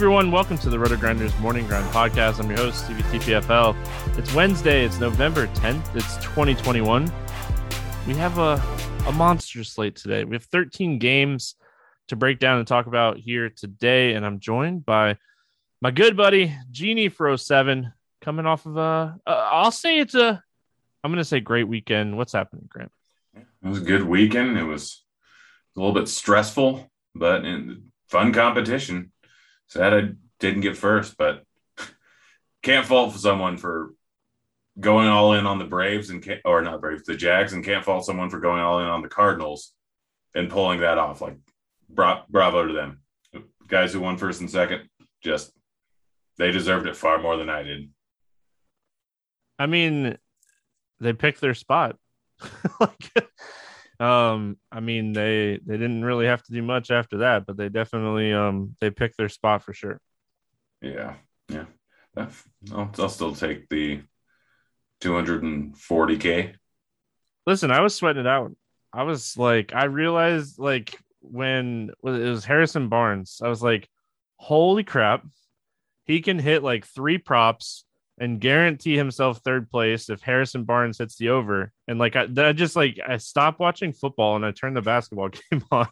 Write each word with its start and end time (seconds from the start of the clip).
Everyone, 0.00 0.30
welcome 0.30 0.56
to 0.56 0.70
the 0.70 0.78
RotoGrinders 0.78 1.38
Morning 1.40 1.66
Grind 1.66 1.84
Podcast. 1.92 2.40
I'm 2.40 2.48
your 2.48 2.56
host, 2.56 2.86
Stevie 2.86 3.02
TPFL. 3.02 3.76
It's 4.16 4.32
Wednesday, 4.32 4.86
it's 4.86 4.98
November 4.98 5.46
10th, 5.48 5.94
it's 5.94 6.16
2021. 6.24 7.12
We 8.06 8.14
have 8.14 8.38
a, 8.38 8.54
a 9.06 9.12
monster 9.12 9.62
slate 9.62 9.96
today. 9.96 10.24
We 10.24 10.36
have 10.36 10.44
13 10.44 10.98
games 10.98 11.54
to 12.08 12.16
break 12.16 12.38
down 12.38 12.56
and 12.56 12.66
talk 12.66 12.86
about 12.86 13.18
here 13.18 13.50
today, 13.50 14.14
and 14.14 14.24
I'm 14.24 14.40
joined 14.40 14.86
by 14.86 15.18
my 15.82 15.90
good 15.90 16.16
buddy 16.16 16.56
Genie 16.70 17.10
for 17.10 17.36
07, 17.36 17.92
coming 18.22 18.46
off 18.46 18.64
of 18.64 18.78
a, 18.78 19.20
uh, 19.26 19.48
I'll 19.52 19.70
say 19.70 19.98
it's 19.98 20.14
a, 20.14 20.42
I'm 21.04 21.10
going 21.10 21.18
to 21.18 21.24
say 21.24 21.40
great 21.40 21.68
weekend. 21.68 22.16
What's 22.16 22.32
happening, 22.32 22.64
Grant? 22.70 22.90
It 23.34 23.44
was 23.68 23.82
a 23.82 23.84
good 23.84 24.04
weekend. 24.04 24.56
It 24.56 24.64
was 24.64 25.04
a 25.76 25.78
little 25.78 25.92
bit 25.94 26.08
stressful, 26.08 26.90
but 27.14 27.44
fun 28.08 28.32
competition. 28.32 29.12
Sad 29.70 29.94
I 29.94 30.08
didn't 30.40 30.62
get 30.62 30.76
first, 30.76 31.16
but 31.16 31.44
can't 32.62 32.86
fault 32.86 33.14
someone 33.14 33.56
for 33.56 33.94
going 34.78 35.08
all 35.08 35.34
in 35.34 35.46
on 35.46 35.58
the 35.58 35.64
Braves 35.64 36.10
and 36.10 36.40
or 36.44 36.60
not 36.62 36.80
Braves, 36.80 37.04
the 37.04 37.14
Jags, 37.14 37.52
and 37.52 37.64
can't 37.64 37.84
fault 37.84 38.04
someone 38.04 38.30
for 38.30 38.40
going 38.40 38.60
all 38.60 38.80
in 38.80 38.86
on 38.86 39.02
the 39.02 39.08
Cardinals 39.08 39.72
and 40.34 40.50
pulling 40.50 40.80
that 40.80 40.98
off. 40.98 41.20
Like, 41.20 41.36
bra- 41.88 42.24
bravo 42.28 42.66
to 42.66 42.72
them. 42.72 43.00
Guys 43.68 43.92
who 43.92 44.00
won 44.00 44.16
first 44.16 44.40
and 44.40 44.50
second, 44.50 44.88
just 45.22 45.52
they 46.36 46.50
deserved 46.50 46.88
it 46.88 46.96
far 46.96 47.22
more 47.22 47.36
than 47.36 47.48
I 47.48 47.62
did. 47.62 47.90
I 49.56 49.66
mean, 49.66 50.18
they 50.98 51.12
picked 51.12 51.40
their 51.40 51.54
spot. 51.54 51.96
like, 52.80 53.12
um, 54.00 54.56
I 54.72 54.80
mean, 54.80 55.12
they 55.12 55.60
they 55.64 55.76
didn't 55.76 56.04
really 56.04 56.26
have 56.26 56.42
to 56.44 56.52
do 56.52 56.62
much 56.62 56.90
after 56.90 57.18
that, 57.18 57.46
but 57.46 57.56
they 57.56 57.68
definitely 57.68 58.32
um 58.32 58.74
they 58.80 58.90
picked 58.90 59.18
their 59.18 59.28
spot 59.28 59.62
for 59.62 59.74
sure. 59.74 60.00
Yeah, 60.80 61.14
yeah. 61.48 61.66
I'll, 62.16 62.90
I'll 62.98 63.08
still 63.08 63.34
take 63.34 63.68
the 63.68 64.00
240k. 65.02 66.54
Listen, 67.46 67.70
I 67.70 67.80
was 67.80 67.94
sweating 67.94 68.22
it 68.22 68.26
out. 68.26 68.52
I 68.92 69.04
was 69.04 69.36
like, 69.36 69.74
I 69.74 69.84
realized 69.84 70.58
like 70.58 70.98
when 71.20 71.90
it 72.02 72.08
was 72.08 72.44
Harrison 72.44 72.88
Barnes, 72.88 73.40
I 73.44 73.48
was 73.48 73.62
like, 73.62 73.88
holy 74.36 74.82
crap, 74.82 75.24
he 76.04 76.22
can 76.22 76.38
hit 76.38 76.62
like 76.62 76.86
three 76.86 77.18
props 77.18 77.84
and 78.20 78.38
guarantee 78.38 78.96
himself 78.96 79.38
third 79.38 79.70
place 79.70 80.10
if 80.10 80.20
Harrison 80.20 80.64
Barnes 80.64 80.98
hits 80.98 81.16
the 81.16 81.30
over. 81.30 81.72
And 81.88 81.98
like 81.98 82.14
I, 82.14 82.28
I 82.36 82.52
just 82.52 82.76
like 82.76 83.00
I 83.04 83.16
stopped 83.16 83.58
watching 83.58 83.92
football 83.92 84.36
and 84.36 84.44
I 84.44 84.52
turned 84.52 84.76
the 84.76 84.82
basketball 84.82 85.30
game 85.50 85.64
on, 85.72 85.88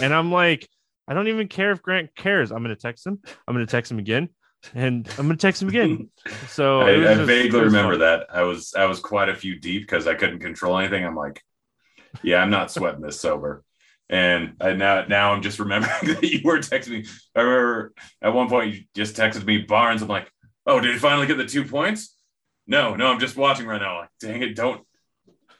and 0.00 0.12
I'm 0.12 0.32
like, 0.32 0.66
I 1.06 1.14
don't 1.14 1.28
even 1.28 1.48
care 1.48 1.70
if 1.70 1.82
Grant 1.82 2.16
cares. 2.16 2.50
I'm 2.50 2.62
gonna 2.62 2.74
text 2.74 3.06
him. 3.06 3.20
I'm 3.46 3.54
gonna 3.54 3.66
text 3.66 3.92
him 3.92 3.98
again, 3.98 4.30
and 4.74 5.06
I'm 5.18 5.26
gonna 5.26 5.36
text 5.36 5.62
him 5.62 5.68
again. 5.68 6.10
So 6.48 6.80
I, 6.80 6.90
I 6.90 7.14
just, 7.14 7.26
vaguely 7.26 7.60
remember 7.60 7.92
fun. 7.92 8.00
that 8.00 8.26
I 8.32 8.42
was 8.42 8.74
I 8.74 8.86
was 8.86 8.98
quite 8.98 9.28
a 9.28 9.34
few 9.34 9.60
deep 9.60 9.82
because 9.82 10.06
I 10.06 10.14
couldn't 10.14 10.40
control 10.40 10.78
anything. 10.78 11.04
I'm 11.04 11.14
like, 11.14 11.42
yeah, 12.22 12.38
I'm 12.38 12.50
not 12.50 12.72
sweating 12.72 13.02
this 13.02 13.20
sober. 13.20 13.62
And 14.08 14.54
I 14.60 14.72
now 14.72 15.04
now 15.06 15.32
I'm 15.32 15.42
just 15.42 15.58
remembering 15.58 15.92
that 16.02 16.22
you 16.22 16.40
were 16.44 16.58
texting 16.58 16.90
me. 16.90 17.06
I 17.34 17.40
remember 17.40 17.94
at 18.22 18.32
one 18.32 18.48
point 18.48 18.74
you 18.74 18.80
just 18.94 19.16
texted 19.16 19.44
me 19.44 19.58
Barnes. 19.58 20.02
I'm 20.02 20.08
like, 20.08 20.30
Oh, 20.66 20.80
did 20.80 20.92
he 20.92 20.98
finally 20.98 21.26
get 21.26 21.38
the 21.38 21.46
two 21.46 21.64
points? 21.64 22.14
No, 22.66 22.96
no, 22.96 23.06
I'm 23.06 23.20
just 23.20 23.36
watching 23.36 23.66
right 23.66 23.80
now. 23.80 24.00
Like, 24.00 24.08
dang 24.20 24.42
it, 24.42 24.56
don't 24.56 24.84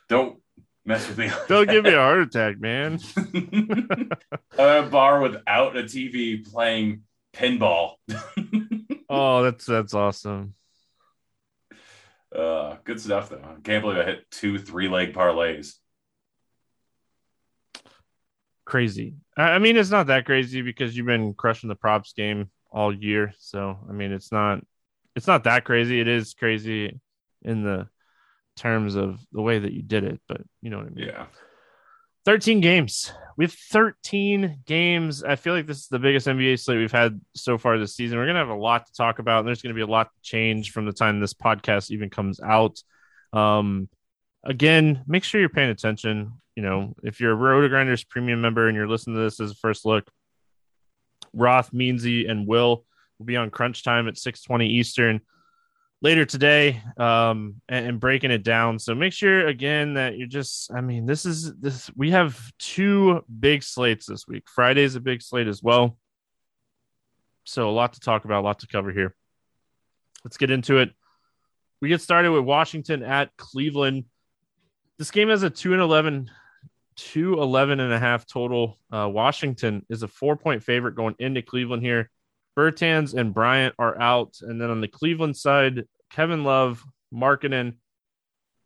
don't 0.09 0.41
mess 0.85 1.07
with 1.07 1.19
me. 1.19 1.31
Don't 1.49 1.69
give 1.69 1.85
me 1.85 1.93
a 1.93 1.97
heart 2.01 2.23
attack, 2.23 2.59
man. 2.59 2.99
a 4.59 4.83
bar 4.83 5.21
without 5.21 5.77
a 5.77 5.85
TV 5.85 6.45
playing 6.51 7.03
pinball. 7.33 7.95
oh, 9.09 9.45
that's 9.45 9.67
that's 9.67 9.95
awesome. 9.95 10.55
Uh, 12.35 12.77
good 12.83 13.01
stuff 13.01 13.29
though. 13.29 13.43
I 13.45 13.61
can't 13.63 13.83
believe 13.83 13.99
I 13.99 14.05
hit 14.05 14.31
two 14.33 14.59
three 14.59 14.89
leg 14.89 15.15
parlays. 15.15 15.75
Crazy. 18.65 19.15
I 19.37 19.61
mean, 19.61 19.77
it's 19.77 19.91
not 19.91 20.09
that 20.09 20.25
crazy 20.27 20.63
because 20.63 20.97
you've 20.97 21.07
been 21.07 21.35
crushing 21.35 21.69
the 21.69 21.77
props 21.77 22.13
game 22.15 22.51
all 22.73 22.93
year. 22.93 23.33
So, 23.39 23.79
I 23.89 23.93
mean, 23.93 24.11
it's 24.11 24.33
not 24.33 24.65
it's 25.17 25.27
not 25.27 25.45
that 25.45 25.65
crazy. 25.65 25.99
It 25.99 26.09
is 26.09 26.35
crazy 26.35 27.01
in 27.43 27.65
the 27.65 27.89
terms 28.57 28.95
of 28.95 29.19
the 29.33 29.41
way 29.41 29.59
that 29.59 29.73
you 29.73 29.83
did 29.83 30.05
it, 30.05 30.21
but 30.29 30.43
you 30.61 30.71
know 30.71 30.77
what 30.77 30.87
I 30.87 30.91
mean. 30.91 31.09
Yeah. 31.09 31.27
13 32.27 32.61
games. 32.61 33.13
We 33.37 33.45
have 33.45 33.53
13 33.53 34.63
games. 34.67 35.25
I 35.25 35.37
feel 35.37 35.55
like 35.55 35.67
this 35.67 35.79
is 35.79 35.89
the 35.89 35.99
biggest 35.99 36.27
NBA 36.27 36.61
slate 36.61 36.79
we've 36.79 36.93
had 36.93 37.21
so 37.35 37.57
far 37.57 37.79
this 37.79 37.95
season. 37.95 38.19
We're 38.19 38.25
going 38.27 38.35
to 38.35 38.41
have 38.41 38.49
a 38.49 38.55
lot 38.55 38.87
to 38.87 38.93
talk 38.93 39.19
about, 39.19 39.41
and 39.41 39.49
there's 39.49 39.63
going 39.63 39.75
to 39.75 39.79
be 39.79 39.83
a 39.83 39.87
lot 39.87 40.11
to 40.13 40.23
change 40.23 40.73
from 40.73 40.87
the 40.87 40.93
time 40.93 41.21
this 41.21 41.35
podcast 41.35 41.91
even 41.91 42.11
comes 42.11 42.41
out. 42.41 42.83
Um, 43.33 43.89
again, 44.45 45.03
make 45.07 45.25
sure 45.25 45.41
you're 45.41 45.49
paying 45.49 45.71
attention. 45.71 46.33
You 46.57 46.63
know, 46.63 46.95
if 47.05 47.21
you're 47.21 47.33
a 47.33 47.37
RotoGrinders 47.37 48.09
premium 48.09 48.41
member 48.41 48.67
and 48.67 48.77
you're 48.77 48.89
listening 48.89 49.17
to 49.17 49.23
this 49.23 49.41
as 49.41 49.53
a 49.53 49.57
first 49.57 49.87
look, 49.87 50.11
Roth, 51.33 51.71
Meansy, 51.71 52.29
and 52.29 52.47
Will 52.47 52.85
will 53.19 53.27
be 53.27 53.37
on 53.37 53.51
crunch 53.51 53.83
time 53.83 54.09
at 54.09 54.19
620 54.19 54.69
Eastern 54.69 55.21
later 56.03 56.25
today 56.25 56.83
um, 56.99 57.57
and, 57.69 57.87
and, 57.87 58.01
breaking 58.01 58.31
it 58.31 58.43
down. 58.43 58.79
So 58.79 58.95
make 58.95 59.13
sure 59.13 59.47
again 59.47 59.95
that 59.95 60.19
you're 60.19 60.29
just, 60.29 60.71
I 60.73 60.81
mean, 60.81 61.07
this 61.07 61.25
is 61.25 61.55
this, 61.55 61.91
we 61.97 62.11
have 62.11 62.39
two 62.59 63.25
big 63.41 63.63
slates 63.63 64.07
this 64.07 64.29
week. 64.29 64.45
Friday's 64.55 64.95
a 64.95 65.01
big 65.01 65.23
slate 65.23 65.49
as 65.49 65.63
well. 65.63 65.97
So 67.45 67.69
a 67.69 67.73
lot 67.73 67.95
to 67.95 68.01
talk 68.01 68.25
about, 68.25 68.43
a 68.43 68.47
lot 68.47 68.59
to 68.61 68.67
cover 68.67 68.93
here. 68.93 69.15
Let's 70.25 70.37
get 70.37 70.51
into 70.51 70.79
it. 70.79 70.91
We 71.81 71.89
get 71.89 72.01
started 72.01 72.33
with 72.33 72.45
Washington 72.45 73.03
at 73.03 73.35
Cleveland. 73.37 74.05
This 74.99 75.11
game 75.11 75.29
has 75.29 75.43
a 75.43 75.51
2 75.51 75.73
and 75.73 75.83
11 75.83 76.31
2 76.97 77.41
11 77.41 77.81
and 77.81 77.93
a 77.93 77.99
half 77.99 78.27
total. 78.27 78.79
Uh, 78.91 79.09
Washington 79.09 79.85
is 79.89 80.03
a 80.03 80.09
four 80.09 80.37
point 80.37 80.63
favorite 80.63 80.95
going 80.95 81.15
into 81.19 81.43
Cleveland 81.43 81.83
here. 81.83 82.11
Bertans 82.57 83.15
and 83.15 83.35
Bryant 83.35 83.75
are 83.79 84.01
out. 84.01 84.37
And 84.43 84.61
then 84.61 84.71
on 84.71 84.81
the 84.81 84.89
Cleveland 84.89 85.37
side, 85.37 85.85
Kevin 86.11 86.45
Love, 86.45 86.83
Markkanen, 87.13 87.75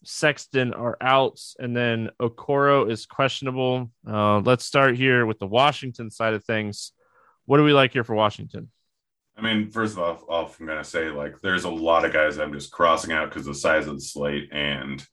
Sexton 0.05 0.73
are 0.73 0.97
out. 1.01 1.41
And 1.59 1.77
then 1.77 2.11
Okoro 2.21 2.91
is 2.91 3.06
questionable. 3.06 3.91
Uh, 4.06 4.39
let's 4.41 4.65
start 4.65 4.97
here 4.97 5.27
with 5.27 5.39
the 5.39 5.47
Washington 5.47 6.11
side 6.11 6.34
of 6.34 6.45
things. 6.45 6.93
What 7.47 7.56
do 7.56 7.65
we 7.65 7.73
like 7.73 7.93
here 7.93 8.05
for 8.05 8.15
Washington? 8.15 8.71
I 9.37 9.43
mean, 9.43 9.71
first 9.71 9.95
of 9.95 9.99
all, 9.99 10.25
off, 10.29 10.61
I'm 10.61 10.67
going 10.67 10.79
to 10.79 10.84
say 10.84 11.11
like 11.11 11.41
there's 11.41 11.65
a 11.65 11.71
lot 11.71 12.05
of 12.05 12.12
guys 12.12 12.39
I'm 12.39 12.53
just 12.53 12.71
crossing 12.71 13.12
out 13.12 13.31
because 13.31 13.47
the 13.47 13.55
size 13.55 13.87
of 13.87 13.95
the 13.95 14.00
slate, 14.00 14.50
and 14.53 15.05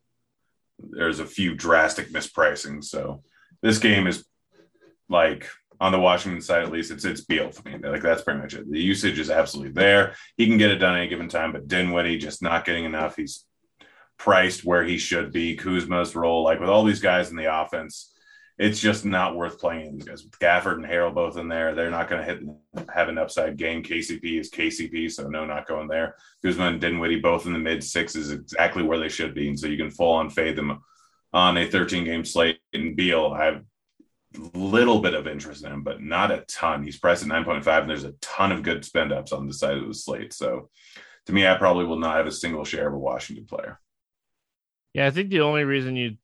there's 0.80 1.20
a 1.20 1.26
few 1.26 1.56
drastic 1.56 2.12
mispricing. 2.12 2.84
So 2.84 3.24
this 3.62 3.80
game 3.80 4.06
is 4.06 4.26
like 5.10 5.50
on 5.80 5.92
the 5.92 6.00
Washington 6.00 6.42
side, 6.42 6.64
at 6.64 6.72
least, 6.72 6.92
it's 6.92 7.06
it's 7.06 7.22
Beal 7.22 7.52
for 7.52 7.68
me. 7.68 7.78
Like 7.78 8.02
that's 8.02 8.24
pretty 8.24 8.40
much 8.40 8.54
it. 8.54 8.70
The 8.70 8.80
usage 8.80 9.20
is 9.20 9.30
absolutely 9.30 9.74
there. 9.74 10.16
He 10.36 10.48
can 10.48 10.58
get 10.58 10.72
it 10.72 10.78
done 10.78 10.98
any 10.98 11.08
given 11.08 11.30
time, 11.30 11.52
but 11.52 11.68
Dinwiddie 11.68 12.18
just 12.18 12.42
not 12.42 12.66
getting 12.66 12.86
enough. 12.86 13.16
He's 13.16 13.46
priced 14.18 14.66
where 14.66 14.84
he 14.84 14.98
should 14.98 15.32
be. 15.32 15.56
Kuzma's 15.56 16.16
role, 16.16 16.44
like 16.44 16.60
with 16.60 16.70
all 16.70 16.84
these 16.84 17.02
guys 17.02 17.30
in 17.30 17.38
the 17.38 17.54
offense, 17.62 18.14
it's 18.58 18.80
just 18.80 19.06
not 19.06 19.36
worth 19.36 19.60
playing 19.60 19.94
these 19.94 20.06
guys. 20.06 20.24
With 20.24 20.40
Gafford 20.40 20.78
and 20.78 20.86
Harrell 20.86 21.14
both 21.14 21.38
in 21.38 21.48
there, 21.48 21.76
they're 21.76 21.92
not 21.92 22.10
going 22.10 22.26
to 22.26 22.34
hit 22.34 22.90
have 22.94 23.10
an 23.10 23.20
upside 23.20 23.58
game. 23.58 23.84
KCP 23.84 24.40
is 24.40 24.50
KCP, 24.50 25.12
so 25.12 25.28
no, 25.28 25.46
not 25.46 25.68
going 25.68 25.88
there. 25.88 26.16
Kuzma 26.44 26.66
and 26.66 26.82
Dinwiddie 26.82 27.20
both 27.20 27.46
in 27.46 27.54
the 27.54 27.60
mid 27.60 27.84
sixes, 27.84 28.32
exactly 28.32 28.82
where 28.82 28.98
they 29.00 29.10
should 29.10 29.36
be, 29.36 29.48
and 29.48 29.60
so 29.60 29.68
you 29.68 29.78
can 29.78 29.92
full 29.92 30.14
on 30.14 30.30
fade 30.30 30.56
them 30.56 30.80
on 31.34 31.58
a 31.58 31.70
13 31.70 32.04
game 32.04 32.26
slate. 32.26 32.60
And 32.74 32.96
Beal, 32.96 33.28
I've 33.28 33.64
little 34.36 35.00
bit 35.00 35.14
of 35.14 35.28
interest 35.28 35.64
in 35.64 35.72
him, 35.72 35.84
but 35.84 36.02
not 36.02 36.32
a 36.32 36.44
ton. 36.48 36.84
He's 36.84 37.00
priced 37.00 37.24
at 37.24 37.30
9.5, 37.30 37.82
and 37.82 37.90
there's 37.90 38.04
a 38.04 38.14
ton 38.22 38.52
of 38.52 38.64
good 38.64 38.84
spend 38.84 39.12
ups 39.12 39.32
on 39.32 39.48
the 39.48 39.54
side 39.54 39.78
of 39.78 39.88
the 39.88 39.94
slate. 39.94 40.34
So 40.34 40.70
to 41.28 41.34
me, 41.34 41.48
I 41.48 41.58
probably 41.58 41.86
will 41.86 42.00
not 42.00 42.18
have 42.18 42.28
a 42.28 42.32
single 42.32 42.66
share 42.66 42.88
of 42.88 42.94
a 42.94 43.00
Washington 43.00 43.46
player. 43.46 43.80
Yeah, 44.94 45.08
I 45.08 45.12
think 45.12 45.30
the 45.30 45.42
only 45.42 45.64
reason 45.64 45.96
you 45.96 46.18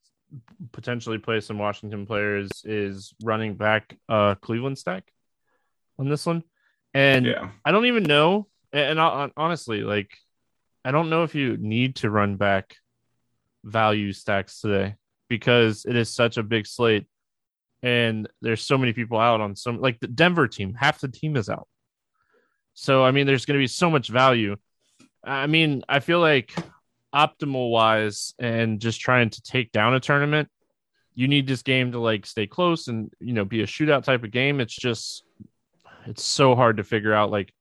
potentially 0.71 1.19
play 1.19 1.39
some 1.41 1.59
Washington 1.59 2.05
players 2.07 2.49
is 2.63 3.13
running 3.21 3.53
back 3.53 3.95
uh 4.09 4.33
Cleveland 4.35 4.79
stack 4.79 5.03
on 5.99 6.09
this 6.09 6.25
one. 6.25 6.43
And 6.93 7.25
yeah. 7.25 7.49
I 7.63 7.71
don't 7.71 7.85
even 7.85 8.03
know. 8.03 8.47
And 8.71 8.99
honestly, 8.99 9.81
like, 9.81 10.17
I 10.83 10.91
don't 10.91 11.09
know 11.09 11.23
if 11.23 11.35
you 11.35 11.57
need 11.57 11.97
to 11.97 12.09
run 12.09 12.37
back 12.37 12.75
value 13.63 14.11
stacks 14.11 14.59
today 14.59 14.95
because 15.29 15.85
it 15.85 15.95
is 15.95 16.13
such 16.13 16.37
a 16.37 16.43
big 16.43 16.65
slate 16.65 17.05
and 17.83 18.27
there's 18.41 18.65
so 18.65 18.77
many 18.77 18.93
people 18.93 19.19
out 19.19 19.41
on 19.41 19.55
some 19.55 19.79
like 19.79 19.99
the 19.99 20.07
Denver 20.07 20.47
team, 20.47 20.73
half 20.73 21.01
the 21.01 21.09
team 21.09 21.35
is 21.35 21.49
out. 21.49 21.67
So 22.73 23.03
I 23.03 23.11
mean, 23.11 23.27
there's 23.27 23.45
going 23.45 23.59
to 23.59 23.63
be 23.63 23.67
so 23.67 23.91
much 23.91 24.07
value. 24.07 24.55
I 25.23 25.47
mean, 25.47 25.83
I 25.87 25.99
feel 25.99 26.19
like 26.19 26.53
optimal 27.13 27.69
wise 27.69 28.33
and 28.39 28.79
just 28.79 28.99
trying 28.99 29.29
to 29.29 29.41
take 29.43 29.71
down 29.71 29.93
a 29.93 29.99
tournament, 29.99 30.49
you 31.13 31.27
need 31.27 31.45
this 31.45 31.61
game 31.61 31.91
to 31.91 31.99
like 31.99 32.25
stay 32.25 32.47
close 32.47 32.87
and 32.87 33.11
you 33.19 33.33
know 33.33 33.45
be 33.45 33.61
a 33.61 33.67
shootout 33.67 34.03
type 34.03 34.23
of 34.23 34.31
game. 34.31 34.61
It's 34.61 34.75
just 34.75 35.23
it's 36.05 36.23
so 36.23 36.55
hard 36.55 36.77
to 36.77 36.83
figure 36.83 37.13
out 37.13 37.31
like 37.31 37.53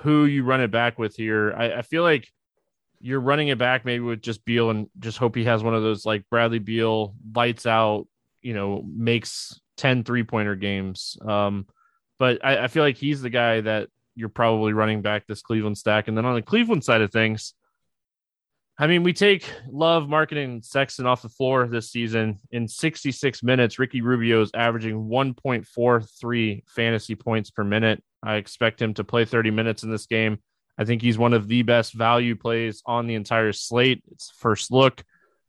who 0.00 0.24
you 0.24 0.44
run 0.44 0.60
it 0.60 0.70
back 0.70 0.98
with 0.98 1.16
here. 1.16 1.54
I, 1.56 1.74
I 1.74 1.82
feel 1.82 2.02
like 2.02 2.28
you're 3.00 3.20
running 3.20 3.48
it 3.48 3.58
back 3.58 3.84
maybe 3.84 4.04
with 4.04 4.22
just 4.22 4.44
Beal 4.44 4.70
and 4.70 4.88
just 4.98 5.18
hope 5.18 5.34
he 5.34 5.44
has 5.44 5.62
one 5.62 5.74
of 5.74 5.82
those 5.82 6.06
like 6.06 6.28
Bradley 6.30 6.60
Beal 6.60 7.14
lights 7.34 7.66
out, 7.66 8.06
you 8.42 8.54
know, 8.54 8.84
makes 8.86 9.60
10 9.76 10.04
three 10.04 10.24
pointer 10.24 10.54
games. 10.54 11.16
Um, 11.24 11.66
but 12.18 12.44
I, 12.44 12.64
I, 12.64 12.68
feel 12.68 12.82
like 12.82 12.96
he's 12.96 13.22
the 13.22 13.30
guy 13.30 13.62
that 13.62 13.88
you're 14.14 14.28
probably 14.28 14.72
running 14.72 15.02
back 15.02 15.26
this 15.26 15.42
Cleveland 15.42 15.78
stack. 15.78 16.08
And 16.08 16.16
then 16.16 16.24
on 16.24 16.34
the 16.34 16.42
Cleveland 16.42 16.84
side 16.84 17.00
of 17.00 17.10
things, 17.10 17.54
I 18.78 18.86
mean, 18.86 19.02
we 19.02 19.12
take 19.12 19.48
Love, 19.70 20.04
Markkanen, 20.04 20.64
Sexton 20.64 21.06
off 21.06 21.22
the 21.22 21.28
floor 21.28 21.68
this 21.68 21.90
season. 21.90 22.40
In 22.50 22.66
66 22.66 23.42
minutes, 23.42 23.78
Ricky 23.78 24.00
Rubio 24.00 24.40
is 24.40 24.50
averaging 24.54 25.08
1.43 25.08 26.62
fantasy 26.66 27.14
points 27.14 27.50
per 27.50 27.64
minute. 27.64 28.02
I 28.22 28.36
expect 28.36 28.80
him 28.80 28.94
to 28.94 29.04
play 29.04 29.24
30 29.24 29.50
minutes 29.50 29.82
in 29.82 29.90
this 29.90 30.06
game. 30.06 30.38
I 30.78 30.84
think 30.84 31.02
he's 31.02 31.18
one 31.18 31.34
of 31.34 31.48
the 31.48 31.62
best 31.62 31.92
value 31.92 32.34
plays 32.34 32.82
on 32.86 33.06
the 33.06 33.14
entire 33.14 33.52
slate. 33.52 34.02
It's 34.10 34.30
first 34.30 34.70
look. 34.72 35.04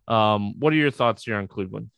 Um, 0.07 0.59
what 0.59 0.73
are 0.73 0.77
your 0.77 0.91
thoughts 0.91 1.23
here 1.23 1.35
on 1.35 1.47
Cleveland? 1.47 1.89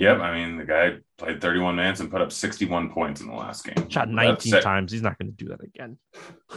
Yep, 0.00 0.20
I 0.20 0.34
mean 0.34 0.56
the 0.56 0.64
guy 0.64 0.96
played 1.18 1.42
31 1.42 1.76
minutes 1.76 2.00
and 2.00 2.10
put 2.10 2.22
up 2.22 2.32
61 2.32 2.90
points 2.90 3.20
in 3.20 3.28
the 3.28 3.34
last 3.34 3.66
game. 3.66 3.90
Shot 3.90 4.08
19 4.08 4.62
times. 4.62 4.90
He's 4.90 5.02
not 5.02 5.18
going 5.18 5.30
to 5.30 5.36
do 5.36 5.50
that 5.50 5.62
again. 5.62 5.98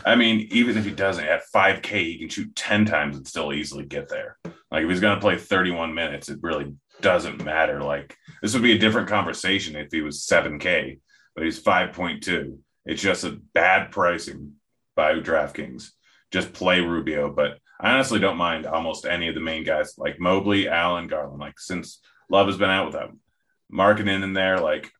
I 0.05 0.15
mean, 0.15 0.47
even 0.51 0.77
if 0.77 0.85
he 0.85 0.91
doesn't 0.91 1.25
at 1.25 1.43
5K, 1.53 1.91
he 1.91 2.17
can 2.19 2.29
shoot 2.29 2.55
10 2.55 2.85
times 2.85 3.17
and 3.17 3.27
still 3.27 3.51
easily 3.51 3.83
get 3.83 4.07
there. 4.07 4.37
Like 4.71 4.85
if 4.85 4.89
he's 4.89 5.01
going 5.01 5.15
to 5.15 5.21
play 5.21 5.37
31 5.37 5.93
minutes, 5.93 6.29
it 6.29 6.39
really 6.41 6.73
doesn't 7.01 7.43
matter. 7.43 7.81
Like 7.81 8.15
this 8.41 8.53
would 8.53 8.63
be 8.63 8.71
a 8.71 8.79
different 8.79 9.09
conversation 9.09 9.75
if 9.75 9.89
he 9.91 9.99
was 9.99 10.25
7K, 10.25 11.01
but 11.35 11.43
he's 11.43 11.61
5.2. 11.61 12.57
It's 12.85 13.01
just 13.01 13.25
a 13.25 13.41
bad 13.53 13.91
pricing 13.91 14.53
by 14.95 15.15
DraftKings. 15.15 15.89
Just 16.31 16.53
play 16.53 16.79
Rubio, 16.79 17.29
but 17.29 17.57
I 17.77 17.91
honestly 17.91 18.19
don't 18.19 18.37
mind 18.37 18.65
almost 18.65 19.05
any 19.05 19.27
of 19.27 19.35
the 19.35 19.41
main 19.41 19.65
guys 19.65 19.95
like 19.97 20.17
Mobley, 20.17 20.69
Allen, 20.69 21.07
Garland. 21.07 21.41
Like 21.41 21.59
since 21.59 21.99
Love 22.29 22.47
has 22.47 22.57
been 22.57 22.69
out 22.69 22.85
with 22.85 22.95
them, 22.95 23.19
Markkanen 23.73 24.23
in 24.23 24.33
there. 24.33 24.59
Like 24.59 24.91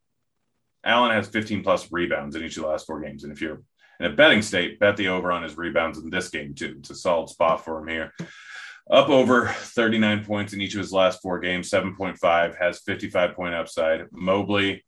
Allen 0.84 1.12
has 1.12 1.28
15 1.28 1.64
plus 1.64 1.92
rebounds 1.92 2.36
in 2.36 2.44
each 2.44 2.58
of 2.58 2.64
the 2.64 2.70
last 2.70 2.88
four 2.88 3.00
games. 3.02 3.24
And 3.24 3.32
if 3.32 3.42
you're 3.42 3.62
in 4.00 4.08
a 4.08 4.16
betting 4.16 4.42
state, 4.42 4.80
bet 4.80 4.98
the 4.98 5.10
over 5.10 5.32
on 5.32 5.44
his 5.44 5.58
rebounds 5.58 5.98
in 5.98 6.10
this 6.10 6.30
game 6.30 6.54
too. 6.54 6.76
It's 6.80 6.90
a 6.90 6.96
solid 6.96 7.30
spot 7.30 7.64
for 7.64 7.80
him 7.80 7.88
here. 7.88 8.12
Up 8.92 9.08
over 9.08 9.48
39 9.48 10.26
points 10.26 10.54
in 10.54 10.62
each 10.62 10.74
of 10.74 10.80
his 10.80 10.92
last 10.92 11.22
four 11.22 11.40
games, 11.40 11.70
7.5, 11.70 12.58
has 12.58 12.80
55 12.80 13.34
point 13.34 13.54
upside. 13.54 14.12
Mobley, 14.12 14.84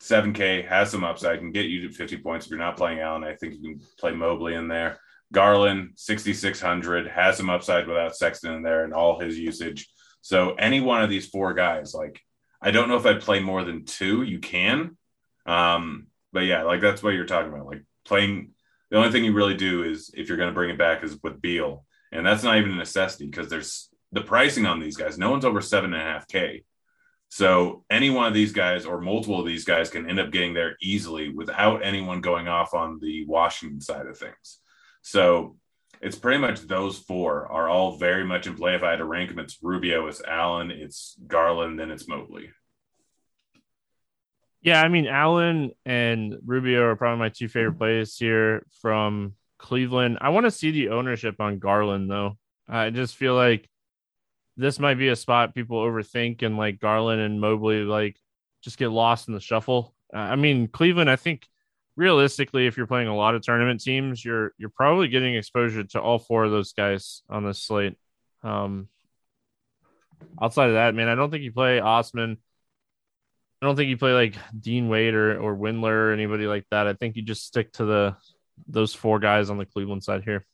7K, 0.00 0.66
has 0.68 0.90
some 0.90 1.02
upside, 1.02 1.40
can 1.40 1.50
get 1.50 1.66
you 1.66 1.88
to 1.88 1.94
50 1.94 2.18
points. 2.18 2.46
If 2.46 2.50
you're 2.50 2.60
not 2.60 2.76
playing 2.76 3.00
Allen, 3.00 3.24
I 3.24 3.34
think 3.34 3.54
you 3.54 3.60
can 3.60 3.80
play 3.98 4.12
Mobley 4.12 4.54
in 4.54 4.68
there. 4.68 5.00
Garland, 5.32 5.92
6,600, 5.96 7.08
has 7.08 7.36
some 7.36 7.50
upside 7.50 7.88
without 7.88 8.16
Sexton 8.16 8.54
in 8.54 8.62
there 8.62 8.84
and 8.84 8.94
all 8.94 9.18
his 9.18 9.38
usage. 9.38 9.88
So 10.22 10.54
any 10.54 10.80
one 10.80 11.02
of 11.02 11.10
these 11.10 11.26
four 11.26 11.54
guys, 11.54 11.92
like 11.94 12.20
I 12.62 12.70
don't 12.70 12.88
know 12.88 12.96
if 12.96 13.06
I'd 13.06 13.20
play 13.20 13.40
more 13.40 13.64
than 13.64 13.84
two. 13.84 14.22
You 14.22 14.38
can. 14.38 14.96
Um, 15.46 16.06
but 16.32 16.40
yeah, 16.40 16.62
like 16.62 16.80
that's 16.80 17.02
what 17.02 17.14
you're 17.14 17.26
talking 17.26 17.52
about. 17.52 17.66
Like 17.66 17.84
playing 18.04 18.52
the 18.90 18.96
only 18.96 19.10
thing 19.10 19.24
you 19.24 19.32
really 19.32 19.56
do 19.56 19.84
is 19.84 20.10
if 20.14 20.28
you're 20.28 20.36
going 20.36 20.50
to 20.50 20.54
bring 20.54 20.70
it 20.70 20.78
back 20.78 21.02
is 21.02 21.16
with 21.22 21.40
Beal. 21.40 21.84
And 22.12 22.26
that's 22.26 22.42
not 22.42 22.58
even 22.58 22.72
a 22.72 22.76
necessity 22.76 23.26
because 23.26 23.48
there's 23.48 23.88
the 24.12 24.20
pricing 24.20 24.66
on 24.66 24.80
these 24.80 24.96
guys. 24.96 25.16
No 25.16 25.30
one's 25.30 25.44
over 25.44 25.60
seven 25.60 25.94
and 25.94 26.02
a 26.02 26.04
half 26.04 26.26
K. 26.26 26.64
So 27.28 27.84
any 27.88 28.10
one 28.10 28.26
of 28.26 28.34
these 28.34 28.52
guys 28.52 28.84
or 28.84 29.00
multiple 29.00 29.38
of 29.38 29.46
these 29.46 29.64
guys 29.64 29.88
can 29.88 30.10
end 30.10 30.18
up 30.18 30.32
getting 30.32 30.52
there 30.52 30.76
easily 30.82 31.28
without 31.28 31.84
anyone 31.84 32.20
going 32.20 32.48
off 32.48 32.74
on 32.74 32.98
the 33.00 33.24
Washington 33.26 33.80
side 33.80 34.06
of 34.06 34.18
things. 34.18 34.58
So 35.02 35.56
it's 36.00 36.18
pretty 36.18 36.38
much 36.38 36.62
those 36.62 36.98
four 36.98 37.46
are 37.46 37.68
all 37.68 37.96
very 37.98 38.24
much 38.24 38.46
in 38.46 38.54
play. 38.56 38.74
If 38.74 38.82
I 38.82 38.90
had 38.90 38.96
to 38.96 39.04
rank 39.04 39.28
them, 39.28 39.38
it's 39.38 39.58
Rubio, 39.62 40.06
it's 40.06 40.22
Allen, 40.22 40.70
it's 40.70 41.16
Garland, 41.26 41.78
then 41.78 41.90
it's 41.90 42.08
Mobley. 42.08 42.50
Yeah, 44.62 44.82
I 44.82 44.88
mean 44.88 45.06
Allen 45.06 45.72
and 45.84 46.36
Rubio 46.44 46.84
are 46.84 46.96
probably 46.96 47.18
my 47.18 47.28
two 47.28 47.48
favorite 47.48 47.78
plays 47.78 48.16
here 48.16 48.66
from 48.80 49.34
Cleveland. 49.58 50.18
I 50.20 50.30
want 50.30 50.46
to 50.46 50.50
see 50.50 50.70
the 50.70 50.90
ownership 50.90 51.40
on 51.40 51.58
Garland 51.58 52.10
though. 52.10 52.36
I 52.68 52.90
just 52.90 53.16
feel 53.16 53.34
like 53.34 53.68
this 54.56 54.78
might 54.78 54.98
be 54.98 55.08
a 55.08 55.16
spot 55.16 55.54
people 55.54 55.82
overthink 55.82 56.42
and 56.42 56.56
like 56.56 56.80
Garland 56.80 57.20
and 57.20 57.40
Mobley 57.40 57.82
like 57.82 58.16
just 58.62 58.78
get 58.78 58.90
lost 58.90 59.28
in 59.28 59.34
the 59.34 59.40
shuffle. 59.40 59.94
I 60.12 60.36
mean 60.36 60.68
Cleveland, 60.68 61.10
I 61.10 61.16
think 61.16 61.46
realistically, 61.96 62.66
if 62.66 62.76
you're 62.76 62.86
playing 62.86 63.08
a 63.08 63.16
lot 63.16 63.34
of 63.34 63.42
tournament 63.42 63.80
teams, 63.80 64.24
you're 64.24 64.52
you're 64.58 64.70
probably 64.70 65.08
getting 65.08 65.34
exposure 65.34 65.84
to 65.84 66.00
all 66.00 66.18
four 66.18 66.44
of 66.44 66.50
those 66.50 66.72
guys 66.72 67.22
on 67.28 67.44
this 67.44 67.62
slate. 67.62 67.96
Um, 68.42 68.88
outside 70.40 70.68
of 70.68 70.74
that, 70.74 70.94
man, 70.94 71.08
I 71.08 71.14
don't 71.14 71.30
think 71.30 71.44
you 71.44 71.52
play 71.52 71.80
Osman. 71.80 72.38
I 73.62 73.66
don't 73.66 73.76
think 73.76 73.90
you 73.90 73.98
play 73.98 74.12
like 74.12 74.36
Dean 74.58 74.88
Wade 74.88 75.14
or 75.14 75.38
or 75.38 75.56
Windler 75.56 76.08
or 76.08 76.12
anybody 76.12 76.46
like 76.46 76.66
that. 76.70 76.86
I 76.86 76.94
think 76.94 77.16
you 77.16 77.22
just 77.22 77.46
stick 77.46 77.72
to 77.74 77.84
the 77.84 78.16
those 78.66 78.94
four 78.94 79.18
guys 79.18 79.50
on 79.50 79.58
the 79.58 79.66
Cleveland 79.66 80.04
side 80.04 80.22
here. 80.24 80.46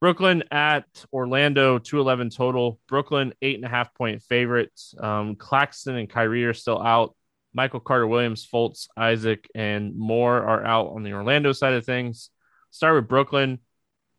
Brooklyn 0.00 0.42
at 0.50 0.84
Orlando, 1.12 1.78
211 1.78 2.30
total. 2.30 2.80
Brooklyn, 2.88 3.34
eight 3.40 3.54
and 3.54 3.64
a 3.64 3.68
half 3.68 3.94
point 3.94 4.20
favorites. 4.24 4.96
Um, 4.98 5.36
Claxton 5.36 5.94
and 5.94 6.10
Kyrie 6.10 6.44
are 6.44 6.54
still 6.54 6.82
out. 6.82 7.14
Michael 7.54 7.80
Carter 7.80 8.06
Williams, 8.06 8.46
Fultz, 8.46 8.88
Isaac, 8.96 9.48
and 9.54 9.96
more 9.96 10.42
are 10.42 10.64
out 10.64 10.92
on 10.94 11.02
the 11.02 11.12
Orlando 11.12 11.52
side 11.52 11.74
of 11.74 11.84
things. 11.84 12.30
Start 12.70 12.94
with 12.94 13.08
Brooklyn. 13.08 13.58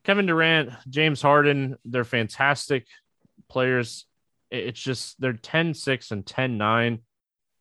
Kevin 0.04 0.26
Durant, 0.26 0.72
James 0.90 1.22
Harden, 1.22 1.78
they're 1.86 2.04
fantastic 2.04 2.88
players. 3.50 4.06
It's 4.52 4.80
just 4.80 5.20
they're 5.20 5.34
10 5.34 5.74
6 5.74 6.12
and 6.12 6.26
10 6.26 6.58
9. 6.58 7.00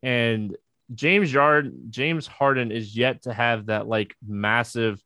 And 0.02 0.56
James 0.94 1.32
Yard, 1.32 1.72
James 1.88 2.26
Harden 2.26 2.72
is 2.72 2.96
yet 2.96 3.22
to 3.22 3.32
have 3.32 3.66
that 3.66 3.86
like 3.86 4.14
massive 4.26 5.00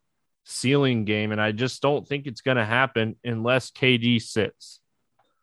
ceiling 0.45 1.05
game. 1.05 1.33
And 1.33 1.41
I 1.41 1.53
just 1.53 1.83
don't 1.83 2.07
think 2.07 2.27
it's 2.27 2.41
going 2.41 2.57
to 2.57 2.65
happen 2.65 3.17
unless 3.23 3.71
KD 3.71 4.21
sits. 4.21 4.81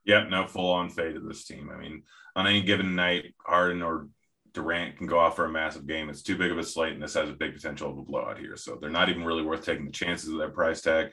Yep, 0.05 0.29
no 0.29 0.47
full 0.47 0.71
on 0.71 0.89
fade 0.89 1.15
of 1.15 1.24
this 1.24 1.45
team. 1.45 1.69
I 1.74 1.79
mean, 1.79 2.03
on 2.36 2.47
any 2.47 2.62
given 2.62 2.95
night, 2.95 3.36
Harden 3.45 3.81
or 3.81 4.07
Durant 4.53 4.98
can 4.98 5.07
go 5.07 5.19
off 5.19 5.36
for 5.36 5.45
a 5.45 5.51
massive 5.51 5.88
game. 5.88 6.10
It's 6.10 6.22
too 6.22 6.38
big 6.38 6.51
of 6.51 6.57
a 6.57 6.63
slate, 6.63 6.93
and 6.93 7.01
this 7.01 7.15
has 7.15 7.29
a 7.29 7.33
big 7.33 7.53
potential 7.53 7.89
of 7.89 7.98
a 7.98 8.03
blowout 8.03 8.38
here. 8.38 8.55
So 8.55 8.77
they're 8.79 8.89
not 8.89 9.10
even 9.10 9.25
really 9.25 9.43
worth 9.43 9.65
taking 9.65 9.86
the 9.86 9.91
chances 9.91 10.29
of 10.29 10.38
their 10.38 10.50
price 10.50 10.81
tag. 10.81 11.07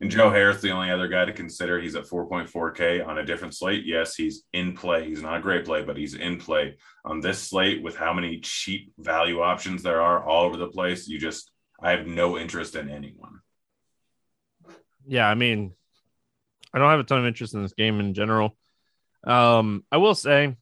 And 0.00 0.10
Joe 0.10 0.30
Harris, 0.30 0.62
the 0.62 0.70
only 0.70 0.90
other 0.90 1.08
guy 1.08 1.26
to 1.26 1.32
consider, 1.32 1.78
he's 1.78 1.94
at 1.94 2.06
4.4K 2.06 3.06
on 3.06 3.18
a 3.18 3.24
different 3.24 3.54
slate. 3.54 3.84
Yes, 3.84 4.14
he's 4.14 4.44
in 4.52 4.74
play. 4.74 5.06
He's 5.06 5.20
not 5.20 5.36
a 5.36 5.42
great 5.42 5.66
play, 5.66 5.82
but 5.82 5.96
he's 5.96 6.14
in 6.14 6.38
play 6.38 6.76
on 7.04 7.20
this 7.20 7.38
slate 7.38 7.82
with 7.82 7.96
how 7.96 8.14
many 8.14 8.40
cheap 8.40 8.92
value 8.98 9.42
options 9.42 9.82
there 9.82 10.00
are 10.00 10.26
all 10.26 10.44
over 10.44 10.56
the 10.56 10.68
place. 10.68 11.06
You 11.06 11.18
just, 11.18 11.50
I 11.82 11.90
have 11.90 12.06
no 12.06 12.38
interest 12.38 12.76
in 12.76 12.88
anyone. 12.88 13.40
Yeah, 15.06 15.28
I 15.28 15.34
mean, 15.34 15.74
I 16.72 16.78
don't 16.78 16.90
have 16.90 17.00
a 17.00 17.04
ton 17.04 17.18
of 17.18 17.26
interest 17.26 17.52
in 17.52 17.62
this 17.62 17.74
game 17.74 18.00
in 18.00 18.14
general. 18.14 18.56
Um, 19.24 19.84
I 19.92 19.98
will 19.98 20.14
say 20.14 20.56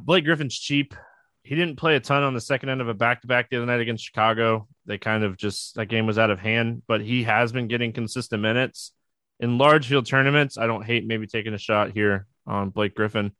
Blake 0.00 0.24
Griffin's 0.24 0.58
cheap. 0.58 0.94
He 1.42 1.54
didn't 1.54 1.76
play 1.76 1.96
a 1.96 2.00
ton 2.00 2.22
on 2.22 2.34
the 2.34 2.40
second 2.40 2.68
end 2.68 2.80
of 2.80 2.88
a 2.88 2.94
back 2.94 3.22
to 3.22 3.26
back 3.26 3.48
the 3.48 3.56
other 3.56 3.66
night 3.66 3.80
against 3.80 4.04
Chicago. 4.04 4.68
They 4.86 4.98
kind 4.98 5.24
of 5.24 5.36
just 5.36 5.76
that 5.76 5.86
game 5.86 6.06
was 6.06 6.18
out 6.18 6.30
of 6.30 6.40
hand, 6.40 6.82
but 6.86 7.00
he 7.00 7.24
has 7.24 7.52
been 7.52 7.68
getting 7.68 7.92
consistent 7.92 8.42
minutes 8.42 8.92
in 9.40 9.58
large 9.58 9.88
field 9.88 10.06
tournaments. 10.06 10.58
I 10.58 10.66
don't 10.66 10.84
hate 10.84 11.06
maybe 11.06 11.26
taking 11.26 11.54
a 11.54 11.58
shot 11.58 11.92
here 11.92 12.26
on 12.46 12.70
Blake 12.70 12.94
Griffin. 12.94 13.32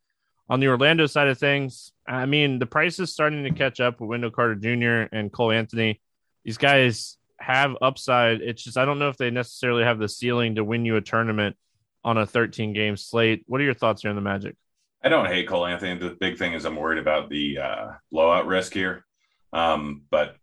On 0.49 0.61
the 0.61 0.69
Orlando 0.69 1.07
side 1.07 1.29
of 1.29 1.39
things, 1.39 1.93
I 2.07 2.25
mean, 2.25 2.59
the 2.59 2.67
price 2.67 2.99
is 2.99 3.13
starting 3.13 3.45
to 3.45 3.51
catch 3.51 3.81
up 3.81 4.01
with 4.01 4.09
Wendell 4.09 4.31
Carter 4.31 4.55
Jr. 4.55 5.15
and 5.15 5.31
Cole 5.31 5.53
Anthony. 5.53 6.01
These 6.45 6.57
guys 6.57 7.19
have 7.39 7.77
upside. 7.83 8.41
It's 8.41 8.63
just 8.63 8.79
I 8.79 8.87
don't 8.87 8.99
know 8.99 9.11
if 9.11 9.19
they 9.19 9.31
necessarily 9.31 9.85
have 9.85 9.99
the 9.99 10.09
ceiling 10.09 10.55
to 10.55 10.65
win 10.65 10.87
you 10.87 10.97
a 10.97 11.03
tournament 11.03 11.57
on 12.05 12.17
a 12.17 12.27
13 12.27 12.73
game 12.73 12.97
slate. 12.97 13.45
What 13.47 13.61
are 13.61 13.65
your 13.65 13.75
thoughts 13.75 14.03
here 14.03 14.09
on 14.11 14.17
the 14.17 14.23
Magic? 14.23 14.57
I 15.03 15.09
don't 15.09 15.27
hate 15.27 15.49
Cole 15.49 15.67
Anthony. 15.67 15.99
The 15.99 16.17
big 16.19 16.39
thing 16.39 16.55
is 16.55 16.65
I'm 16.65 16.77
worried 16.77 16.99
about 16.99 17.31
the 17.31 17.59
uh, 17.59 17.87
blowout 18.11 18.47
risk 18.47 18.73
here. 18.73 19.05
Um, 19.53 20.03
but 20.11 20.37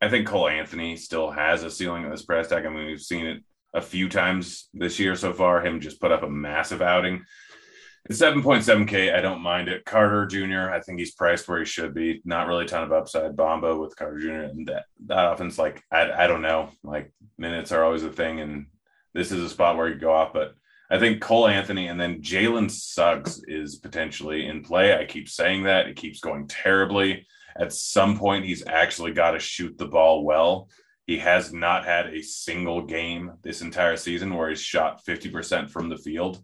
I 0.00 0.08
think 0.08 0.26
Cole 0.26 0.48
Anthony 0.48 0.96
still 0.96 1.30
has 1.30 1.62
a 1.62 1.70
ceiling 1.70 2.04
in 2.04 2.10
this 2.10 2.24
price 2.24 2.48
tag. 2.48 2.66
I 2.66 2.68
mean, 2.68 2.86
we've 2.86 3.00
seen 3.00 3.26
it 3.26 3.42
a 3.74 3.80
few 3.80 4.08
times 4.08 4.68
this 4.74 4.98
year 4.98 5.14
so 5.14 5.32
far. 5.32 5.64
Him 5.64 5.80
just 5.80 6.00
put 6.00 6.12
up 6.12 6.22
a 6.22 6.30
massive 6.30 6.82
outing. 6.82 7.24
It's 8.08 8.20
7.7K. 8.20 9.14
I 9.14 9.20
don't 9.20 9.42
mind 9.42 9.68
it. 9.68 9.84
Carter 9.84 10.24
Jr., 10.26 10.70
I 10.70 10.80
think 10.80 10.98
he's 10.98 11.14
priced 11.14 11.46
where 11.46 11.58
he 11.58 11.64
should 11.64 11.94
be. 11.94 12.22
Not 12.24 12.46
really 12.46 12.64
a 12.64 12.68
ton 12.68 12.84
of 12.84 12.92
upside. 12.92 13.36
Bamba 13.36 13.78
with 13.78 13.96
Carter 13.96 14.18
Jr. 14.18 14.30
And 14.30 14.66
that, 14.68 14.86
that 15.06 15.32
offense, 15.32 15.58
like, 15.58 15.82
I, 15.92 16.10
I 16.10 16.26
don't 16.26 16.42
know. 16.42 16.70
Like, 16.82 17.12
minutes 17.36 17.70
are 17.70 17.84
always 17.84 18.04
a 18.04 18.10
thing. 18.10 18.40
And 18.40 18.66
this 19.14 19.30
is 19.30 19.42
a 19.42 19.48
spot 19.48 19.76
where 19.76 19.88
you 19.88 19.96
go 19.96 20.12
off. 20.12 20.32
But 20.32 20.54
I 20.90 20.98
think 20.98 21.20
Cole 21.20 21.48
Anthony 21.48 21.88
and 21.88 22.00
then 22.00 22.22
Jalen 22.22 22.70
Suggs 22.70 23.42
is 23.46 23.76
potentially 23.76 24.46
in 24.46 24.62
play. 24.62 24.94
I 24.94 25.04
keep 25.04 25.28
saying 25.28 25.64
that. 25.64 25.86
It 25.86 25.96
keeps 25.96 26.20
going 26.20 26.46
terribly. 26.48 27.26
At 27.56 27.72
some 27.72 28.16
point, 28.16 28.46
he's 28.46 28.66
actually 28.66 29.12
got 29.12 29.32
to 29.32 29.38
shoot 29.38 29.76
the 29.76 29.86
ball 29.86 30.24
well. 30.24 30.68
He 31.06 31.18
has 31.18 31.52
not 31.52 31.84
had 31.84 32.06
a 32.06 32.22
single 32.22 32.82
game 32.82 33.32
this 33.42 33.60
entire 33.60 33.96
season 33.96 34.34
where 34.34 34.48
he's 34.48 34.60
shot 34.60 35.04
50% 35.04 35.70
from 35.70 35.88
the 35.88 35.96
field. 35.98 36.42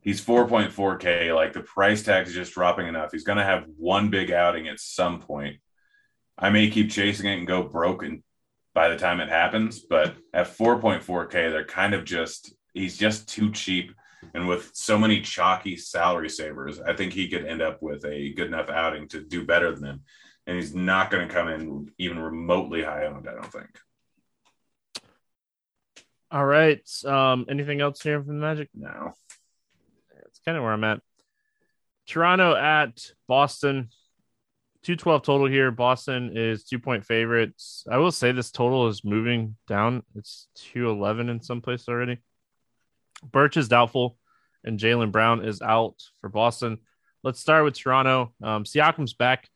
He's 0.00 0.24
4.4K. 0.24 1.34
Like 1.34 1.52
the 1.52 1.60
price 1.60 2.02
tag 2.02 2.26
is 2.26 2.34
just 2.34 2.52
dropping 2.52 2.86
enough. 2.86 3.10
He's 3.12 3.24
going 3.24 3.38
to 3.38 3.44
have 3.44 3.64
one 3.76 4.10
big 4.10 4.30
outing 4.30 4.68
at 4.68 4.80
some 4.80 5.20
point. 5.20 5.56
I 6.36 6.50
may 6.50 6.70
keep 6.70 6.90
chasing 6.90 7.26
it 7.26 7.38
and 7.38 7.46
go 7.46 7.64
broken 7.64 8.22
by 8.74 8.88
the 8.88 8.96
time 8.96 9.18
it 9.18 9.28
happens, 9.28 9.80
but 9.80 10.14
at 10.32 10.56
4.4K, 10.56 11.32
they're 11.32 11.64
kind 11.64 11.94
of 11.94 12.04
just, 12.04 12.54
he's 12.74 12.96
just 12.96 13.28
too 13.28 13.52
cheap. 13.52 13.92
And 14.34 14.48
with 14.48 14.70
so 14.74 14.98
many 14.98 15.20
chalky 15.20 15.76
salary 15.76 16.28
savers, 16.28 16.80
I 16.80 16.94
think 16.94 17.12
he 17.12 17.28
could 17.28 17.46
end 17.46 17.62
up 17.62 17.80
with 17.80 18.04
a 18.04 18.32
good 18.34 18.48
enough 18.48 18.68
outing 18.68 19.08
to 19.08 19.20
do 19.20 19.44
better 19.44 19.72
than 19.72 19.82
them 19.82 20.00
and 20.48 20.56
he's 20.56 20.74
not 20.74 21.10
going 21.10 21.28
to 21.28 21.32
come 21.32 21.48
in 21.48 21.92
even 21.98 22.18
remotely 22.18 22.82
high 22.82 23.04
owned. 23.04 23.28
I 23.28 23.34
don't 23.34 23.52
think. 23.52 23.78
All 26.30 26.44
right. 26.44 26.80
Um, 27.04 27.44
anything 27.50 27.82
else 27.82 28.00
here 28.00 28.18
from 28.22 28.40
the 28.40 28.46
Magic? 28.46 28.70
No. 28.74 29.12
That's 30.16 30.40
kind 30.46 30.56
of 30.56 30.64
where 30.64 30.72
I'm 30.72 30.84
at. 30.84 31.00
Toronto 32.06 32.56
at 32.56 32.98
Boston. 33.28 33.90
212 34.84 35.22
total 35.22 35.46
here. 35.48 35.70
Boston 35.70 36.34
is 36.34 36.64
two 36.64 36.78
point 36.78 37.04
favorites. 37.04 37.84
I 37.90 37.98
will 37.98 38.12
say 38.12 38.32
this 38.32 38.50
total 38.50 38.88
is 38.88 39.04
moving 39.04 39.54
down. 39.66 40.02
It's 40.14 40.48
211 40.54 41.28
in 41.28 41.42
some 41.42 41.60
place 41.60 41.86
already. 41.88 42.18
Birch 43.22 43.56
is 43.56 43.68
doubtful, 43.68 44.16
and 44.64 44.78
Jaylen 44.78 45.12
Brown 45.12 45.44
is 45.44 45.62
out 45.62 45.96
for 46.20 46.28
Boston. 46.28 46.78
Let's 47.22 47.40
start 47.40 47.64
with 47.64 47.74
Toronto. 47.74 48.32
Um, 48.42 48.64
Siakam's 48.64 49.14
back. 49.14 49.48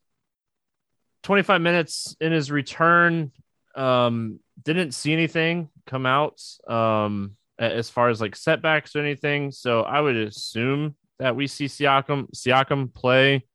25 1.23 1.61
minutes 1.61 2.17
in 2.21 2.33
his 2.33 2.51
return. 2.51 3.31
Um, 3.77 4.41
didn't 4.63 4.93
see 4.93 5.13
anything 5.13 5.71
come 5.87 6.05
out 6.05 6.43
um, 6.69 7.37
as 7.59 7.89
far 7.89 8.09
as 8.09 8.21
like 8.21 8.37
setbacks 8.37 8.97
or 8.97 9.01
anything. 9.01 9.53
So 9.53 9.83
I 9.83 10.01
would 10.01 10.17
assume 10.17 10.97
that 11.19 11.37
we 11.37 11.47
see 11.47 11.67
Siakam 11.67 12.29
Siakam 12.35 12.93
play 12.93 13.47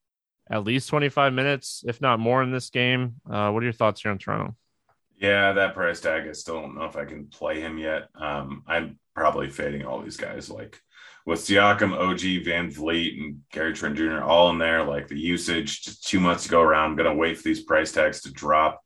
at 0.50 0.64
least 0.64 0.90
25 0.90 1.34
minutes, 1.34 1.84
if 1.86 2.00
not 2.00 2.20
more, 2.20 2.42
in 2.42 2.52
this 2.52 2.70
game. 2.70 3.16
Uh, 3.30 3.52
what 3.52 3.62
are 3.62 3.66
your 3.66 3.74
thoughts 3.74 4.02
here 4.02 4.12
on 4.12 4.18
Toronto? 4.18 4.56
Yeah, 5.18 5.54
that 5.54 5.74
price 5.74 6.00
tag. 6.00 6.28
I 6.28 6.34
still 6.34 6.62
don't 6.62 6.76
know 6.76 6.86
if 6.86 6.96
I 6.96 7.06
can 7.06 7.28
play 7.28 7.60
him 7.60 7.78
yet. 7.78 8.10
Um, 8.16 8.64
I'm 8.68 9.00
probably 9.16 9.50
fading 9.50 9.84
all 9.84 10.02
these 10.02 10.18
guys. 10.18 10.50
Like 10.50 10.80
with 11.26 11.40
Siakam, 11.40 11.94
OG, 11.94 12.46
VanVleet, 12.46 13.20
and 13.20 13.42
Gary 13.52 13.74
Trent 13.74 13.98
Jr. 13.98 14.22
all 14.22 14.50
in 14.52 14.60
there, 14.60 14.84
like 14.84 15.08
the 15.08 15.20
usage, 15.20 15.82
just 15.82 16.08
two 16.08 16.20
months 16.20 16.44
to 16.44 16.50
go 16.50 16.62
around. 16.62 17.00
I'm 17.00 17.06
to 17.06 17.14
wait 17.16 17.38
for 17.38 17.44
these 17.44 17.64
price 17.64 17.92
tags 17.92 18.22
to 18.22 18.32
drop. 18.32 18.82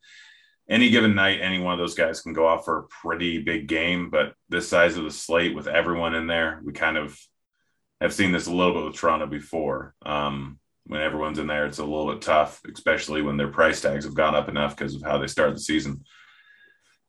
Any 0.70 0.90
given 0.90 1.16
night, 1.16 1.42
any 1.42 1.60
one 1.60 1.74
of 1.74 1.80
those 1.80 1.96
guys 1.96 2.22
can 2.22 2.34
go 2.34 2.48
off 2.48 2.64
for 2.64 2.80
a 2.80 2.88
pretty 2.88 3.44
big 3.44 3.68
game, 3.68 4.10
but 4.10 4.34
this 4.48 4.70
size 4.70 4.96
of 4.96 5.04
the 5.04 5.12
slate 5.12 5.54
with 5.54 5.68
everyone 5.68 6.16
in 6.16 6.28
there, 6.28 6.62
we 6.64 6.72
kind 6.72 6.98
of 6.98 7.20
have 8.00 8.14
seen 8.14 8.32
this 8.32 8.48
a 8.48 8.54
little 8.54 8.74
bit 8.74 8.86
with 8.86 8.96
Toronto 8.96 9.28
before. 9.28 9.94
Um, 10.04 10.60
when 10.88 11.02
everyone's 11.02 11.40
in 11.40 11.48
there, 11.48 11.66
it's 11.66 11.78
a 11.78 11.86
little 11.86 12.12
bit 12.12 12.22
tough, 12.22 12.62
especially 12.74 13.22
when 13.22 13.38
their 13.38 13.50
price 13.50 13.82
tags 13.82 14.06
have 14.06 14.16
gone 14.16 14.34
up 14.34 14.50
enough 14.50 14.76
because 14.76 14.96
of 14.96 15.04
how 15.04 15.18
they 15.18 15.28
started 15.28 15.58
the 15.58 15.62
season. 15.62 16.04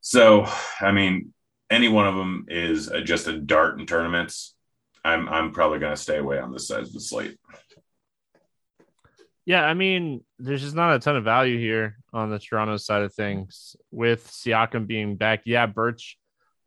So, 0.05 0.45
I 0.81 0.91
mean, 0.91 1.33
any 1.69 1.87
one 1.87 2.05
of 2.05 2.15
them 2.15 2.45
is 2.49 2.91
just 3.05 3.27
a 3.27 3.39
dart 3.39 3.79
in 3.79 3.85
tournaments. 3.85 4.53
I'm 5.05 5.29
I'm 5.29 5.51
probably 5.53 5.79
going 5.79 5.95
to 5.95 6.01
stay 6.01 6.17
away 6.17 6.39
on 6.39 6.51
this 6.51 6.67
side 6.67 6.81
of 6.81 6.91
the 6.91 6.99
slate. 6.99 7.37
Yeah, 9.45 9.63
I 9.63 9.73
mean, 9.73 10.25
there's 10.39 10.61
just 10.61 10.75
not 10.75 10.93
a 10.93 10.99
ton 10.99 11.15
of 11.15 11.23
value 11.23 11.57
here 11.57 11.97
on 12.11 12.29
the 12.29 12.37
Toronto 12.37 12.75
side 12.75 13.01
of 13.01 13.13
things 13.13 13.77
with 13.91 14.27
Siakam 14.27 14.87
being 14.87 15.15
back. 15.15 15.43
Yeah, 15.45 15.67
Birch 15.67 16.17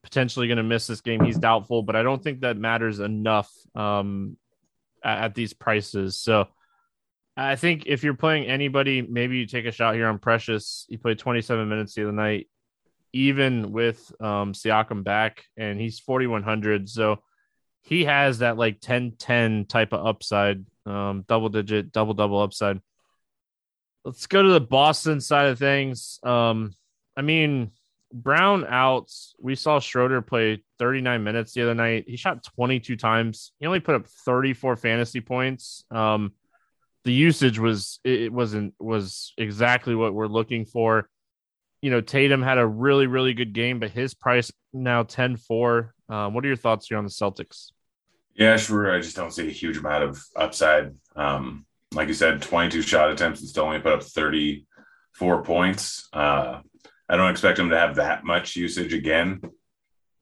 potentially 0.02 0.46
going 0.48 0.56
to 0.56 0.62
miss 0.62 0.86
this 0.86 1.02
game. 1.02 1.22
He's 1.22 1.38
doubtful, 1.38 1.82
but 1.82 1.94
I 1.94 2.02
don't 2.02 2.22
think 2.22 2.40
that 2.40 2.56
matters 2.56 3.00
enough 3.00 3.52
um, 3.74 4.38
at, 5.04 5.24
at 5.24 5.34
these 5.34 5.52
prices. 5.52 6.18
So 6.18 6.48
I 7.36 7.56
think 7.56 7.84
if 7.84 8.02
you're 8.02 8.14
playing 8.14 8.46
anybody, 8.46 9.02
maybe 9.02 9.36
you 9.36 9.46
take 9.46 9.66
a 9.66 9.72
shot 9.72 9.94
here 9.94 10.06
on 10.06 10.18
Precious. 10.18 10.86
He 10.88 10.96
played 10.96 11.18
27 11.18 11.68
minutes 11.68 11.94
the 11.94 12.04
other 12.04 12.12
night, 12.12 12.48
even 13.16 13.72
with 13.72 14.12
um, 14.20 14.52
Siakam 14.52 15.02
back, 15.02 15.44
and 15.56 15.80
he's 15.80 15.98
4,100. 15.98 16.88
So 16.88 17.22
he 17.82 18.04
has 18.04 18.38
that 18.38 18.56
like 18.56 18.80
10 18.80 19.12
10 19.18 19.64
type 19.66 19.92
of 19.92 20.06
upside, 20.06 20.64
um, 20.84 21.24
double 21.26 21.48
digit, 21.48 21.92
double 21.92 22.14
double 22.14 22.40
upside. 22.40 22.80
Let's 24.04 24.26
go 24.26 24.42
to 24.42 24.50
the 24.50 24.60
Boston 24.60 25.20
side 25.20 25.48
of 25.48 25.58
things. 25.58 26.20
Um, 26.22 26.74
I 27.16 27.22
mean, 27.22 27.72
Brown 28.12 28.66
out. 28.68 29.10
We 29.40 29.56
saw 29.56 29.80
Schroeder 29.80 30.22
play 30.22 30.62
39 30.78 31.24
minutes 31.24 31.52
the 31.52 31.62
other 31.62 31.74
night. 31.74 32.04
He 32.06 32.16
shot 32.16 32.44
22 32.54 32.96
times. 32.96 33.52
He 33.58 33.66
only 33.66 33.80
put 33.80 33.96
up 33.96 34.06
34 34.06 34.76
fantasy 34.76 35.20
points. 35.20 35.84
Um, 35.90 36.32
the 37.04 37.12
usage 37.12 37.58
was 37.58 38.00
it 38.04 38.32
wasn't 38.32 38.74
was 38.78 39.32
exactly 39.38 39.94
what 39.94 40.12
we're 40.12 40.26
looking 40.26 40.66
for. 40.66 41.08
You 41.82 41.90
know, 41.90 42.00
Tatum 42.00 42.42
had 42.42 42.58
a 42.58 42.66
really 42.66 43.06
really 43.06 43.34
good 43.34 43.52
game, 43.52 43.78
but 43.78 43.90
his 43.90 44.14
price 44.14 44.50
now 44.72 45.02
10-4. 45.02 45.90
Um, 46.08 46.34
what 46.34 46.44
are 46.44 46.48
your 46.48 46.56
thoughts 46.56 46.86
here 46.86 46.98
on 46.98 47.04
the 47.04 47.10
Celtics? 47.10 47.70
Yeah, 48.34 48.56
sure. 48.56 48.94
I 48.94 49.00
just 49.00 49.16
don't 49.16 49.32
see 49.32 49.48
a 49.48 49.52
huge 49.52 49.78
amount 49.78 50.04
of 50.04 50.22
upside. 50.36 50.94
Um, 51.14 51.64
like 51.92 52.08
you 52.08 52.14
said, 52.14 52.42
22 52.42 52.82
shot 52.82 53.10
attempts 53.10 53.40
and 53.40 53.48
still 53.48 53.64
only 53.64 53.78
put 53.78 53.94
up 53.94 54.02
34 54.02 55.42
points. 55.42 56.08
Uh, 56.12 56.60
I 57.08 57.16
don't 57.16 57.30
expect 57.30 57.58
him 57.58 57.70
to 57.70 57.78
have 57.78 57.96
that 57.96 58.24
much 58.24 58.56
usage 58.56 58.92
again. 58.92 59.40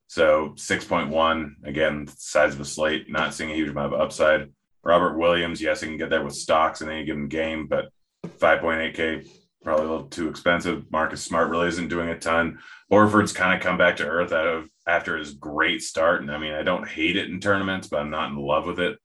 So 0.07 0.51
6.1, 0.51 1.67
again, 1.67 2.07
size 2.07 2.55
of 2.55 2.61
a 2.61 2.65
slate, 2.65 3.11
not 3.11 3.35
seeing 3.35 3.51
a 3.51 3.55
huge 3.55 3.71
amount 3.71 3.95
of 3.95 4.01
upside. 4.01 4.53
Robert 4.85 5.19
Williams, 5.19 5.61
yes, 5.61 5.81
he 5.81 5.89
can 5.89 5.97
get 5.97 6.11
there 6.11 6.23
with 6.23 6.35
stocks 6.35 6.83
in 6.83 6.91
any 6.91 7.05
given 7.05 7.27
game, 7.27 7.67
but 7.67 7.87
5.8K, 8.27 9.27
probably 9.65 9.87
a 9.87 9.91
little 9.91 10.07
too 10.07 10.29
expensive. 10.29 10.85
Marcus 10.93 11.23
Smart 11.23 11.49
really 11.49 11.69
isn't 11.69 11.89
doing 11.89 12.11
a 12.11 12.19
ton. 12.19 12.59
Horford's 12.93 13.33
kind 13.33 13.57
of 13.57 13.63
come 13.63 13.79
back 13.79 13.97
to 13.97 14.07
earth 14.07 14.31
out 14.33 14.47
of 14.47 14.69
after 14.87 15.17
his 15.17 15.33
great 15.33 15.83
start. 15.83 16.21
And 16.21 16.31
I 16.31 16.39
mean, 16.39 16.53
I 16.53 16.63
don't 16.63 16.87
hate 16.87 17.17
it 17.17 17.31
in 17.31 17.41
tournaments, 17.41 17.89
but 17.89 18.01
I'm 18.01 18.11
not 18.11 18.31
in 18.31 18.37
love 18.37 18.67
with 18.67 18.79
it. 18.79 18.99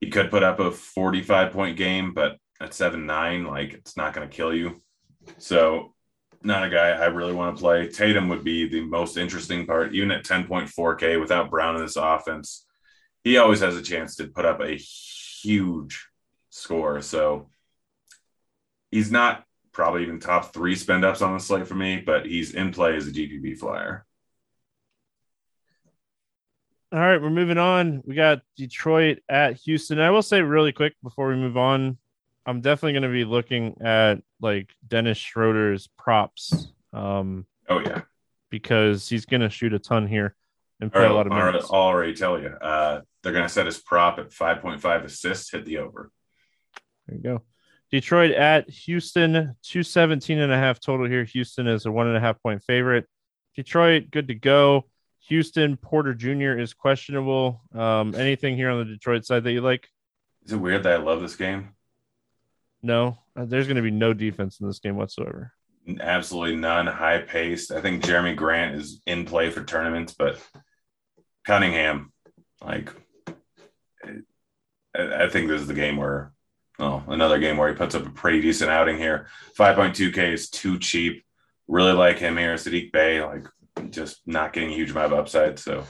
He 0.00 0.10
could 0.10 0.30
put 0.30 0.44
up 0.44 0.60
a 0.60 0.70
45 0.70 1.52
point 1.52 1.76
game, 1.76 2.14
but 2.14 2.36
at 2.60 2.72
7 2.72 3.04
9, 3.04 3.44
like 3.44 3.74
it's 3.74 3.96
not 3.96 4.14
going 4.14 4.28
to 4.28 4.34
kill 4.34 4.54
you. 4.54 4.80
So, 5.38 5.92
not 6.42 6.64
a 6.64 6.70
guy 6.70 6.90
I 6.90 7.06
really 7.06 7.32
want 7.32 7.56
to 7.56 7.60
play. 7.60 7.88
Tatum 7.88 8.28
would 8.28 8.44
be 8.44 8.68
the 8.68 8.82
most 8.82 9.16
interesting 9.16 9.66
part, 9.66 9.94
even 9.94 10.10
at 10.10 10.24
10.4K 10.24 11.18
without 11.18 11.50
Brown 11.50 11.76
in 11.76 11.82
this 11.82 11.96
offense. 11.96 12.66
He 13.22 13.38
always 13.38 13.60
has 13.60 13.76
a 13.76 13.82
chance 13.82 14.16
to 14.16 14.26
put 14.26 14.44
up 14.44 14.60
a 14.60 14.76
huge 14.76 16.06
score. 16.50 17.00
So, 17.00 17.48
he's 18.90 19.10
not 19.10 19.44
probably 19.74 20.02
even 20.02 20.20
top 20.20 20.54
three 20.54 20.76
spend 20.76 21.04
ups 21.04 21.20
on 21.20 21.34
the 21.34 21.40
slate 21.40 21.66
for 21.66 21.74
me, 21.74 22.00
but 22.00 22.24
he's 22.24 22.54
in 22.54 22.72
play 22.72 22.96
as 22.96 23.06
a 23.06 23.12
GPP 23.12 23.58
flyer. 23.58 24.06
All 26.92 27.00
right, 27.00 27.20
we're 27.20 27.28
moving 27.28 27.58
on. 27.58 28.02
We 28.06 28.14
got 28.14 28.42
Detroit 28.56 29.18
at 29.28 29.56
Houston. 29.64 29.98
I 29.98 30.10
will 30.10 30.22
say 30.22 30.40
really 30.42 30.72
quick 30.72 30.94
before 31.02 31.28
we 31.28 31.34
move 31.34 31.56
on, 31.56 31.98
I'm 32.46 32.60
definitely 32.60 32.92
going 32.92 33.02
to 33.02 33.08
be 33.08 33.24
looking 33.24 33.76
at 33.82 34.22
like 34.40 34.70
Dennis 34.86 35.18
Schroeder's 35.18 35.88
props. 35.98 36.68
Um, 36.92 37.46
oh 37.68 37.80
yeah, 37.80 38.02
because 38.50 39.08
he's 39.08 39.26
going 39.26 39.40
to 39.40 39.50
shoot 39.50 39.74
a 39.74 39.80
ton 39.80 40.06
here 40.06 40.36
and 40.80 40.92
play 40.92 41.02
right, 41.02 41.10
a 41.10 41.14
lot 41.14 41.26
of 41.26 41.32
minutes. 41.32 41.66
I'll 41.68 41.80
already 41.80 42.14
tell 42.14 42.40
you, 42.40 42.48
uh, 42.48 43.00
they're 43.22 43.32
going 43.32 43.44
to 43.44 43.52
set 43.52 43.66
his 43.66 43.78
prop 43.78 44.20
at 44.20 44.30
5.5 44.30 45.04
assists. 45.04 45.50
Hit 45.50 45.64
the 45.64 45.78
over. 45.78 46.12
There 47.08 47.16
you 47.16 47.22
go. 47.22 47.42
Detroit 47.90 48.32
at 48.32 48.68
Houston, 48.70 49.32
217 49.32 50.38
and 50.38 50.52
a 50.52 50.56
half 50.56 50.80
total 50.80 51.06
here. 51.06 51.24
Houston 51.24 51.66
is 51.66 51.86
a 51.86 51.92
one 51.92 52.08
and 52.08 52.16
a 52.16 52.20
half 52.20 52.42
point 52.42 52.62
favorite. 52.64 53.06
Detroit, 53.54 54.10
good 54.10 54.28
to 54.28 54.34
go. 54.34 54.86
Houston 55.28 55.76
Porter 55.76 56.12
Jr. 56.12 56.58
is 56.58 56.74
questionable. 56.74 57.62
Um, 57.74 58.14
anything 58.14 58.56
here 58.56 58.70
on 58.70 58.78
the 58.78 58.84
Detroit 58.84 59.24
side 59.24 59.44
that 59.44 59.52
you 59.52 59.62
like? 59.62 59.88
Is 60.44 60.52
it 60.52 60.56
weird 60.56 60.82
that 60.82 61.00
I 61.00 61.02
love 61.02 61.22
this 61.22 61.36
game? 61.36 61.70
No, 62.82 63.18
uh, 63.34 63.46
there's 63.46 63.66
going 63.66 63.76
to 63.76 63.82
be 63.82 63.90
no 63.90 64.12
defense 64.12 64.60
in 64.60 64.66
this 64.66 64.80
game 64.80 64.96
whatsoever. 64.96 65.52
Absolutely 66.00 66.56
none. 66.56 66.86
High 66.86 67.22
paced. 67.22 67.72
I 67.72 67.80
think 67.80 68.02
Jerami 68.02 68.36
Grant 68.36 68.74
is 68.74 69.00
in 69.06 69.24
play 69.24 69.48
for 69.48 69.64
tournaments, 69.64 70.14
but 70.18 70.38
Cunningham, 71.46 72.12
like, 72.62 72.90
I 74.94 75.28
think 75.30 75.48
this 75.48 75.62
is 75.62 75.66
the 75.66 75.72
game 75.72 75.96
where, 75.96 76.33
oh, 76.78 77.02
another 77.08 77.38
game 77.38 77.56
where 77.56 77.68
he 77.68 77.74
puts 77.74 77.94
up 77.94 78.06
a 78.06 78.10
pretty 78.10 78.40
decent 78.40 78.70
outing 78.70 78.98
here. 78.98 79.28
5.2K 79.58 80.32
is 80.32 80.50
too 80.50 80.78
cheap. 80.78 81.24
Really 81.68 81.92
like 81.92 82.18
him 82.18 82.36
here. 82.36 82.54
Saddiq 82.54 82.92
Bey, 82.92 83.22
like, 83.22 83.46
just 83.90 84.20
not 84.26 84.52
getting 84.52 84.70
a 84.70 84.74
huge 84.74 84.90
amount 84.90 85.12
of 85.12 85.18
upside. 85.18 85.58
So 85.58 85.84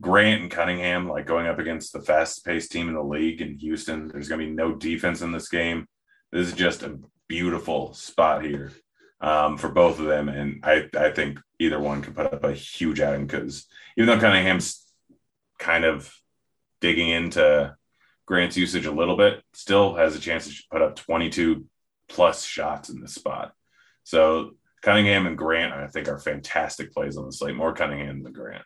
Grant 0.00 0.42
and 0.42 0.50
Cunningham, 0.50 1.08
like 1.08 1.26
going 1.26 1.46
up 1.46 1.58
against 1.58 1.92
the 1.92 2.00
fast 2.00 2.44
paced 2.44 2.72
team 2.72 2.88
in 2.88 2.94
the 2.94 3.02
league 3.02 3.40
in 3.40 3.58
Houston, 3.58 4.08
there's 4.08 4.28
going 4.28 4.40
to 4.40 4.46
be 4.46 4.52
no 4.52 4.74
defense 4.74 5.20
in 5.22 5.32
this 5.32 5.48
game. 5.48 5.86
This 6.30 6.48
is 6.48 6.54
just 6.54 6.82
a 6.82 6.98
beautiful 7.28 7.92
spot 7.94 8.44
here. 8.44 8.72
um, 9.22 9.56
for 9.56 9.68
both 9.70 10.00
of 10.00 10.06
them, 10.06 10.28
and 10.28 10.60
I 10.64 10.88
I 10.98 11.10
think 11.10 11.40
either 11.60 11.78
one 11.78 12.02
can 12.02 12.12
put 12.12 12.32
up 12.32 12.44
a 12.44 12.52
huge 12.52 13.00
outing 13.00 13.26
because 13.26 13.66
even 13.96 14.08
though 14.08 14.20
Cunningham's 14.20 14.84
kind 15.58 15.84
of 15.84 16.12
digging 16.80 17.08
into 17.08 17.76
Grant's 18.26 18.56
usage 18.56 18.86
a 18.86 18.92
little 18.92 19.16
bit, 19.16 19.42
still 19.52 19.94
has 19.94 20.16
a 20.16 20.20
chance 20.20 20.46
to 20.46 20.62
put 20.70 20.82
up 20.82 20.96
22 20.96 21.66
plus 22.08 22.44
shots 22.44 22.88
in 22.88 23.00
this 23.00 23.14
spot. 23.14 23.52
So 24.04 24.52
Cunningham 24.82 25.26
and 25.26 25.38
Grant, 25.38 25.72
I 25.72 25.86
think, 25.86 26.08
are 26.08 26.18
fantastic 26.18 26.92
plays 26.92 27.16
on 27.16 27.26
the 27.26 27.32
slate. 27.32 27.54
More 27.54 27.72
Cunningham 27.72 28.22
than 28.22 28.32
Grant. 28.32 28.64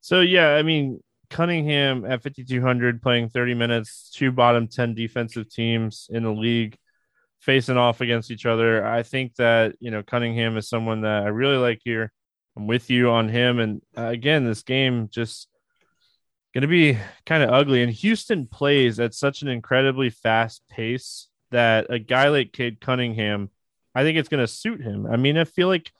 So 0.00 0.20
yeah, 0.20 0.54
I 0.54 0.62
mean 0.62 1.00
Cunningham 1.28 2.04
at 2.04 2.22
5200 2.22 3.02
playing 3.02 3.28
30 3.28 3.54
minutes, 3.54 4.10
two 4.14 4.32
bottom 4.32 4.68
10 4.68 4.94
defensive 4.94 5.50
teams 5.50 6.08
in 6.10 6.22
the 6.22 6.32
league 6.32 6.76
facing 7.40 7.76
off 7.76 8.00
against 8.00 8.30
each 8.30 8.46
other. 8.46 8.86
I 8.86 9.02
think 9.02 9.34
that, 9.36 9.74
you 9.80 9.90
know, 9.90 10.02
Cunningham 10.02 10.56
is 10.56 10.68
someone 10.68 11.02
that 11.02 11.24
I 11.24 11.28
really 11.28 11.56
like 11.56 11.80
here. 11.84 12.12
I'm 12.56 12.66
with 12.66 12.90
you 12.90 13.10
on 13.10 13.28
him 13.28 13.58
and 13.58 13.82
uh, 13.96 14.06
again, 14.06 14.44
this 14.44 14.62
game 14.62 15.08
just 15.10 15.47
going 16.54 16.62
to 16.62 16.68
be 16.68 16.98
kind 17.26 17.42
of 17.42 17.50
ugly 17.50 17.82
and 17.82 17.92
Houston 17.92 18.46
plays 18.46 18.98
at 18.98 19.14
such 19.14 19.42
an 19.42 19.48
incredibly 19.48 20.10
fast 20.10 20.62
pace 20.68 21.28
that 21.50 21.86
a 21.90 21.98
guy 21.98 22.28
like 22.28 22.52
Cade 22.52 22.80
Cunningham, 22.80 23.50
I 23.94 24.02
think 24.02 24.18
it's 24.18 24.28
going 24.28 24.44
to 24.44 24.52
suit 24.52 24.82
him. 24.82 25.06
I 25.06 25.16
mean, 25.16 25.36
I 25.36 25.44
feel 25.44 25.68
like 25.68 25.90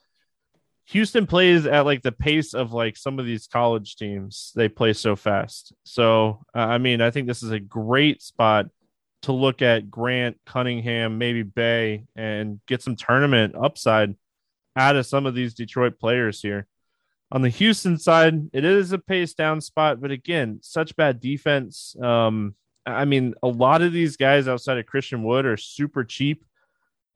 Houston 0.87 1.27
plays 1.27 1.65
at 1.67 1.85
like 1.85 2.01
the 2.01 2.11
pace 2.11 2.53
of 2.53 2.73
like 2.73 2.97
some 2.97 3.19
of 3.19 3.25
these 3.25 3.47
college 3.47 3.95
teams. 3.95 4.51
They 4.55 4.69
play 4.69 4.93
so 4.93 5.15
fast. 5.15 5.73
So, 5.83 6.43
uh, 6.55 6.59
I 6.59 6.77
mean, 6.79 7.01
I 7.01 7.11
think 7.11 7.27
this 7.27 7.43
is 7.43 7.51
a 7.51 7.59
great 7.59 8.21
spot 8.21 8.67
to 9.23 9.31
look 9.31 9.61
at 9.61 9.91
Grant, 9.91 10.37
Cunningham, 10.45 11.17
maybe 11.17 11.43
Bey, 11.43 12.05
and 12.15 12.59
get 12.67 12.81
some 12.81 12.95
tournament 12.95 13.53
upside 13.55 14.15
out 14.75 14.95
of 14.95 15.05
some 15.05 15.25
of 15.25 15.35
these 15.35 15.53
Detroit 15.53 15.99
players 15.99 16.41
here. 16.41 16.67
On 17.31 17.41
the 17.41 17.49
Houston 17.49 17.97
side, 17.99 18.49
it 18.53 18.65
is 18.65 18.91
a 18.91 18.97
pace 18.97 19.33
down 19.33 19.61
spot, 19.61 20.01
but 20.01 20.09
again, 20.11 20.59
such 20.61 20.95
bad 20.95 21.19
defense. 21.19 21.95
Um, 22.01 22.55
I 22.85 23.05
mean, 23.05 23.35
a 23.43 23.47
lot 23.47 23.81
of 23.81 23.93
these 23.93 24.17
guys 24.17 24.47
outside 24.47 24.79
of 24.79 24.87
Christian 24.87 25.23
Wood 25.23 25.45
are 25.45 25.57
super 25.57 26.03
cheap. 26.03 26.43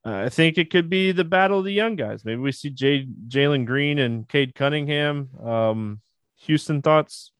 Uh, 0.05 0.23
I 0.25 0.29
think 0.29 0.57
it 0.57 0.69
could 0.69 0.89
be 0.89 1.13
the 1.13 1.23
battle 1.23 1.59
of 1.59 1.65
the 1.65 1.73
young 1.73 1.95
guys. 1.95 2.25
Maybe 2.25 2.41
we 2.41 2.51
see 2.51 2.69
Jay, 2.69 3.07
Jalen 3.27 3.65
Green 3.65 3.99
and 3.99 4.27
Cade 4.27 4.53
Cunningham. 4.53 5.29
Um, 5.41 6.01
Houston 6.41 6.81
thoughts? 6.81 7.31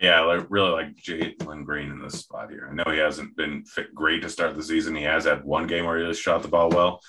Yeah, 0.00 0.20
I 0.20 0.34
really 0.48 0.70
like 0.70 0.96
Jalen 0.96 1.64
Green 1.64 1.90
in 1.90 2.00
this 2.00 2.20
spot 2.20 2.50
here. 2.50 2.68
I 2.70 2.74
know 2.74 2.90
he 2.90 2.98
hasn't 2.98 3.36
been 3.36 3.64
great 3.94 4.22
to 4.22 4.28
start 4.28 4.56
the 4.56 4.62
season. 4.62 4.94
He 4.94 5.02
has 5.02 5.24
had 5.24 5.44
one 5.44 5.66
game 5.66 5.84
where 5.84 5.98
he 5.98 6.06
just 6.06 6.22
shot 6.22 6.42
the 6.42 6.48
ball 6.48 6.70
well. 6.70 7.00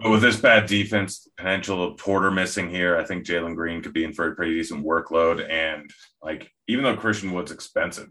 But 0.00 0.10
with 0.10 0.22
this 0.22 0.40
bad 0.40 0.66
defense, 0.66 1.28
potential 1.36 1.84
of 1.84 1.98
Porter 1.98 2.30
missing 2.30 2.70
here, 2.70 2.96
I 2.96 3.04
think 3.04 3.26
Jalen 3.26 3.54
Green 3.54 3.82
could 3.82 3.92
be 3.92 4.04
in 4.04 4.14
for 4.14 4.28
a 4.28 4.34
pretty 4.34 4.54
decent 4.54 4.84
workload. 4.84 5.46
And 5.46 5.90
like, 6.22 6.50
even 6.66 6.84
though 6.84 6.96
Christian 6.96 7.32
Wood's 7.32 7.52
expensive, 7.52 8.08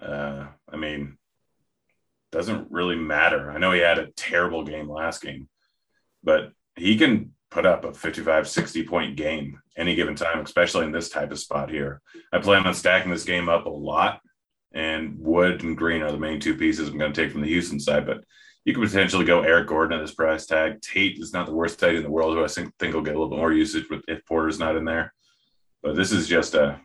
uh, 0.00 0.46
I 0.72 0.76
mean, 0.76 1.18
doesn't 2.32 2.70
really 2.70 2.96
matter. 2.96 3.50
I 3.50 3.58
know 3.58 3.72
he 3.72 3.80
had 3.80 3.98
a 3.98 4.10
terrible 4.12 4.64
game 4.64 4.88
last 4.88 5.20
game, 5.20 5.48
but 6.24 6.52
he 6.74 6.96
can 6.96 7.34
put 7.50 7.66
up 7.66 7.84
a 7.84 7.92
55, 7.92 8.48
60 8.48 8.84
point 8.84 9.16
game 9.16 9.60
any 9.76 9.94
given 9.94 10.14
time, 10.14 10.40
especially 10.40 10.86
in 10.86 10.92
this 10.92 11.10
type 11.10 11.32
of 11.32 11.38
spot 11.38 11.70
here. 11.70 12.00
I 12.32 12.38
plan 12.38 12.66
on 12.66 12.72
stacking 12.72 13.10
this 13.10 13.24
game 13.24 13.50
up 13.50 13.66
a 13.66 13.70
lot, 13.70 14.20
and 14.72 15.18
Wood 15.18 15.62
and 15.62 15.76
Green 15.76 16.02
are 16.02 16.12
the 16.12 16.18
main 16.18 16.40
two 16.40 16.56
pieces 16.56 16.88
I'm 16.88 16.98
going 16.98 17.12
to 17.12 17.22
take 17.22 17.30
from 17.30 17.42
the 17.42 17.48
Houston 17.48 17.78
side, 17.78 18.06
but 18.06 18.24
you 18.66 18.74
could 18.74 18.82
potentially 18.82 19.24
go 19.24 19.42
Eric 19.42 19.68
Gordon 19.68 19.96
at 19.96 20.02
this 20.02 20.14
price 20.14 20.44
tag. 20.44 20.82
Tate 20.82 21.20
is 21.20 21.32
not 21.32 21.46
the 21.46 21.54
worst 21.54 21.78
tight 21.78 21.94
in 21.94 22.02
the 22.02 22.10
world, 22.10 22.34
who 22.34 22.44
I 22.44 22.48
think, 22.48 22.74
think 22.78 22.94
will 22.94 23.00
get 23.00 23.14
a 23.14 23.18
little 23.18 23.30
bit 23.30 23.38
more 23.38 23.52
usage 23.52 23.88
with 23.88 24.02
if 24.08 24.26
Porter's 24.26 24.58
not 24.58 24.76
in 24.76 24.84
there. 24.84 25.14
But 25.84 25.94
this 25.94 26.10
is 26.10 26.26
just 26.26 26.54
a 26.54 26.80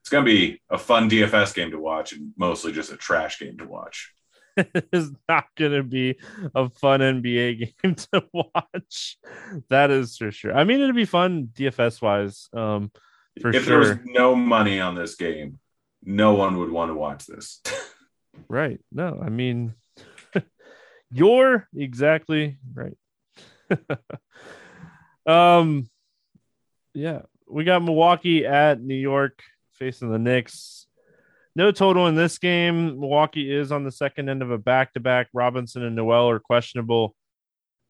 it's 0.00 0.10
going 0.10 0.24
to 0.24 0.30
be 0.30 0.62
a 0.70 0.78
fun 0.78 1.10
DFS 1.10 1.54
game 1.54 1.72
to 1.72 1.78
watch 1.78 2.12
and 2.12 2.32
mostly 2.36 2.70
just 2.70 2.92
a 2.92 2.96
trash 2.96 3.40
game 3.40 3.58
to 3.58 3.66
watch. 3.66 4.14
it 4.56 4.88
is 4.92 5.10
not 5.28 5.46
going 5.56 5.72
to 5.72 5.82
be 5.82 6.20
a 6.54 6.70
fun 6.70 7.00
NBA 7.00 7.74
game 7.82 7.96
to 7.96 8.24
watch. 8.32 9.18
That 9.70 9.90
is 9.90 10.16
for 10.16 10.30
sure. 10.30 10.56
I 10.56 10.62
mean, 10.62 10.80
it'll 10.80 10.94
be 10.94 11.04
fun 11.04 11.48
DFS 11.52 12.00
wise. 12.00 12.48
Um, 12.52 12.92
for 13.40 13.50
if 13.50 13.64
sure. 13.64 13.84
there 13.84 13.96
was 13.96 13.98
no 14.04 14.36
money 14.36 14.80
on 14.80 14.94
this 14.94 15.16
game, 15.16 15.58
no 16.04 16.34
one 16.34 16.58
would 16.58 16.70
want 16.70 16.90
to 16.90 16.94
watch 16.94 17.26
this. 17.26 17.60
right. 18.48 18.80
No, 18.92 19.20
I 19.20 19.30
mean, 19.30 19.74
you're 21.10 21.68
exactly 21.74 22.58
right. 22.74 22.96
um, 25.26 25.88
yeah, 26.94 27.22
we 27.48 27.64
got 27.64 27.82
Milwaukee 27.82 28.46
at 28.46 28.80
New 28.80 28.94
York 28.94 29.42
facing 29.72 30.10
the 30.10 30.18
Knicks. 30.18 30.86
No 31.54 31.72
total 31.72 32.06
in 32.06 32.14
this 32.14 32.38
game. 32.38 33.00
Milwaukee 33.00 33.52
is 33.52 33.72
on 33.72 33.84
the 33.84 33.90
second 33.90 34.28
end 34.28 34.42
of 34.42 34.50
a 34.50 34.58
back 34.58 34.92
to 34.94 35.00
back. 35.00 35.28
Robinson 35.32 35.82
and 35.82 35.96
Noel 35.96 36.30
are 36.30 36.38
questionable. 36.38 37.14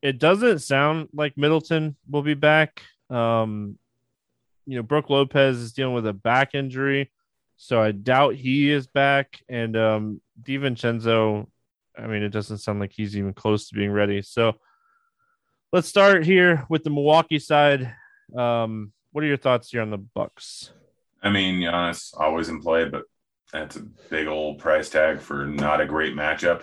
It 0.00 0.18
doesn't 0.18 0.60
sound 0.60 1.08
like 1.12 1.36
Middleton 1.36 1.96
will 2.08 2.22
be 2.22 2.34
back. 2.34 2.82
Um, 3.10 3.78
you 4.66 4.76
know, 4.76 4.82
Brook 4.82 5.10
Lopez 5.10 5.58
is 5.58 5.72
dealing 5.72 5.94
with 5.94 6.06
a 6.06 6.12
back 6.12 6.54
injury, 6.54 7.10
so 7.56 7.80
I 7.80 7.92
doubt 7.92 8.34
he 8.36 8.70
is 8.70 8.86
back. 8.86 9.40
And 9.48 9.76
um, 9.76 10.20
DiVincenzo, 10.42 11.48
I 11.98 12.06
mean, 12.06 12.22
it 12.22 12.30
doesn't 12.30 12.58
sound 12.58 12.80
like 12.80 12.92
he's 12.92 13.16
even 13.16 13.34
close 13.34 13.68
to 13.68 13.74
being 13.74 13.90
ready. 13.90 14.22
So 14.22 14.54
let's 15.72 15.88
start 15.88 16.24
here 16.24 16.64
with 16.68 16.84
the 16.84 16.90
Milwaukee 16.90 17.38
side. 17.38 17.92
Um, 18.36 18.92
what 19.12 19.24
are 19.24 19.26
your 19.26 19.36
thoughts 19.36 19.70
here 19.70 19.82
on 19.82 19.90
the 19.90 19.98
Bucks? 19.98 20.70
I 21.22 21.30
mean, 21.30 21.60
Giannis 21.60 22.14
always 22.16 22.48
in 22.48 22.60
play, 22.60 22.84
but 22.84 23.02
that's 23.52 23.76
a 23.76 23.82
big 24.10 24.28
old 24.28 24.58
price 24.60 24.88
tag 24.88 25.20
for 25.20 25.46
not 25.46 25.80
a 25.80 25.86
great 25.86 26.14
matchup. 26.14 26.62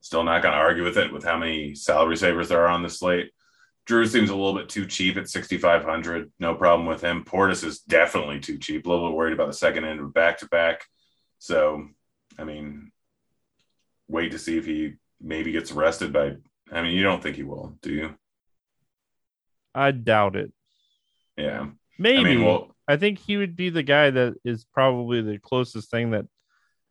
Still 0.00 0.24
not 0.24 0.42
going 0.42 0.52
to 0.52 0.58
argue 0.58 0.84
with 0.84 0.96
it 0.96 1.12
with 1.12 1.24
how 1.24 1.36
many 1.36 1.74
salary 1.74 2.16
savers 2.16 2.48
there 2.48 2.62
are 2.62 2.68
on 2.68 2.82
the 2.82 2.88
slate. 2.88 3.30
Jrue 3.86 4.08
seems 4.08 4.30
a 4.30 4.36
little 4.36 4.54
bit 4.54 4.68
too 4.68 4.86
cheap 4.86 5.16
at 5.16 5.28
6,500. 5.28 6.30
No 6.38 6.54
problem 6.54 6.86
with 6.86 7.02
him. 7.02 7.24
Portis 7.24 7.64
is 7.64 7.80
definitely 7.80 8.40
too 8.40 8.56
cheap. 8.56 8.86
A 8.86 8.88
little 8.88 9.08
bit 9.08 9.16
worried 9.16 9.32
about 9.32 9.48
the 9.48 9.52
second 9.52 9.84
end 9.84 10.00
of 10.00 10.14
back 10.14 10.38
to 10.38 10.48
back. 10.48 10.84
So, 11.38 11.88
I 12.38 12.44
mean, 12.44 12.92
wait 14.10 14.32
to 14.32 14.38
see 14.38 14.58
if 14.58 14.66
he 14.66 14.94
maybe 15.20 15.52
gets 15.52 15.72
arrested 15.72 16.12
by. 16.12 16.36
I 16.72 16.82
mean, 16.82 16.94
you 16.94 17.02
don't 17.02 17.22
think 17.22 17.36
he 17.36 17.42
will, 17.42 17.76
do 17.82 17.92
you? 17.92 18.14
I 19.74 19.92
doubt 19.92 20.36
it. 20.36 20.52
Yeah. 21.36 21.68
Maybe. 21.98 22.18
I 22.18 22.22
mean, 22.22 22.44
well, 22.44 22.74
I 22.88 22.96
think 22.96 23.18
he 23.18 23.36
would 23.36 23.56
be 23.56 23.70
the 23.70 23.82
guy 23.82 24.10
that 24.10 24.34
is 24.44 24.64
probably 24.64 25.22
the 25.22 25.38
closest 25.38 25.90
thing 25.90 26.10
that 26.10 26.26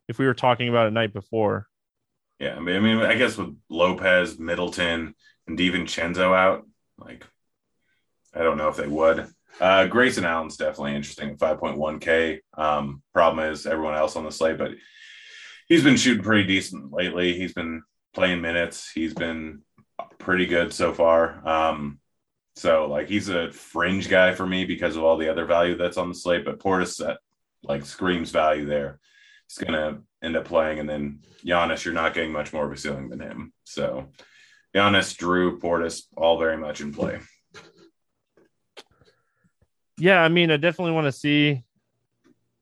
if 0.08 0.18
we 0.18 0.26
were 0.26 0.34
talking 0.34 0.68
about 0.68 0.86
it 0.86 0.92
night 0.92 1.12
before. 1.12 1.66
Yeah, 2.38 2.56
I 2.56 2.60
mean, 2.60 2.76
I 2.76 2.80
mean, 2.80 2.98
I 2.98 3.16
guess 3.16 3.36
with 3.36 3.54
Lopez, 3.68 4.38
Middleton, 4.38 5.14
and 5.46 5.58
DiVincenzo 5.58 6.34
out, 6.34 6.66
like, 6.98 7.26
I 8.34 8.42
don't 8.42 8.56
know 8.56 8.68
if 8.68 8.76
they 8.76 8.86
would. 8.86 9.28
Uh, 9.60 9.86
Grayson 9.88 10.24
Allen's 10.24 10.56
definitely 10.56 10.94
interesting 10.94 11.36
5.1K. 11.36 12.38
Um, 12.56 13.02
problem 13.12 13.50
is 13.50 13.66
everyone 13.66 13.94
else 13.94 14.16
on 14.16 14.24
the 14.24 14.32
slate, 14.32 14.56
but 14.56 14.70
he's 15.70 15.84
been 15.84 15.96
shooting 15.96 16.22
pretty 16.22 16.46
decent 16.46 16.92
lately. 16.92 17.38
He's 17.38 17.54
been 17.54 17.82
playing 18.12 18.42
minutes. 18.42 18.90
He's 18.90 19.14
been 19.14 19.62
pretty 20.18 20.44
good 20.44 20.74
so 20.74 20.92
far. 20.92 21.48
Um, 21.48 22.00
so 22.56 22.88
like 22.88 23.08
he's 23.08 23.30
a 23.30 23.52
fringe 23.52 24.08
guy 24.10 24.34
for 24.34 24.44
me 24.44 24.66
because 24.66 24.96
of 24.96 25.04
all 25.04 25.16
the 25.16 25.30
other 25.30 25.46
value 25.46 25.76
that's 25.76 25.96
on 25.96 26.10
the 26.10 26.14
slate. 26.14 26.44
But 26.44 26.58
Portis 26.58 26.98
that 26.98 27.20
like 27.62 27.86
screams 27.86 28.30
value 28.30 28.66
there. 28.66 28.98
He's 29.48 29.64
gonna 29.64 30.00
end 30.22 30.36
up 30.36 30.44
playing, 30.44 30.80
and 30.80 30.88
then 30.88 31.20
Giannis, 31.44 31.84
you're 31.84 31.94
not 31.94 32.14
getting 32.14 32.32
much 32.32 32.52
more 32.52 32.66
of 32.66 32.72
a 32.72 32.76
ceiling 32.76 33.08
than 33.08 33.20
him. 33.20 33.52
So 33.64 34.10
Giannis, 34.74 35.16
Jrue, 35.16 35.58
Portis, 35.58 36.02
all 36.16 36.38
very 36.38 36.56
much 36.56 36.80
in 36.80 36.92
play. 36.92 37.20
Yeah, 39.98 40.22
I 40.22 40.28
mean, 40.28 40.50
I 40.50 40.56
definitely 40.56 40.92
want 40.92 41.06
to 41.06 41.12
see. 41.12 41.62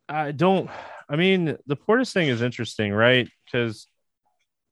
I 0.08 0.32
don't. 0.32 0.68
I 1.08 1.16
mean, 1.16 1.56
the 1.66 1.76
Portis 1.76 2.12
thing 2.12 2.28
is 2.28 2.42
interesting, 2.42 2.92
right? 2.92 3.28
Because 3.44 3.86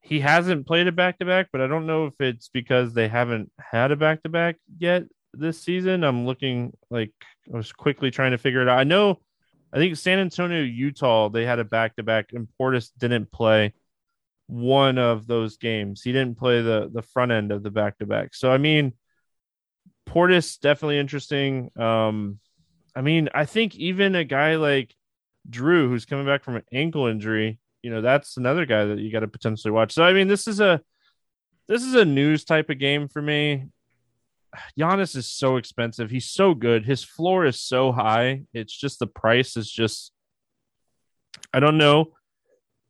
he 0.01 0.21
hasn't 0.21 0.67
played 0.67 0.87
a 0.87 0.93
back 0.93 1.19
to 1.19 1.25
back, 1.25 1.49
but 1.51 1.61
I 1.61 1.67
don't 1.67 1.87
know 1.87 2.07
if 2.07 2.15
it's 2.21 2.49
because 2.49 2.95
they 2.95 3.09
haven't 3.09 3.51
had 3.59 3.91
a 3.91 3.97
back 3.97 4.23
to 4.23 4.29
back 4.29 4.57
yet 4.79 5.05
this 5.33 5.61
season. 5.63 6.05
I'm 6.05 6.27
looking 6.27 6.73
like 6.91 7.13
I 7.53 7.57
was 7.57 7.73
quickly 7.73 8.11
trying 8.11 8.33
to 8.33 8.39
figure 8.39 8.63
it 8.63 8.69
out. 8.69 8.79
I 8.79 8.85
know, 8.85 9.21
I 9.73 9.79
think 9.79 9.97
San 9.97 10.19
Antonio, 10.19 10.63
Utah, 10.63 11.29
they 11.29 11.45
had 11.45 11.59
a 11.59 11.65
back 11.65 11.97
to 11.97 12.03
back, 12.03 12.33
and 12.33 12.49
Portis 12.61 12.91
didn't 12.99 13.33
play 13.33 13.73
one 14.47 14.99
of 14.99 15.27
those 15.27 15.57
games. 15.57 16.03
He 16.03 16.13
didn't 16.13 16.39
play 16.39 16.63
the 16.63 16.89
the 16.93 17.03
front 17.03 17.33
end 17.33 17.51
of 17.51 17.63
the 17.63 17.71
back 17.71 17.99
to 17.99 18.07
back. 18.07 18.35
So 18.35 18.51
I 18.51 18.59
mean, 18.59 18.93
Portis 20.09 20.61
definitely 20.61 20.99
interesting. 20.99 21.71
Um, 21.77 22.39
I 22.95 23.03
mean, 23.03 23.29
I 23.35 23.45
think 23.45 23.75
even 23.75 24.15
a 24.15 24.25
guy 24.25 24.57
like 24.57 24.95
Jrue, 25.51 25.89
who's 25.89 26.05
coming 26.05 26.27
back 26.27 26.45
from 26.45 26.57
an 26.57 26.65
ankle 26.73 27.07
injury, 27.07 27.59
you 27.83 27.91
know, 27.91 28.01
that's 28.01 28.37
another 28.37 28.67
guy 28.67 28.85
that 28.85 28.99
you 28.99 29.13
got 29.13 29.21
to 29.21 29.29
potentially 29.29 29.73
watch. 29.73 29.93
So 29.93 30.03
I 30.03 30.13
mean, 30.13 30.29
this 30.29 30.47
is 30.47 30.61
a 30.61 30.81
this 31.69 31.83
is 31.83 31.95
a 31.95 32.05
news 32.05 32.45
type 32.45 32.71
of 32.71 32.79
game 32.79 33.09
for 33.09 33.23
me. 33.23 33.67
Giannis 34.79 35.17
is 35.17 35.29
so 35.29 35.57
expensive. 35.57 36.11
He's 36.11 36.31
so 36.31 36.55
good. 36.55 36.87
His 36.87 37.05
floor 37.05 37.45
is 37.45 37.61
so 37.61 37.93
high. 37.93 38.43
It's 38.55 38.77
just 38.77 38.99
the 38.99 39.07
price 39.07 39.57
is 39.57 39.71
just. 39.71 40.13
I 41.53 41.61
don't 41.61 41.79
know 41.79 42.13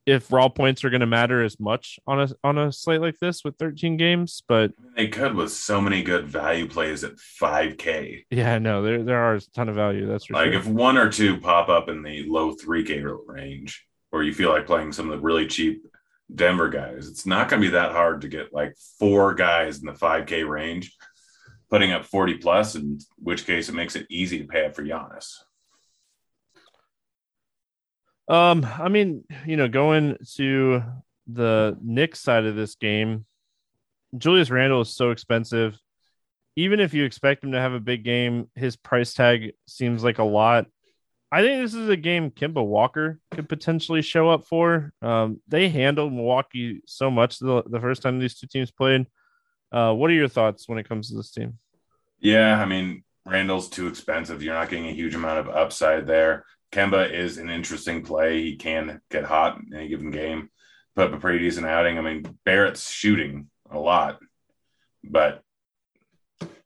if 0.07 0.33
raw 0.33 0.49
points 0.49 0.85
are 0.85 0.91
going 0.91 1.01
to 1.01 1.07
matter 1.07 1.43
as 1.43 1.59
much 1.59 1.99
on 2.07 2.21
a 2.21 2.29
on 2.45 2.57
a 2.59 2.73
slate 2.73 3.01
like 3.01 3.19
this 3.19 3.45
with 3.45 3.57
13 3.59 3.97
games, 3.97 4.43
but 4.49 4.73
they 4.97 5.09
could 5.09 5.35
with 5.35 5.51
so 5.51 5.81
many 5.81 6.03
good 6.03 6.27
value 6.27 6.69
plays 6.69 7.03
at 7.05 7.17
5K. 7.17 8.25
Yeah, 8.31 8.59
no, 8.59 8.83
there 8.83 9.03
there 9.03 9.19
are 9.19 9.35
a 9.35 9.41
ton 9.41 9.69
of 9.69 9.75
value. 9.75 10.07
That's 10.07 10.31
like 10.31 10.53
sure. 10.53 10.61
if 10.61 10.67
one 10.67 10.97
or 10.97 11.11
two 11.11 11.39
pop 11.39 11.69
up 11.69 11.89
in 11.89 12.03
the 12.03 12.25
low 12.29 12.55
3K 12.55 13.19
range, 13.27 13.85
or 14.13 14.23
you 14.23 14.33
feel 14.33 14.51
like 14.51 14.67
playing 14.67 14.93
some 14.93 15.11
of 15.11 15.17
the 15.17 15.23
really 15.23 15.47
cheap 15.47 15.85
Denver 16.33 16.69
guys, 16.69 17.09
it's 17.09 17.27
not 17.27 17.49
going 17.49 17.61
to 17.61 17.69
be 17.69 17.73
that 17.73 17.93
hard 17.93 18.21
to 18.21 18.29
get 18.29 18.53
like 18.55 18.77
four 18.99 19.35
guys 19.35 19.81
in 19.81 19.87
the 19.87 19.93
5K 19.93 20.49
range 20.49 20.97
putting 21.69 21.93
up 21.93 22.05
40 22.05 22.35
plus, 22.35 22.75
in 22.75 23.01
which 23.19 23.47
case 23.47 23.69
it 23.69 23.75
makes 23.75 23.97
it 23.97 24.07
easy 24.09 24.39
to 24.39 24.47
pay 24.47 24.67
up 24.67 24.77
for 24.77 24.85
Giannis. 24.85 25.35
Um, 28.29 28.67
I 28.79 28.89
mean, 28.89 29.25
you 29.47 29.57
know, 29.57 29.69
going 29.69 30.17
to 30.35 30.83
the 31.27 31.77
Knicks 31.83 32.21
side 32.21 32.45
of 32.45 32.57
this 32.57 32.75
game, 32.75 33.25
Julius 34.17 34.51
Randle 34.51 34.81
is 34.81 34.95
so 34.95 35.11
expensive. 35.11 35.79
Even 36.57 36.81
if 36.81 36.95
you 36.95 37.05
expect 37.05 37.45
him 37.45 37.53
to 37.53 37.61
have 37.61 37.73
a 37.73 37.81
big 37.81 38.03
game, 38.03 38.49
his 38.55 38.77
price 38.77 39.13
tag 39.13 39.53
seems 39.67 40.03
like 40.03 40.19
a 40.19 40.25
lot. 40.25 40.67
I 41.31 41.43
think 41.43 41.63
this 41.63 41.75
is 41.75 41.89
a 41.89 41.97
game 41.97 42.31
Kemba 42.31 42.65
Walker 42.65 43.19
could 43.31 43.49
potentially 43.49 44.01
show 44.01 44.31
up 44.31 44.47
for. 44.47 44.93
Um, 45.03 45.41
they 45.49 45.69
handled 45.69 46.13
Milwaukee 46.13 46.81
so 46.87 47.11
much 47.11 47.39
the, 47.39 47.63
the 47.67 47.81
first 47.81 48.01
time 48.01 48.19
these 48.19 48.39
two 48.39 48.47
teams 48.47 48.71
played. 48.71 49.07
Uh, 49.73 49.93
what 49.93 50.11
are 50.11 50.15
your 50.15 50.29
thoughts 50.29 50.69
when 50.69 50.79
it 50.79 50.89
comes 50.89 51.11
to 51.11 51.17
this 51.17 51.33
team? 51.33 51.59
Yeah, 52.21 52.61
I 52.61 52.65
mean, 52.65 53.05
Randle's 53.27 53.69
too 53.69 53.89
expensive. 53.89 54.43
You're 54.43 54.55
not 54.55 54.71
getting 54.71 54.87
a 54.87 54.93
huge 54.95 55.15
amount 55.15 55.41
of 55.41 55.49
upside 55.49 56.07
there. 56.07 56.45
Kemba 56.77 57.11
is 57.11 57.39
an 57.39 57.49
interesting 57.49 58.03
play. 58.03 58.43
He 58.43 58.57
can 58.57 59.01
get 59.11 59.25
hot 59.25 59.59
in 59.59 59.75
any 59.75 59.89
given 59.89 60.11
game, 60.11 60.51
put 60.95 61.07
up 61.07 61.15
a 61.15 61.21
pretty 61.21 61.39
decent 61.39 61.67
outing. 61.67 61.97
I 61.97 62.03
mean, 62.03 62.39
Barrett's 62.45 62.91
shooting 62.91 63.49
a 63.71 63.79
lot, 63.79 64.19
but 65.03 65.43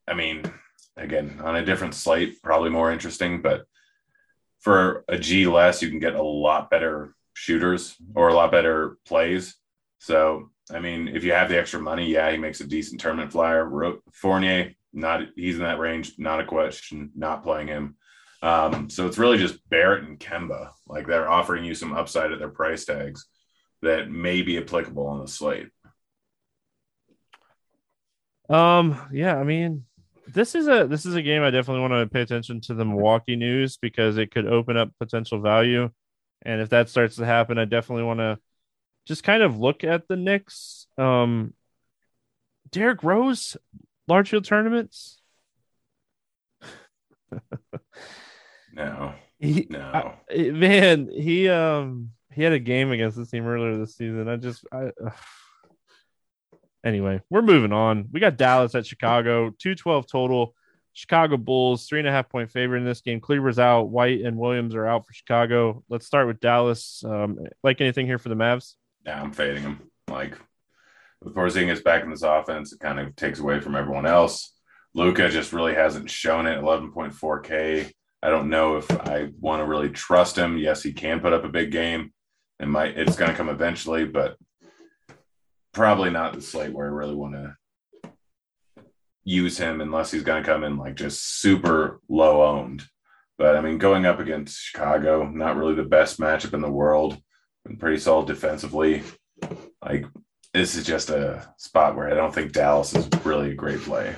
I 0.08 0.14
mean, 0.14 0.42
again, 0.96 1.40
on 1.44 1.54
a 1.54 1.64
different 1.64 1.94
slate, 1.94 2.42
probably 2.42 2.70
more 2.70 2.90
interesting. 2.90 3.40
But 3.40 3.66
for 4.58 5.04
a 5.06 5.16
G 5.16 5.46
less, 5.46 5.80
you 5.80 5.88
can 5.88 6.00
get 6.00 6.16
a 6.16 6.22
lot 6.22 6.70
better 6.70 7.14
shooters 7.34 7.94
or 8.16 8.30
a 8.30 8.34
lot 8.34 8.50
better 8.50 8.98
plays. 9.06 9.54
So, 9.98 10.50
I 10.72 10.80
mean, 10.80 11.06
if 11.06 11.22
you 11.22 11.32
have 11.32 11.48
the 11.48 11.58
extra 11.58 11.78
money, 11.78 12.06
yeah, 12.06 12.32
he 12.32 12.36
makes 12.36 12.60
a 12.60 12.66
decent 12.66 13.00
tournament 13.00 13.30
flyer. 13.30 13.70
Fournier, 14.12 14.72
not 14.92 15.22
he's 15.36 15.54
in 15.54 15.62
that 15.62 15.78
range, 15.78 16.14
not 16.18 16.40
a 16.40 16.44
question, 16.44 17.12
not 17.14 17.44
playing 17.44 17.68
him. 17.68 17.94
Um, 18.42 18.88
so 18.88 19.06
it's 19.06 19.18
really 19.18 19.38
just 19.38 19.58
Barrett 19.68 20.04
and 20.04 20.18
Kemba. 20.18 20.70
Like 20.86 21.06
they're 21.06 21.30
offering 21.30 21.64
you 21.64 21.74
some 21.74 21.92
upside 21.92 22.32
at 22.32 22.38
their 22.38 22.48
price 22.48 22.84
tags 22.84 23.26
that 23.82 24.10
may 24.10 24.42
be 24.42 24.58
applicable 24.58 25.06
on 25.06 25.20
the 25.20 25.28
slate. 25.28 25.68
Um, 28.48 29.00
yeah, 29.12 29.36
I 29.36 29.44
mean, 29.44 29.84
this 30.26 30.54
is 30.54 30.68
a 30.68 30.86
this 30.86 31.06
is 31.06 31.14
a 31.14 31.22
game 31.22 31.42
I 31.42 31.50
definitely 31.50 31.82
want 31.82 31.92
to 31.92 32.12
pay 32.12 32.22
attention 32.22 32.60
to 32.62 32.74
the 32.74 32.84
Milwaukee 32.84 33.36
news 33.36 33.76
because 33.76 34.16
it 34.16 34.30
could 34.30 34.46
open 34.46 34.76
up 34.76 34.90
potential 34.98 35.40
value. 35.40 35.90
And 36.42 36.60
if 36.60 36.70
that 36.70 36.88
starts 36.88 37.16
to 37.16 37.26
happen, 37.26 37.58
I 37.58 37.64
definitely 37.64 38.04
want 38.04 38.20
to 38.20 38.38
just 39.06 39.22
kind 39.22 39.42
of 39.42 39.58
look 39.58 39.84
at 39.84 40.08
the 40.08 40.16
Knicks. 40.16 40.86
Um 40.98 41.54
Derrick 42.70 43.02
Rose, 43.02 43.56
large 44.08 44.30
field 44.30 44.44
tournaments. 44.44 45.20
No. 48.72 49.14
He, 49.38 49.66
no. 49.70 50.14
I, 50.30 50.50
man, 50.50 51.08
he 51.10 51.48
um 51.48 52.10
he 52.32 52.42
had 52.42 52.52
a 52.52 52.58
game 52.58 52.92
against 52.92 53.16
this 53.16 53.30
team 53.30 53.46
earlier 53.46 53.76
this 53.76 53.96
season. 53.96 54.28
I 54.28 54.36
just 54.36 54.64
I 54.72 54.90
uh. 55.04 55.10
anyway, 56.84 57.22
we're 57.30 57.42
moving 57.42 57.72
on. 57.72 58.08
We 58.12 58.20
got 58.20 58.36
Dallas 58.36 58.74
at 58.74 58.86
Chicago, 58.86 59.50
212 59.58 60.06
total. 60.06 60.54
Chicago 60.92 61.36
Bulls, 61.36 61.86
three 61.86 62.00
and 62.00 62.08
a 62.08 62.12
half 62.12 62.28
point 62.28 62.50
favorite 62.50 62.80
in 62.80 62.84
this 62.84 63.00
game. 63.00 63.20
Kleber's 63.20 63.58
out, 63.58 63.84
White 63.84 64.22
and 64.22 64.36
Williams 64.36 64.74
are 64.74 64.86
out 64.86 65.06
for 65.06 65.12
Chicago. 65.12 65.84
Let's 65.88 66.06
start 66.06 66.26
with 66.26 66.40
Dallas. 66.40 67.02
Um, 67.04 67.38
like 67.62 67.80
anything 67.80 68.06
here 68.06 68.18
for 68.18 68.28
the 68.28 68.34
Mavs? 68.34 68.74
Yeah, 69.06 69.22
I'm 69.22 69.32
fading 69.32 69.62
them. 69.62 69.90
Like 70.08 70.36
with 71.22 71.34
Porzingis 71.34 71.84
back 71.84 72.02
in 72.02 72.10
this 72.10 72.22
offense, 72.22 72.72
it 72.72 72.80
kind 72.80 72.98
of 72.98 73.14
takes 73.16 73.38
away 73.38 73.60
from 73.60 73.76
everyone 73.76 74.06
else. 74.06 74.52
Luka 74.94 75.28
just 75.28 75.52
really 75.52 75.74
hasn't 75.74 76.10
shown 76.10 76.46
it. 76.46 76.60
11.4K. 76.60 77.92
I 78.22 78.30
don't 78.30 78.50
know 78.50 78.76
if 78.76 78.90
I 78.90 79.30
want 79.40 79.60
to 79.60 79.66
really 79.66 79.88
trust 79.88 80.36
him. 80.36 80.58
Yes, 80.58 80.82
he 80.82 80.92
can 80.92 81.20
put 81.20 81.32
up 81.32 81.44
a 81.44 81.48
big 81.48 81.72
game. 81.72 82.12
It 82.58 82.66
might 82.66 82.98
it's 82.98 83.16
going 83.16 83.30
to 83.30 83.36
come 83.36 83.48
eventually, 83.48 84.04
but 84.04 84.36
probably 85.72 86.10
not 86.10 86.34
the 86.34 86.42
slate 86.42 86.72
where 86.72 86.86
I 86.86 86.90
really 86.90 87.14
want 87.14 87.34
to 87.34 87.56
use 89.24 89.56
him 89.56 89.80
unless 89.80 90.10
he's 90.10 90.22
going 90.22 90.42
to 90.42 90.48
come 90.48 90.64
in 90.64 90.76
like 90.76 90.96
just 90.96 91.40
super 91.40 92.00
low 92.08 92.42
owned. 92.42 92.84
But 93.38 93.56
I 93.56 93.62
mean, 93.62 93.78
going 93.78 94.04
up 94.04 94.20
against 94.20 94.60
Chicago, 94.60 95.26
not 95.26 95.56
really 95.56 95.74
the 95.74 95.82
best 95.84 96.20
matchup 96.20 96.52
in 96.52 96.60
the 96.60 96.70
world, 96.70 97.16
and 97.64 97.80
pretty 97.80 97.98
solid 97.98 98.26
defensively. 98.26 99.02
Like 99.82 100.04
this 100.52 100.74
is 100.74 100.84
just 100.84 101.08
a 101.08 101.48
spot 101.56 101.96
where 101.96 102.10
I 102.10 102.14
don't 102.14 102.34
think 102.34 102.52
Dallas 102.52 102.94
is 102.94 103.08
really 103.24 103.52
a 103.52 103.54
great 103.54 103.80
play. 103.80 104.14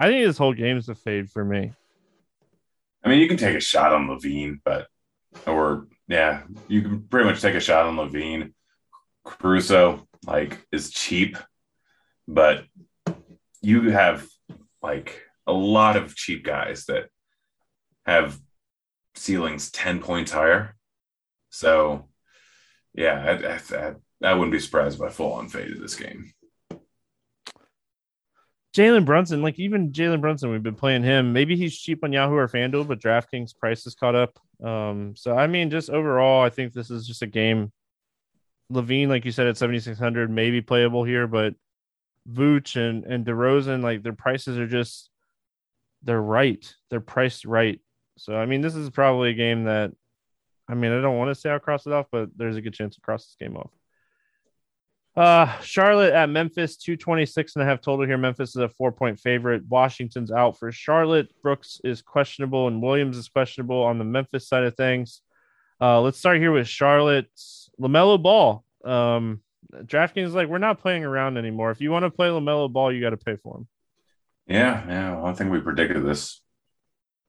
I 0.00 0.08
think 0.08 0.26
this 0.26 0.38
whole 0.38 0.54
game 0.54 0.78
is 0.78 0.88
a 0.88 0.94
fade 0.94 1.30
for 1.30 1.44
me. 1.44 1.72
I 3.02 3.08
mean, 3.08 3.20
you 3.20 3.28
can 3.28 3.36
take 3.36 3.56
a 3.56 3.60
shot 3.60 3.92
on 3.92 4.08
LaVine, 4.08 4.60
but 4.64 4.86
or 5.46 5.86
yeah, 6.08 6.42
you 6.68 6.82
can 6.82 7.02
pretty 7.04 7.28
much 7.28 7.40
take 7.40 7.54
a 7.54 7.60
shot 7.60 7.86
on 7.86 7.96
LaVine. 7.96 8.52
Caruso 9.24 10.06
like 10.26 10.66
is 10.72 10.90
cheap, 10.90 11.38
but 12.26 12.64
you 13.62 13.90
have 13.90 14.26
like 14.82 15.22
a 15.46 15.52
lot 15.52 15.96
of 15.96 16.16
cheap 16.16 16.44
guys 16.44 16.86
that 16.86 17.06
have 18.06 18.38
ceilings 19.14 19.70
10 19.70 20.00
points 20.00 20.32
higher. 20.32 20.76
So 21.50 22.08
yeah, 22.94 23.60
I, 23.72 23.76
I, 23.76 23.94
I 24.22 24.34
wouldn't 24.34 24.52
be 24.52 24.58
surprised 24.58 25.00
I 25.02 25.08
full 25.08 25.32
on 25.32 25.48
fade 25.48 25.72
of 25.72 25.80
this 25.80 25.96
game. 25.96 26.32
Jalen 28.76 29.04
Brunson, 29.04 29.42
like 29.42 29.58
even 29.58 29.90
Jalen 29.90 30.20
Brunson, 30.20 30.50
we've 30.50 30.62
been 30.62 30.76
playing 30.76 31.02
him. 31.02 31.32
Maybe 31.32 31.56
he's 31.56 31.76
cheap 31.76 32.04
on 32.04 32.12
Yahoo 32.12 32.36
or 32.36 32.48
FanDuel, 32.48 32.86
but 32.86 33.00
DraftKings 33.00 33.56
price 33.56 33.92
caught 33.94 34.14
up. 34.14 34.38
Um, 34.64 35.14
so 35.16 35.36
I 35.36 35.46
mean, 35.48 35.70
just 35.70 35.90
overall, 35.90 36.42
I 36.42 36.50
think 36.50 36.72
this 36.72 36.90
is 36.90 37.06
just 37.06 37.22
a 37.22 37.26
game. 37.26 37.72
LaVine, 38.72 39.08
like 39.08 39.24
you 39.24 39.32
said, 39.32 39.48
at 39.48 39.56
seventy 39.56 39.80
six 39.80 39.98
hundred, 39.98 40.30
maybe 40.30 40.60
playable 40.60 41.02
here, 41.02 41.26
but 41.26 41.54
Vooch 42.30 42.76
and 42.76 43.04
and 43.04 43.26
DeRozan, 43.26 43.82
like 43.82 44.04
their 44.04 44.12
prices 44.12 44.56
are 44.56 44.68
just 44.68 45.10
they're 46.02 46.22
right. 46.22 46.72
They're 46.90 47.00
priced 47.00 47.44
right. 47.44 47.80
So 48.18 48.36
I 48.36 48.46
mean, 48.46 48.60
this 48.60 48.76
is 48.76 48.90
probably 48.90 49.30
a 49.30 49.34
game 49.34 49.64
that 49.64 49.90
I 50.68 50.74
mean, 50.74 50.92
I 50.92 51.00
don't 51.00 51.18
want 51.18 51.30
to 51.30 51.34
say 51.34 51.50
I'll 51.50 51.58
cross 51.58 51.86
it 51.88 51.92
off, 51.92 52.06
but 52.12 52.28
there's 52.36 52.56
a 52.56 52.60
good 52.60 52.74
chance 52.74 52.94
to 52.94 53.00
cross 53.00 53.26
this 53.26 53.36
game 53.40 53.56
off. 53.56 53.70
Uh, 55.16 55.58
Charlotte 55.60 56.12
at 56.12 56.30
Memphis, 56.30 56.76
226 56.76 57.56
and 57.56 57.62
a 57.62 57.66
half 57.66 57.80
total 57.80 58.06
here. 58.06 58.16
Memphis 58.16 58.50
is 58.50 58.56
a 58.56 58.68
four 58.68 58.92
point 58.92 59.18
favorite. 59.18 59.64
Washington's 59.68 60.30
out 60.30 60.58
for 60.58 60.70
Charlotte. 60.70 61.32
Brooks 61.42 61.80
is 61.82 62.00
questionable 62.00 62.68
and 62.68 62.80
Williams 62.80 63.16
is 63.16 63.28
questionable 63.28 63.82
on 63.82 63.98
the 63.98 64.04
Memphis 64.04 64.48
side 64.48 64.64
of 64.64 64.76
things. 64.76 65.22
Uh, 65.80 66.00
let's 66.00 66.18
start 66.18 66.38
here 66.38 66.52
with 66.52 66.68
Charlotte's 66.68 67.70
LaMelo 67.80 68.22
Ball. 68.22 68.64
Um, 68.84 69.40
DraftKings 69.74 70.26
is 70.26 70.34
like, 70.34 70.48
we're 70.48 70.58
not 70.58 70.80
playing 70.80 71.04
around 71.04 71.38
anymore. 71.38 71.70
If 71.70 71.80
you 71.80 71.90
want 71.90 72.04
to 72.04 72.10
play 72.10 72.28
LaMelo 72.28 72.72
Ball, 72.72 72.92
you 72.92 73.00
got 73.00 73.10
to 73.10 73.16
pay 73.16 73.36
for 73.36 73.58
him. 73.58 73.68
Yeah. 74.46 74.84
Yeah. 74.86 75.16
Well, 75.16 75.26
I 75.26 75.32
think 75.32 75.50
we 75.50 75.60
predicted 75.60 76.04
this 76.04 76.40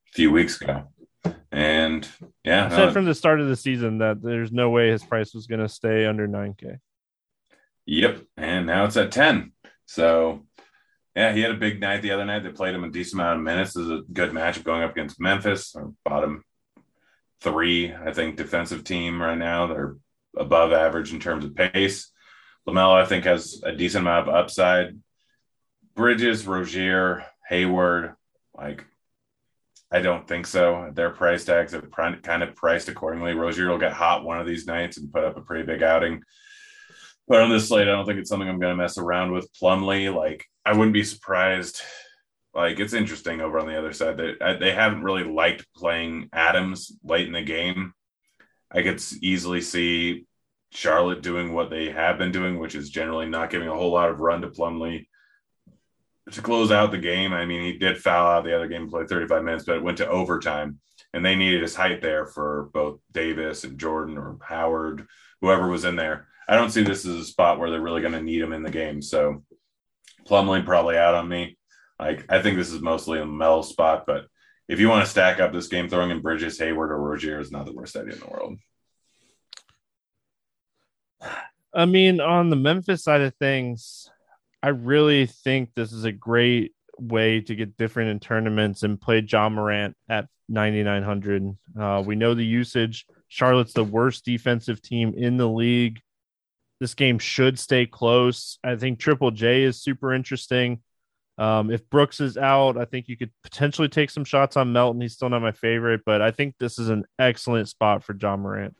a 0.08 0.12
few 0.12 0.30
weeks 0.30 0.60
ago. 0.60 0.84
And 1.50 2.08
yeah, 2.44 2.66
I 2.66 2.68
said 2.70 2.86
no, 2.86 2.92
from 2.92 3.04
the 3.04 3.14
start 3.14 3.40
of 3.40 3.48
the 3.48 3.56
season 3.56 3.98
that 3.98 4.22
there's 4.22 4.50
no 4.50 4.70
way 4.70 4.90
his 4.90 5.04
price 5.04 5.34
was 5.34 5.46
going 5.46 5.60
to 5.60 5.68
stay 5.68 6.06
under 6.06 6.26
9K. 6.26 6.78
Yep. 7.86 8.22
And 8.36 8.66
now 8.66 8.84
it's 8.84 8.96
at 8.96 9.12
10. 9.12 9.52
So, 9.86 10.46
yeah, 11.14 11.32
he 11.32 11.40
had 11.40 11.50
a 11.50 11.56
big 11.56 11.80
night 11.80 12.02
the 12.02 12.12
other 12.12 12.24
night. 12.24 12.42
They 12.42 12.50
played 12.50 12.74
him 12.74 12.84
a 12.84 12.90
decent 12.90 13.20
amount 13.20 13.38
of 13.38 13.44
minutes. 13.44 13.74
This 13.74 13.84
is 13.84 13.90
a 13.90 14.02
good 14.12 14.30
matchup 14.30 14.64
going 14.64 14.82
up 14.82 14.92
against 14.92 15.20
Memphis, 15.20 15.74
or 15.74 15.92
bottom 16.04 16.44
three, 17.40 17.92
I 17.92 18.12
think, 18.12 18.36
defensive 18.36 18.84
team 18.84 19.20
right 19.20 19.36
now. 19.36 19.66
They're 19.66 19.96
above 20.36 20.72
average 20.72 21.12
in 21.12 21.20
terms 21.20 21.44
of 21.44 21.54
pace. 21.54 22.10
LaMelo, 22.66 22.94
I 22.94 23.04
think, 23.04 23.24
has 23.24 23.60
a 23.64 23.72
decent 23.72 24.02
amount 24.02 24.28
of 24.28 24.34
upside. 24.34 24.98
Bridges, 25.94 26.46
Rozier, 26.46 27.26
Hayward, 27.48 28.14
like, 28.56 28.86
I 29.90 30.00
don't 30.00 30.26
think 30.26 30.46
so. 30.46 30.90
Their 30.94 31.10
price 31.10 31.44
tags 31.44 31.74
are 31.74 31.82
kind 31.82 32.42
of 32.42 32.54
priced 32.54 32.88
accordingly. 32.88 33.34
Rozier 33.34 33.68
will 33.68 33.78
get 33.78 33.92
hot 33.92 34.24
one 34.24 34.40
of 34.40 34.46
these 34.46 34.66
nights 34.66 34.96
and 34.96 35.12
put 35.12 35.24
up 35.24 35.36
a 35.36 35.42
pretty 35.42 35.64
big 35.64 35.82
outing. 35.82 36.22
But 37.28 37.40
on 37.40 37.50
this 37.50 37.68
slate, 37.68 37.88
I 37.88 37.92
don't 37.92 38.04
think 38.04 38.18
it's 38.18 38.28
something 38.28 38.48
I'm 38.48 38.58
going 38.58 38.76
to 38.76 38.82
mess 38.82 38.98
around 38.98 39.32
with. 39.32 39.48
Plumlee, 39.60 40.14
like 40.14 40.44
I 40.64 40.72
wouldn't 40.72 40.94
be 40.94 41.04
surprised. 41.04 41.80
Like 42.54 42.80
it's 42.80 42.92
interesting 42.92 43.40
over 43.40 43.58
on 43.58 43.66
the 43.66 43.78
other 43.78 43.92
side. 43.92 44.16
They 44.16 44.34
uh, 44.40 44.58
they 44.58 44.72
haven't 44.72 45.04
really 45.04 45.24
liked 45.24 45.66
playing 45.74 46.28
Adams 46.32 46.92
late 47.02 47.26
in 47.26 47.32
the 47.32 47.42
game. 47.42 47.94
I 48.70 48.82
could 48.82 49.02
easily 49.20 49.60
see 49.60 50.26
Charlotte 50.70 51.22
doing 51.22 51.52
what 51.52 51.70
they 51.70 51.90
have 51.90 52.18
been 52.18 52.32
doing, 52.32 52.58
which 52.58 52.74
is 52.74 52.90
generally 52.90 53.26
not 53.26 53.50
giving 53.50 53.68
a 53.68 53.74
whole 53.74 53.92
lot 53.92 54.08
of 54.08 54.20
run 54.20 54.42
to 54.42 54.48
Plumlee 54.48 55.06
to 56.30 56.42
close 56.42 56.70
out 56.70 56.90
the 56.90 56.98
game. 56.98 57.32
I 57.32 57.44
mean, 57.44 57.62
he 57.62 57.78
did 57.78 57.98
foul 57.98 58.26
out 58.26 58.44
the 58.44 58.54
other 58.54 58.68
game, 58.68 58.88
played 58.88 59.08
35 59.08 59.44
minutes, 59.44 59.64
but 59.64 59.76
it 59.76 59.82
went 59.82 59.98
to 59.98 60.08
overtime, 60.08 60.80
and 61.12 61.24
they 61.24 61.34
needed 61.34 61.62
his 61.62 61.74
height 61.74 62.00
there 62.00 62.26
for 62.26 62.70
both 62.72 63.00
Davis 63.12 63.64
and 63.64 63.78
Jordan 63.78 64.16
or 64.16 64.38
Howard, 64.42 65.06
whoever 65.40 65.68
was 65.68 65.84
in 65.84 65.96
there. 65.96 66.28
I 66.52 66.56
don't 66.56 66.68
see 66.68 66.82
this 66.82 67.06
as 67.06 67.16
a 67.16 67.24
spot 67.24 67.58
where 67.58 67.70
they're 67.70 67.80
really 67.80 68.02
going 68.02 68.12
to 68.12 68.20
need 68.20 68.42
him 68.42 68.52
in 68.52 68.62
the 68.62 68.70
game. 68.70 69.00
So 69.00 69.42
Plumlee 70.26 70.66
probably 70.66 70.98
out 70.98 71.14
on 71.14 71.26
me. 71.26 71.56
Like 71.98 72.26
I 72.28 72.42
think 72.42 72.58
this 72.58 72.70
is 72.70 72.82
mostly 72.82 73.20
a 73.20 73.24
Melo 73.24 73.62
spot, 73.62 74.04
but 74.06 74.26
if 74.68 74.78
you 74.78 74.90
want 74.90 75.02
to 75.02 75.10
stack 75.10 75.40
up 75.40 75.54
this 75.54 75.68
game, 75.68 75.88
throwing 75.88 76.10
in 76.10 76.20
Bridges, 76.20 76.58
Hayward, 76.58 76.90
or 76.90 76.98
Rozier 76.98 77.40
is 77.40 77.50
not 77.50 77.64
the 77.64 77.72
worst 77.72 77.96
idea 77.96 78.12
in 78.12 78.20
the 78.20 78.26
world. 78.26 78.58
I 81.72 81.86
mean, 81.86 82.20
on 82.20 82.50
the 82.50 82.56
Memphis 82.56 83.02
side 83.02 83.22
of 83.22 83.34
things, 83.36 84.10
I 84.62 84.68
really 84.68 85.24
think 85.24 85.70
this 85.74 85.90
is 85.90 86.04
a 86.04 86.12
great 86.12 86.74
way 86.98 87.40
to 87.40 87.54
get 87.54 87.78
different 87.78 88.10
in 88.10 88.20
tournaments 88.20 88.82
and 88.82 89.00
play 89.00 89.20
Ja 89.26 89.48
Morant 89.48 89.96
at 90.06 90.26
9,900. 90.50 91.56
Uh, 91.80 92.02
we 92.04 92.14
know 92.14 92.34
the 92.34 92.44
usage. 92.44 93.06
Charlotte's 93.28 93.72
the 93.72 93.84
worst 93.84 94.26
defensive 94.26 94.82
team 94.82 95.14
in 95.16 95.38
the 95.38 95.48
league. 95.48 95.98
This 96.82 96.94
game 96.94 97.20
should 97.20 97.60
stay 97.60 97.86
close. 97.86 98.58
I 98.64 98.74
think 98.74 98.98
Triple 98.98 99.30
J 99.30 99.62
is 99.62 99.80
super 99.80 100.12
interesting. 100.12 100.82
Um, 101.38 101.70
if 101.70 101.88
Brooks 101.88 102.18
is 102.18 102.36
out, 102.36 102.76
I 102.76 102.86
think 102.86 103.06
you 103.06 103.16
could 103.16 103.30
potentially 103.44 103.88
take 103.88 104.10
some 104.10 104.24
shots 104.24 104.56
on 104.56 104.72
Melton. 104.72 105.00
He's 105.00 105.12
still 105.12 105.28
not 105.28 105.42
my 105.42 105.52
favorite, 105.52 106.00
but 106.04 106.20
I 106.20 106.32
think 106.32 106.56
this 106.58 106.80
is 106.80 106.88
an 106.88 107.04
excellent 107.20 107.68
spot 107.68 108.02
for 108.02 108.16
Ja 108.20 108.36
Morant. 108.36 108.74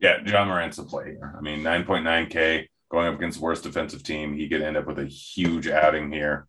Yeah, 0.00 0.16
Ja 0.26 0.44
Morant's 0.44 0.78
a 0.78 0.82
play 0.82 1.12
here. 1.12 1.36
I 1.38 1.40
mean, 1.40 1.60
9.9K 1.60 2.66
going 2.90 3.06
up 3.06 3.14
against 3.14 3.38
worst 3.38 3.62
defensive 3.62 4.02
team. 4.02 4.34
He 4.34 4.48
could 4.48 4.62
end 4.62 4.76
up 4.76 4.88
with 4.88 4.98
a 4.98 5.04
huge 5.04 5.68
outing 5.68 6.10
here. 6.10 6.48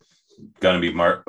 Going 0.61 0.81
to 0.81 0.81
be 0.81 0.91
mar- 0.91 1.23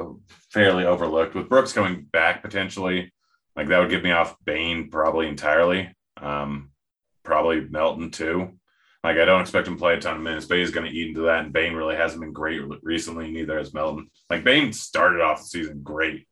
fairly 0.50 0.86
overlooked 0.86 1.34
with 1.34 1.50
Brooks 1.50 1.74
coming 1.74 2.06
back 2.10 2.40
potentially. 2.40 3.12
Like 3.54 3.68
that 3.68 3.80
would 3.80 3.90
get 3.90 4.02
me 4.02 4.12
off 4.12 4.34
Bane 4.46 4.88
probably 4.88 5.28
entirely. 5.28 5.94
Um, 6.16 6.70
probably 7.22 7.60
Melton 7.68 8.10
too. 8.10 8.57
Like 9.04 9.16
I 9.16 9.24
don't 9.24 9.40
expect 9.40 9.68
him 9.68 9.74
to 9.74 9.78
play 9.78 9.94
a 9.94 10.00
ton 10.00 10.16
of 10.16 10.22
minutes, 10.22 10.46
but 10.46 10.58
he's 10.58 10.70
going 10.70 10.90
to 10.90 10.96
eat 10.96 11.08
into 11.08 11.22
that. 11.22 11.44
And 11.44 11.52
Bane 11.52 11.74
really 11.74 11.96
hasn't 11.96 12.20
been 12.20 12.32
great 12.32 12.60
recently. 12.82 13.30
Neither 13.30 13.58
has 13.58 13.72
Melton. 13.72 14.10
Like 14.28 14.44
Bane 14.44 14.72
started 14.72 15.20
off 15.20 15.38
the 15.38 15.46
season 15.46 15.80
great. 15.82 16.26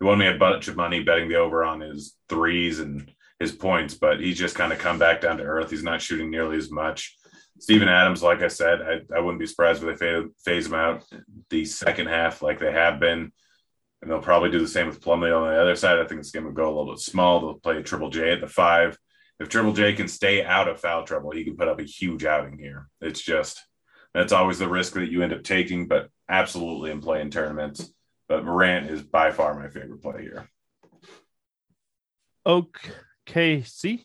He 0.00 0.06
won 0.06 0.18
me 0.18 0.26
a 0.26 0.38
bunch 0.38 0.68
of 0.68 0.76
money 0.76 1.02
betting 1.02 1.28
the 1.28 1.36
over 1.36 1.64
on 1.64 1.80
his 1.80 2.14
threes 2.28 2.80
and 2.80 3.10
his 3.38 3.52
points, 3.52 3.94
but 3.94 4.20
he's 4.20 4.38
just 4.38 4.54
kind 4.54 4.72
of 4.72 4.78
come 4.78 4.98
back 4.98 5.20
down 5.20 5.38
to 5.38 5.44
earth. 5.44 5.70
He's 5.70 5.82
not 5.82 6.00
shooting 6.00 6.30
nearly 6.30 6.56
as 6.56 6.70
much. 6.70 7.16
Steven 7.58 7.88
Adams, 7.88 8.22
like 8.22 8.42
I 8.42 8.48
said, 8.48 8.82
I, 8.82 9.16
I 9.16 9.20
wouldn't 9.20 9.40
be 9.40 9.46
surprised 9.46 9.82
if 9.82 9.98
they 9.98 10.22
phase 10.44 10.66
him 10.66 10.74
out 10.74 11.04
the 11.48 11.64
second 11.64 12.08
half 12.08 12.42
like 12.42 12.58
they 12.58 12.72
have 12.72 13.00
been. 13.00 13.32
And 14.02 14.10
they'll 14.10 14.20
probably 14.20 14.50
do 14.50 14.60
the 14.60 14.68
same 14.68 14.88
with 14.88 15.00
Plumlee 15.00 15.34
on 15.34 15.48
the 15.48 15.60
other 15.60 15.74
side. 15.74 15.98
I 15.98 16.06
think 16.06 16.20
this 16.20 16.30
game 16.30 16.44
will 16.44 16.52
go 16.52 16.66
a 16.66 16.74
little 16.76 16.92
bit 16.92 17.00
small. 17.00 17.40
They'll 17.40 17.54
play 17.54 17.78
a 17.78 17.82
Triple 17.82 18.10
J 18.10 18.32
at 18.32 18.40
the 18.42 18.46
five. 18.46 18.98
If 19.38 19.48
Triple 19.48 19.72
J 19.72 19.92
can 19.92 20.08
stay 20.08 20.44
out 20.44 20.68
of 20.68 20.80
foul 20.80 21.04
trouble, 21.04 21.30
he 21.30 21.44
can 21.44 21.56
put 21.56 21.68
up 21.68 21.78
a 21.78 21.84
huge 21.84 22.24
outing 22.24 22.58
here. 22.58 22.88
It's 23.00 23.20
just 23.20 23.62
that's 24.14 24.32
always 24.32 24.58
the 24.58 24.68
risk 24.68 24.94
that 24.94 25.10
you 25.10 25.22
end 25.22 25.34
up 25.34 25.42
taking, 25.42 25.88
but 25.88 26.08
absolutely 26.28 26.90
in 26.90 27.00
play 27.00 27.20
in 27.20 27.30
tournaments. 27.30 27.92
But 28.28 28.44
Morant 28.44 28.90
is 28.90 29.02
by 29.02 29.30
far 29.30 29.54
my 29.54 29.68
favorite 29.68 30.02
play 30.02 30.22
here. 30.22 30.48
OKC, 32.46 34.04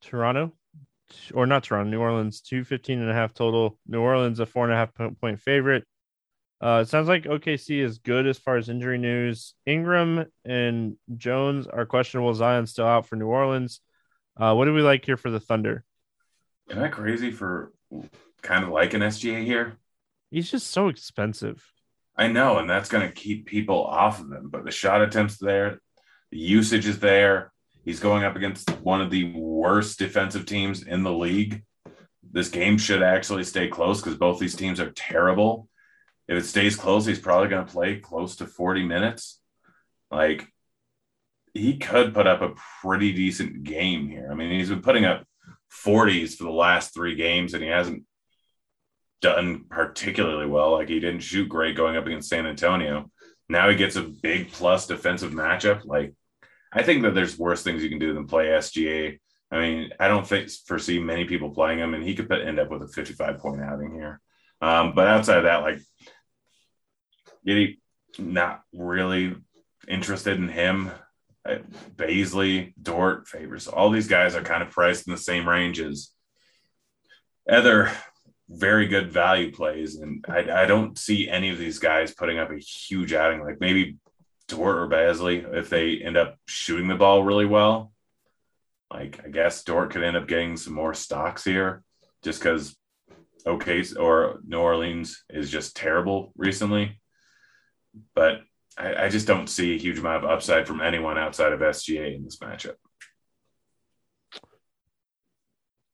Toronto, 0.00 0.52
or 1.34 1.46
not 1.46 1.64
Toronto, 1.64 1.90
New 1.90 2.00
Orleans, 2.00 2.40
215 2.40 3.00
and 3.00 3.10
a 3.10 3.14
half 3.14 3.34
total. 3.34 3.78
New 3.86 4.00
Orleans, 4.00 4.40
a 4.40 4.46
four 4.46 4.64
and 4.64 4.72
a 4.72 4.76
half 4.76 4.94
point 5.20 5.40
favorite. 5.40 5.84
Uh, 6.60 6.80
it 6.82 6.88
sounds 6.88 7.06
like 7.06 7.24
OKC 7.24 7.82
is 7.82 7.98
good 7.98 8.26
as 8.26 8.38
far 8.38 8.56
as 8.56 8.68
injury 8.68 8.96
news. 8.96 9.54
Ingram 9.66 10.24
and 10.44 10.96
Jones 11.16 11.66
are 11.66 11.84
questionable. 11.84 12.32
Zion 12.34 12.66
still 12.66 12.86
out 12.86 13.06
for 13.06 13.16
New 13.16 13.26
Orleans. 13.26 13.80
Uh, 14.36 14.54
what 14.54 14.66
do 14.66 14.74
we 14.74 14.82
like 14.82 15.04
here 15.04 15.16
for 15.16 15.30
the 15.30 15.40
Thunder? 15.40 15.84
Am 16.70 16.82
I 16.82 16.88
crazy 16.88 17.30
for 17.30 17.72
kind 18.42 18.64
of 18.64 18.70
like 18.70 18.92
an 18.94 19.00
SGA 19.00 19.44
here? 19.44 19.78
He's 20.30 20.50
just 20.50 20.68
so 20.68 20.88
expensive. 20.88 21.64
I 22.16 22.28
know, 22.28 22.58
and 22.58 22.68
that's 22.68 22.88
going 22.88 23.06
to 23.06 23.14
keep 23.14 23.46
people 23.46 23.84
off 23.84 24.20
of 24.20 24.32
him. 24.32 24.48
But 24.50 24.64
the 24.64 24.70
shot 24.70 25.02
attempts 25.02 25.38
there, 25.38 25.80
the 26.30 26.38
usage 26.38 26.86
is 26.86 26.98
there. 26.98 27.52
He's 27.84 28.00
going 28.00 28.24
up 28.24 28.36
against 28.36 28.68
one 28.80 29.00
of 29.00 29.10
the 29.10 29.32
worst 29.32 29.98
defensive 29.98 30.44
teams 30.44 30.82
in 30.82 31.02
the 31.02 31.12
league. 31.12 31.62
This 32.32 32.48
game 32.48 32.78
should 32.78 33.02
actually 33.02 33.44
stay 33.44 33.68
close 33.68 34.00
because 34.00 34.18
both 34.18 34.38
these 34.38 34.56
teams 34.56 34.80
are 34.80 34.90
terrible. 34.90 35.68
If 36.26 36.36
it 36.36 36.46
stays 36.46 36.74
close, 36.74 37.06
he's 37.06 37.20
probably 37.20 37.48
going 37.48 37.64
to 37.64 37.72
play 37.72 38.00
close 38.00 38.36
to 38.36 38.46
40 38.46 38.84
minutes. 38.84 39.40
Like, 40.10 40.48
he 41.56 41.78
could 41.78 42.14
put 42.14 42.26
up 42.26 42.42
a 42.42 42.54
pretty 42.82 43.12
decent 43.12 43.64
game 43.64 44.08
here. 44.08 44.28
I 44.30 44.34
mean, 44.34 44.50
he's 44.50 44.68
been 44.68 44.82
putting 44.82 45.04
up 45.04 45.24
40s 45.84 46.36
for 46.36 46.44
the 46.44 46.50
last 46.50 46.94
three 46.94 47.14
games, 47.14 47.54
and 47.54 47.62
he 47.62 47.68
hasn't 47.68 48.04
done 49.20 49.64
particularly 49.68 50.46
well. 50.46 50.72
Like, 50.72 50.88
he 50.88 51.00
didn't 51.00 51.20
shoot 51.20 51.48
great 51.48 51.76
going 51.76 51.96
up 51.96 52.06
against 52.06 52.28
San 52.28 52.46
Antonio. 52.46 53.10
Now 53.48 53.68
he 53.68 53.76
gets 53.76 53.96
a 53.96 54.02
big 54.02 54.52
plus 54.52 54.86
defensive 54.86 55.32
matchup. 55.32 55.84
Like, 55.84 56.14
I 56.72 56.82
think 56.82 57.02
that 57.02 57.14
there's 57.14 57.38
worse 57.38 57.62
things 57.62 57.82
you 57.82 57.88
can 57.88 57.98
do 57.98 58.12
than 58.12 58.26
play 58.26 58.46
SGA. 58.46 59.18
I 59.50 59.60
mean, 59.60 59.90
I 60.00 60.08
don't 60.08 60.26
think 60.26 60.50
foresee 60.66 60.98
many 60.98 61.24
people 61.24 61.50
playing 61.50 61.78
him, 61.78 61.94
and 61.94 62.02
he 62.02 62.14
could 62.14 62.30
end 62.32 62.58
up 62.58 62.70
with 62.70 62.82
a 62.82 62.88
55 62.88 63.38
point 63.38 63.62
outing 63.62 63.94
here. 63.94 64.20
Um, 64.60 64.94
but 64.94 65.06
outside 65.06 65.38
of 65.38 65.44
that, 65.44 65.62
like, 65.62 65.80
Giddey, 67.46 67.78
not 68.18 68.62
really 68.72 69.36
interested 69.86 70.36
in 70.38 70.48
him. 70.48 70.90
Bazley, 71.96 72.74
Dort, 72.80 73.28
Favors, 73.28 73.68
all 73.68 73.90
these 73.90 74.08
guys 74.08 74.34
are 74.34 74.42
kind 74.42 74.62
of 74.62 74.70
priced 74.70 75.06
in 75.06 75.12
the 75.12 75.18
same 75.18 75.48
range 75.48 75.80
as 75.80 76.10
other 77.48 77.90
very 78.48 78.86
good 78.86 79.10
value 79.10 79.52
plays. 79.52 79.96
And 79.96 80.24
I, 80.28 80.62
I 80.62 80.66
don't 80.66 80.96
see 80.98 81.28
any 81.28 81.50
of 81.50 81.58
these 81.58 81.78
guys 81.78 82.14
putting 82.14 82.38
up 82.38 82.50
a 82.50 82.58
huge 82.58 83.12
outing. 83.12 83.42
Like 83.42 83.60
maybe 83.60 83.96
Dort 84.48 84.78
or 84.78 84.88
Bazley 84.88 85.52
if 85.56 85.68
they 85.68 85.98
end 85.98 86.16
up 86.16 86.36
shooting 86.46 86.88
the 86.88 86.94
ball 86.94 87.22
really 87.22 87.46
well. 87.46 87.92
Like 88.92 89.20
I 89.24 89.28
guess 89.28 89.64
Dort 89.64 89.90
could 89.90 90.04
end 90.04 90.16
up 90.16 90.28
getting 90.28 90.56
some 90.56 90.74
more 90.74 90.94
stocks 90.94 91.44
here 91.44 91.82
just 92.22 92.40
because 92.40 92.76
OK 93.44 93.84
or 93.98 94.40
New 94.46 94.58
Orleans 94.58 95.24
is 95.28 95.50
just 95.50 95.76
terrible 95.76 96.32
recently. 96.36 97.00
But 98.14 98.42
I, 98.76 99.04
I 99.04 99.08
just 99.08 99.26
don't 99.26 99.48
see 99.48 99.74
a 99.74 99.78
huge 99.78 99.98
amount 99.98 100.24
of 100.24 100.30
upside 100.30 100.66
from 100.66 100.80
anyone 100.80 101.18
outside 101.18 101.52
of 101.52 101.60
SGA 101.60 102.14
in 102.14 102.24
this 102.24 102.38
matchup. 102.38 102.74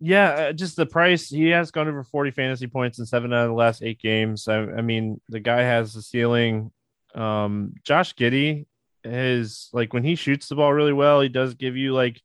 Yeah, 0.00 0.30
uh, 0.30 0.52
just 0.52 0.74
the 0.74 0.84
price. 0.84 1.28
He 1.28 1.50
has 1.50 1.70
gone 1.70 1.86
over 1.86 2.02
40 2.02 2.32
fantasy 2.32 2.66
points 2.66 2.98
in 2.98 3.06
seven 3.06 3.32
out 3.32 3.44
of 3.44 3.50
the 3.50 3.54
last 3.54 3.82
eight 3.82 4.00
games. 4.00 4.48
I, 4.48 4.58
I 4.58 4.80
mean, 4.82 5.20
the 5.28 5.38
guy 5.38 5.62
has 5.62 5.94
the 5.94 6.02
ceiling 6.02 6.72
um, 7.14 7.74
Josh 7.84 8.14
Giddey 8.14 8.66
is 9.04 9.68
like 9.72 9.92
when 9.92 10.04
he 10.04 10.14
shoots 10.14 10.48
the 10.48 10.54
ball 10.54 10.72
really 10.72 10.92
well, 10.92 11.20
he 11.20 11.28
does 11.28 11.54
give 11.54 11.76
you 11.76 11.92
like 11.92 12.20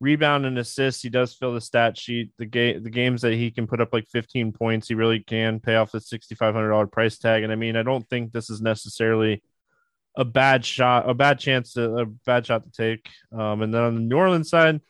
rebound 0.00 0.46
and 0.46 0.58
assists. 0.58 1.02
He 1.02 1.10
does 1.10 1.34
fill 1.34 1.54
the 1.54 1.60
stat 1.60 1.96
sheet. 1.98 2.32
The 2.38 2.46
game, 2.46 2.82
the 2.82 2.90
games 2.90 3.22
that 3.22 3.34
he 3.34 3.50
can 3.50 3.66
put 3.66 3.80
up 3.80 3.92
like 3.92 4.08
15 4.08 4.52
points, 4.52 4.88
he 4.88 4.94
really 4.94 5.20
can 5.20 5.60
pay 5.60 5.76
off 5.76 5.92
the 5.92 5.98
$6,500 5.98 6.90
price 6.90 7.18
tag. 7.18 7.42
And 7.42 7.52
I 7.52 7.56
mean, 7.56 7.76
I 7.76 7.82
don't 7.82 8.08
think 8.08 8.32
this 8.32 8.50
is 8.50 8.60
necessarily 8.60 9.42
a 10.16 10.24
bad 10.24 10.64
shot, 10.64 11.08
a 11.08 11.14
bad 11.14 11.38
chance 11.38 11.74
to 11.74 11.96
a 11.98 12.06
bad 12.06 12.46
shot 12.46 12.64
to 12.64 12.70
take. 12.70 13.08
Um, 13.32 13.62
and 13.62 13.72
then 13.72 13.82
on 13.82 13.94
the 13.94 14.00
New 14.00 14.16
Orleans 14.16 14.50
side, 14.50 14.80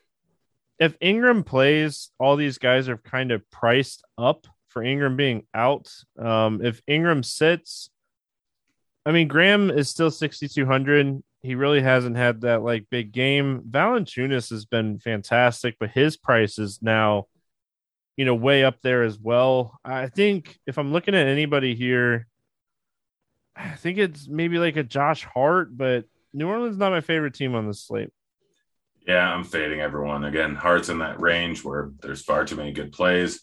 if 0.78 0.96
Ingram 1.00 1.44
plays, 1.44 2.11
all 2.18 2.37
these 2.37 2.59
guys 2.59 2.88
are 2.88 2.96
kind 2.96 3.33
of 3.33 3.48
priced 3.50 4.02
up 4.16 4.46
for 4.68 4.83
Ingram 4.83 5.16
being 5.16 5.46
out. 5.54 5.92
Um, 6.18 6.64
if 6.64 6.80
Ingram 6.87 7.22
sits, 7.22 7.90
I 9.04 9.12
mean, 9.12 9.28
Graham 9.28 9.70
is 9.70 9.90
still 9.90 10.11
6,200. 10.11 11.22
He 11.42 11.54
really 11.54 11.83
hasn't 11.83 12.16
had 12.16 12.42
that 12.42 12.62
like 12.62 12.90
big 12.90 13.12
game. 13.12 13.62
Valanciunas 13.68 14.50
has 14.50 14.64
been 14.64 14.98
fantastic, 14.98 15.76
but 15.78 15.90
his 15.90 16.16
price 16.16 16.59
is 16.59 16.80
now, 16.83 17.26
you 18.16 18.24
know, 18.24 18.35
way 18.35 18.64
up 18.64 18.80
there 18.83 19.02
as 19.02 19.18
well. 19.18 19.78
I 19.85 20.09
think 20.09 20.59
if 20.66 20.78
I'm 20.78 20.92
looking 20.92 21.14
at 21.14 21.26
anybody 21.26 21.74
here, 21.74 22.26
I 23.62 23.77
think 23.77 23.99
it's 23.99 24.29
maybe 24.29 24.59
like 24.59 24.77
a 24.77 24.83
Josh 24.83 25.25
Hart, 25.25 25.77
but 25.77 26.05
New 26.33 26.49
Orleans 26.49 26.79
not 26.79 26.92
my 26.92 27.01
favorite 27.01 27.35
team 27.35 27.55
on 27.55 27.66
the 27.66 27.75
slate. 27.75 28.11
Yeah, 29.07 29.33
I'm 29.33 29.44
fading 29.44 29.81
everyone. 29.81 30.25
Again, 30.25 30.55
Hart's 30.55 30.88
in 30.88 30.99
that 30.99 31.20
range 31.20 31.64
where 31.64 31.90
there's 32.01 32.23
far 32.23 32.44
too 32.44 32.57
many 32.57 32.73
good 32.73 32.92
plays. 32.92 33.40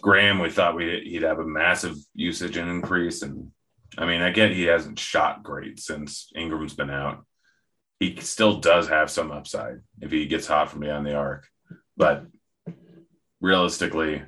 Graham, 0.00 0.38
we 0.38 0.50
thought 0.50 0.76
we 0.76 1.00
he'd 1.04 1.22
have 1.22 1.38
a 1.38 1.46
massive 1.46 1.96
usage 2.14 2.56
and 2.56 2.70
increase, 2.70 3.22
and 3.22 3.50
I 3.96 4.06
mean, 4.06 4.22
I 4.22 4.30
get 4.30 4.52
he 4.52 4.64
hasn't 4.64 4.98
shot 4.98 5.42
great 5.42 5.78
since 5.78 6.30
Ingram's 6.34 6.74
been 6.74 6.90
out. 6.90 7.24
He 8.00 8.16
still 8.20 8.58
does 8.58 8.88
have 8.88 9.10
some 9.10 9.30
upside 9.30 9.80
if 10.00 10.10
he 10.10 10.26
gets 10.26 10.46
hot 10.46 10.70
from 10.70 10.80
beyond 10.80 11.06
the 11.06 11.14
arc, 11.14 11.46
but 11.96 12.26
realistically, 13.40 14.22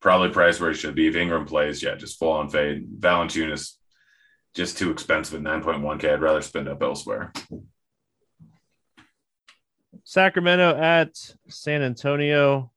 probably 0.00 0.30
price 0.30 0.58
where 0.60 0.70
he 0.70 0.76
should 0.76 0.94
be. 0.94 1.08
If 1.08 1.16
Ingram 1.16 1.44
plays, 1.44 1.82
yeah, 1.82 1.96
just 1.96 2.18
full 2.18 2.32
on 2.32 2.48
fade. 2.48 2.86
Valanciunas 2.98 3.74
just 4.54 4.78
too 4.78 4.90
expensive 4.90 5.44
at 5.44 5.62
9.1k. 5.62 6.12
I'd 6.12 6.20
rather 6.20 6.42
spend 6.42 6.68
up 6.68 6.82
elsewhere. 6.82 7.32
Sacramento 10.04 10.76
at 10.76 11.14
San 11.48 11.82
Antonio. 11.82 12.70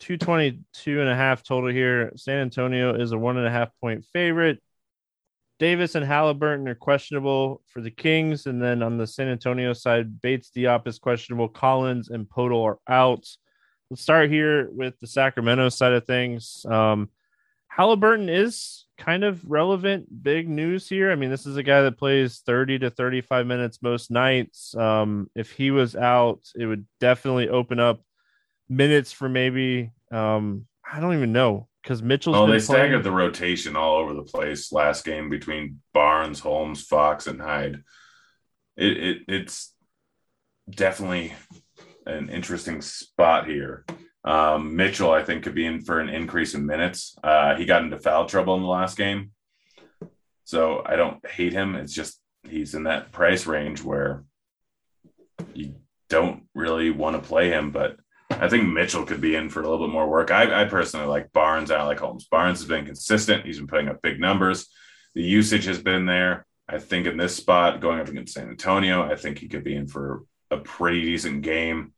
222 0.00 1.00
and 1.00 1.08
a 1.08 1.14
half 1.14 1.42
total 1.42 1.70
here. 1.70 2.12
San 2.16 2.38
Antonio 2.38 2.94
is 2.94 3.12
a 3.12 3.18
one 3.18 3.36
and 3.36 3.46
a 3.46 3.50
half 3.50 3.70
point 3.80 4.04
favorite. 4.12 4.62
Davis 5.58 5.96
and 5.96 6.06
Halliburton 6.06 6.68
are 6.68 6.76
questionable 6.76 7.62
for 7.66 7.80
the 7.80 7.90
Kings. 7.90 8.46
And 8.46 8.62
then 8.62 8.82
on 8.82 8.96
the 8.96 9.06
San 9.06 9.28
Antonio 9.28 9.72
side, 9.72 10.20
Bates 10.22 10.50
Diop 10.54 10.86
is 10.86 11.00
questionable. 11.00 11.48
Collins 11.48 12.10
and 12.10 12.28
Poeltl 12.28 12.64
are 12.64 12.78
out. 12.88 13.26
Let's 13.90 14.02
start 14.02 14.30
here 14.30 14.70
with 14.70 14.98
the 15.00 15.08
Sacramento 15.08 15.68
side 15.70 15.94
of 15.94 16.06
things. 16.06 16.64
Um, 16.68 17.10
Halliburton 17.66 18.28
is 18.28 18.84
kind 18.98 19.24
of 19.24 19.48
relevant, 19.48 20.22
big 20.22 20.48
news 20.48 20.88
here. 20.88 21.10
I 21.10 21.14
mean, 21.14 21.30
this 21.30 21.46
is 21.46 21.56
a 21.56 21.62
guy 21.62 21.82
that 21.82 21.96
plays 21.96 22.42
30 22.44 22.80
to 22.80 22.90
35 22.90 23.46
minutes 23.46 23.80
most 23.80 24.10
nights. 24.10 24.74
Um, 24.76 25.30
if 25.34 25.52
he 25.52 25.70
was 25.70 25.96
out, 25.96 26.40
it 26.56 26.66
would 26.66 26.84
definitely 27.00 27.48
open 27.48 27.78
up 27.80 28.02
minutes 28.68 29.12
for 29.12 29.28
maybe 29.28 29.92
um, 30.10 30.66
I 30.90 31.00
don't 31.00 31.14
even 31.14 31.32
know 31.32 31.68
because 31.82 32.02
Mitchell. 32.02 32.34
Oh, 32.34 32.46
they 32.46 32.58
staggered 32.58 33.04
the 33.04 33.10
rotation 33.10 33.76
all 33.76 33.96
over 33.96 34.14
the 34.14 34.22
place 34.22 34.72
last 34.72 35.04
game 35.04 35.30
between 35.30 35.80
Barnes, 35.94 36.40
Holmes, 36.40 36.82
Fox, 36.82 37.26
and 37.26 37.40
Hield. 37.40 37.78
It, 38.76 38.96
it 38.96 39.18
it's 39.28 39.72
definitely 40.68 41.34
an 42.06 42.28
interesting 42.30 42.82
spot 42.82 43.46
here. 43.46 43.84
Um, 44.24 44.76
Mitchell, 44.76 45.10
I 45.10 45.22
think, 45.22 45.44
could 45.44 45.54
be 45.54 45.66
in 45.66 45.80
for 45.80 46.00
an 46.00 46.08
increase 46.08 46.54
in 46.54 46.66
minutes. 46.66 47.16
Uh, 47.22 47.54
he 47.54 47.64
got 47.64 47.82
into 47.82 47.98
foul 47.98 48.26
trouble 48.26 48.54
in 48.56 48.62
the 48.62 48.68
last 48.68 48.96
game, 48.96 49.30
so 50.44 50.82
I 50.84 50.96
don't 50.96 51.24
hate 51.26 51.52
him. 51.52 51.76
It's 51.76 51.94
just 51.94 52.20
he's 52.48 52.74
in 52.74 52.84
that 52.84 53.12
price 53.12 53.46
range 53.46 53.82
where 53.82 54.24
you 55.54 55.76
don't 56.08 56.44
really 56.54 56.90
want 56.90 57.16
to 57.16 57.28
play 57.28 57.50
him, 57.50 57.70
but 57.70 57.96
I 58.30 58.48
think 58.48 58.68
Mitchell 58.68 59.04
could 59.04 59.20
be 59.20 59.34
in 59.34 59.48
for 59.48 59.60
a 59.60 59.68
little 59.68 59.86
bit 59.86 59.92
more 59.92 60.08
work. 60.08 60.30
I, 60.30 60.62
I 60.62 60.64
personally 60.66 61.06
like 61.06 61.32
Barnes. 61.32 61.70
I 61.70 61.82
like 61.82 61.98
Holmes. 61.98 62.26
Barnes 62.30 62.60
has 62.60 62.68
been 62.68 62.84
consistent. 62.84 63.44
He's 63.44 63.58
been 63.58 63.66
putting 63.66 63.88
up 63.88 64.02
big 64.02 64.20
numbers. 64.20 64.68
The 65.14 65.22
usage 65.22 65.64
has 65.64 65.80
been 65.80 66.06
there. 66.06 66.46
I 66.68 66.78
think 66.78 67.06
in 67.06 67.16
this 67.16 67.34
spot, 67.34 67.80
going 67.80 68.00
up 68.00 68.08
against 68.08 68.34
San 68.34 68.48
Antonio, 68.48 69.02
I 69.02 69.16
think 69.16 69.38
he 69.38 69.48
could 69.48 69.64
be 69.64 69.74
in 69.74 69.88
for 69.88 70.24
a 70.50 70.58
pretty 70.58 71.02
decent 71.02 71.42
game. 71.42 71.94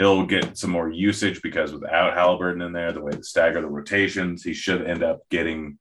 He'll 0.00 0.24
get 0.24 0.56
some 0.56 0.70
more 0.70 0.90
usage 0.90 1.42
because 1.42 1.74
without 1.74 2.14
Halliburton 2.14 2.62
in 2.62 2.72
there, 2.72 2.90
the 2.90 3.02
way 3.02 3.12
to 3.12 3.22
stagger 3.22 3.60
the 3.60 3.68
rotations, 3.68 4.42
he 4.42 4.54
should 4.54 4.88
end 4.88 5.02
up 5.02 5.20
getting 5.28 5.78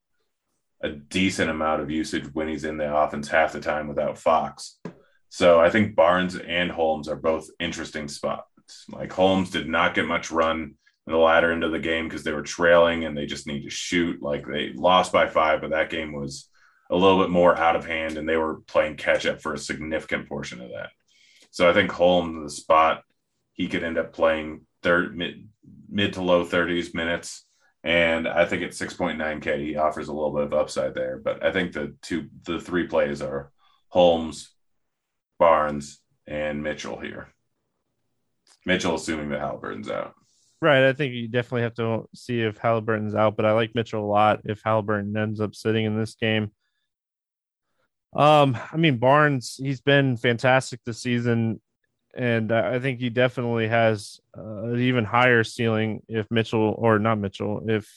a 0.82 0.90
decent 0.90 1.50
amount 1.50 1.82
of 1.82 1.90
usage 1.90 2.26
when 2.34 2.50
he's 2.50 2.66
in 2.66 2.76
the 2.76 2.94
offense 2.94 3.30
half 3.30 3.54
the 3.54 3.62
time 3.62 3.88
without 3.88 4.18
Fox. 4.18 4.78
So 5.30 5.62
I 5.62 5.70
think 5.70 5.96
Barnes 5.96 6.36
and 6.36 6.70
Holmes 6.70 7.08
are 7.08 7.16
both 7.16 7.50
interesting 7.62 8.10
spots. 8.10 8.44
Like 8.90 9.14
Holmes 9.14 9.52
did 9.52 9.70
not 9.70 9.96
get 9.96 10.06
much 10.06 10.32
run 10.32 10.76
in 11.08 11.14
the 11.14 11.18
latter 11.18 11.54
end 11.54 11.64
of 11.64 11.72
the 11.72 11.80
game 11.80 12.10
because 12.10 12.26
they 12.26 12.34
were 12.34 12.42
trailing 12.42 13.06
and 13.06 13.18
they 13.18 13.26
just 13.26 13.48
need 13.48 13.64
to 13.64 13.70
shoot. 13.70 14.22
Like 14.22 14.46
they 14.46 14.74
lost 14.74 15.14
by 15.14 15.28
five, 15.28 15.62
but 15.62 15.70
that 15.70 15.90
game 15.90 16.12
was 16.12 16.50
a 16.92 16.96
little 16.96 17.22
bit 17.22 17.30
more 17.30 17.58
out 17.58 17.78
of 17.78 17.86
hand 17.86 18.18
and 18.18 18.28
they 18.28 18.36
were 18.36 18.60
playing 18.68 18.98
catch 18.98 19.26
up 19.26 19.42
for 19.42 19.54
a 19.54 19.58
significant 19.58 20.28
portion 20.28 20.60
of 20.60 20.72
that. 20.72 20.90
So 21.52 21.70
I 21.70 21.74
think 21.74 21.90
Holmes, 21.90 22.44
the 22.44 22.62
spot, 22.62 23.04
he 23.60 23.68
could 23.68 23.84
end 23.84 23.98
up 23.98 24.14
playing 24.14 24.62
third 24.82 25.16
mid 25.16 25.50
mid 25.90 26.14
to 26.14 26.22
low 26.22 26.46
30s 26.46 26.96
minutes. 26.96 27.46
And 27.84 28.28
I 28.28 28.46
think 28.46 28.64
at 28.64 28.72
6.9K, 28.72 29.66
he 29.66 29.76
offers 29.76 30.08
a 30.08 30.14
little 30.14 30.34
bit 30.34 30.44
of 30.44 30.54
upside 30.54 30.96
there. 30.96 31.20
But 31.24 31.44
I 31.44 31.52
think 31.52 31.74
the 31.74 31.96
two, 32.02 32.30
the 32.46 32.60
three 32.60 32.88
plays 32.88 33.22
are 33.22 33.52
Holmes, 33.90 34.50
Barnes, 35.40 36.00
and 36.26 36.64
Mitchell 36.64 37.00
here. 37.00 37.34
Mitchell, 38.66 38.96
assuming 38.96 39.30
that 39.30 39.40
Halliburton's 39.42 39.90
out. 39.90 40.14
Right. 40.62 40.88
I 40.88 40.94
think 40.94 41.14
you 41.14 41.28
definitely 41.28 41.64
have 41.64 41.76
to 41.76 42.08
see 42.16 42.42
if 42.42 42.58
Halliburton's 42.58 43.16
out, 43.16 43.36
but 43.36 43.46
I 43.46 43.52
like 43.52 43.76
Mitchell 43.76 44.04
a 44.04 44.06
lot 44.06 44.42
if 44.46 44.62
Halliburton 44.64 45.16
ends 45.18 45.42
up 45.42 45.54
sitting 45.54 45.86
in 45.86 45.98
this 45.98 46.16
game. 46.16 46.52
Um, 48.14 48.58
I 48.72 48.78
mean, 48.78 48.98
Barnes, 48.98 49.60
he's 49.62 49.82
been 49.82 50.18
fantastic 50.18 50.80
this 50.86 51.02
season, 51.02 51.62
and 52.20 52.52
I 52.52 52.80
think 52.80 53.00
he 53.00 53.10
definitely 53.10 53.70
has 53.70 54.20
uh, 54.38 54.64
an 54.64 54.80
even 54.82 55.06
higher 55.06 55.46
ceiling 55.46 56.04
if 56.10 56.30
Mitchell 56.30 56.76
or 56.78 57.00
not 57.00 57.18
Mitchell, 57.18 57.64
if 57.66 57.90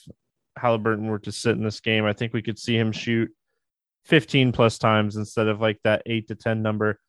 Halliburton 0.57 1.07
were 1.07 1.19
to 1.19 1.31
sit 1.33 1.57
in 1.57 1.63
this 1.63 1.81
game. 1.81 2.05
I 2.05 2.13
think 2.13 2.31
we 2.31 2.41
could 2.41 2.57
see 2.57 2.77
him 2.77 2.93
shoot 2.93 3.29
15 4.05 4.53
plus 4.53 4.77
times 4.77 5.17
instead 5.17 5.49
of 5.49 5.59
like 5.59 5.77
that 5.83 6.03
eight 6.05 6.29
to 6.29 6.35
10 6.35 6.61
number. 6.61 7.01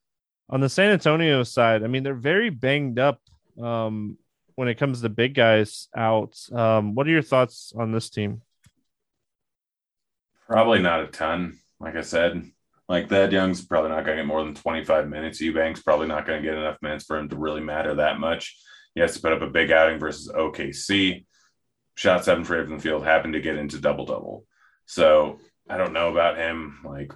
On 0.51 0.61
the 0.61 0.69
San 0.69 0.91
Antonio 0.91 1.45
side, 1.45 1.85
I 1.85 1.87
mean, 1.87 2.03
they're 2.03 2.15
very 2.15 2.51
banged 2.51 2.99
up 2.99 3.21
um, 3.63 4.19
when 4.57 4.67
it 4.67 4.75
comes 4.75 5.01
to 5.01 5.09
big 5.09 5.35
guys 5.35 5.87
out. 5.97 6.37
Um, 6.51 6.97
what 6.97 7.07
are 7.07 7.13
your 7.13 7.23
thoughts 7.23 7.73
on 7.77 7.93
this 7.93 8.11
team? 8.11 8.43
Probably 10.49 10.81
not 10.81 11.05
a 11.05 11.07
ton. 11.07 11.61
Like 11.79 11.95
I 11.95 12.03
said, 12.03 12.45
like 12.89 13.09
Thad 13.09 13.33
Young's 13.33 13.65
probably 13.65 13.91
not 13.91 14.05
going 14.05 14.17
to 14.17 14.23
get 14.23 14.29
more 14.29 14.45
than 14.45 14.55
25 14.55 15.09
minutes. 15.09 15.41
Eubanks 15.41 15.83
probably 15.83 16.07
not 16.07 16.27
going 16.27 16.43
to 16.43 16.49
get 16.49 16.59
enough 16.59 16.77
minutes 16.83 17.05
for 17.05 17.17
him 17.17 17.29
to 17.31 17.37
really 17.37 17.63
matter 17.63 17.95
that 17.95 18.21
much. 18.21 18.57
He 18.95 19.01
has 19.01 19.15
to 19.15 19.21
put 19.21 19.33
up 19.33 19.43
a 19.43 19.51
big 19.51 19.71
outing 19.71 19.99
versus 19.99 20.31
OKC. 20.31 21.25
Shot 21.97 22.25
seven 22.25 22.45
for 22.45 22.79
field, 22.79 23.05
happened 23.05 23.35
to 23.35 23.41
get 23.41 23.57
into 23.57 23.81
double 23.81 24.05
double. 24.05 24.45
So 24.87 25.39
I 25.69 25.77
don't 25.77 25.93
know 25.93 26.11
about 26.11 26.37
him. 26.37 26.81
Like, 26.85 27.13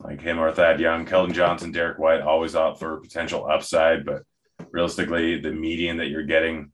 like 0.00 0.20
him 0.20 0.38
or 0.38 0.52
Thad 0.52 0.80
Young, 0.80 1.04
Keldon 1.04 1.32
Johnson, 1.32 1.72
Derrick 1.72 1.98
White 1.98 2.20
always 2.20 2.56
out 2.56 2.78
for 2.78 3.00
potential 3.00 3.46
upside, 3.50 4.04
but 4.04 4.22
realistically, 4.70 5.40
the 5.40 5.50
median 5.50 5.98
that 5.98 6.08
you're 6.08 6.24
getting 6.24 6.72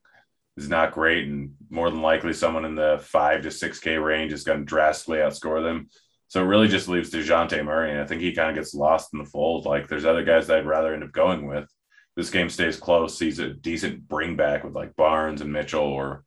is 0.57 0.69
not 0.69 0.93
great, 0.93 1.27
and 1.27 1.55
more 1.71 1.91
than 1.91 2.03
likely, 2.03 2.33
someone 2.33 2.65
in 2.65 2.75
the 2.75 3.01
five 3.03 3.43
to 3.43 3.51
six 3.51 3.79
K 3.79 3.97
range 3.97 4.33
is 4.33 4.45
going 4.45 4.61
to 4.61 4.65
drastically 4.65 5.19
outscore 5.19 5.63
them. 5.63 5.89
So 6.31 6.40
it 6.40 6.47
really 6.47 6.69
just 6.69 6.87
leaves 6.87 7.11
Dejounte 7.11 7.64
Murray, 7.64 7.90
and 7.90 7.99
I 7.99 8.07
think 8.07 8.23
he 8.23 8.31
kind 8.31 8.51
of 8.51 8.55
gets 8.55 8.73
lost 8.73 9.12
in 9.12 9.19
the 9.19 9.25
fold. 9.25 9.64
Like 9.64 9.88
there's 9.88 10.05
other 10.05 10.23
guys 10.23 10.47
that 10.47 10.59
I'd 10.59 10.66
rather 10.66 10.95
end 10.95 11.03
up 11.03 11.11
going 11.11 11.49
with. 11.49 11.69
This 12.14 12.31
game 12.31 12.49
stays 12.49 12.77
close. 12.77 13.19
He's 13.19 13.40
a 13.40 13.49
decent 13.49 14.07
bring 14.07 14.37
back 14.37 14.62
with 14.62 14.73
like 14.73 14.95
Barnes 14.95 15.40
and 15.40 15.53
Mitchell 15.53 15.83
or 15.83 16.23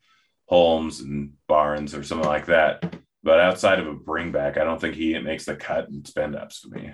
Holmes 0.50 1.00
and 1.00 1.32
Barnes 1.48 1.96
or 1.96 2.04
something 2.04 2.28
like 2.28 2.48
that. 2.48 2.98
But 3.24 3.40
outside 3.40 3.80
of 3.80 3.88
a 3.88 3.94
bring 3.94 4.34
back, 4.34 4.58
I 4.58 4.66
don't 4.66 4.82
think 4.82 4.96
he 4.96 5.18
makes 5.20 5.46
the 5.46 5.56
cut 5.56 5.88
and 5.88 6.06
spend 6.06 6.36
ups 6.36 6.60
for 6.60 6.78
me. 6.78 6.92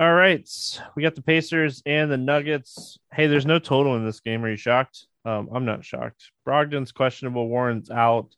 All 0.00 0.12
right. 0.12 0.48
We 0.96 1.04
got 1.04 1.14
the 1.14 1.22
Pacers 1.22 1.80
and 1.86 2.10
the 2.10 2.16
Nuggets. 2.16 2.98
Hey, 3.12 3.28
there's 3.28 3.46
no 3.46 3.60
total 3.60 3.94
in 3.94 4.04
this 4.04 4.18
game. 4.18 4.44
Are 4.44 4.50
you 4.50 4.56
shocked? 4.56 5.06
Um, 5.24 5.48
I'm 5.54 5.64
not 5.64 5.84
shocked. 5.84 6.32
Brogdon's 6.44 6.90
questionable. 6.90 7.46
Warren's 7.46 7.88
out. 7.88 8.34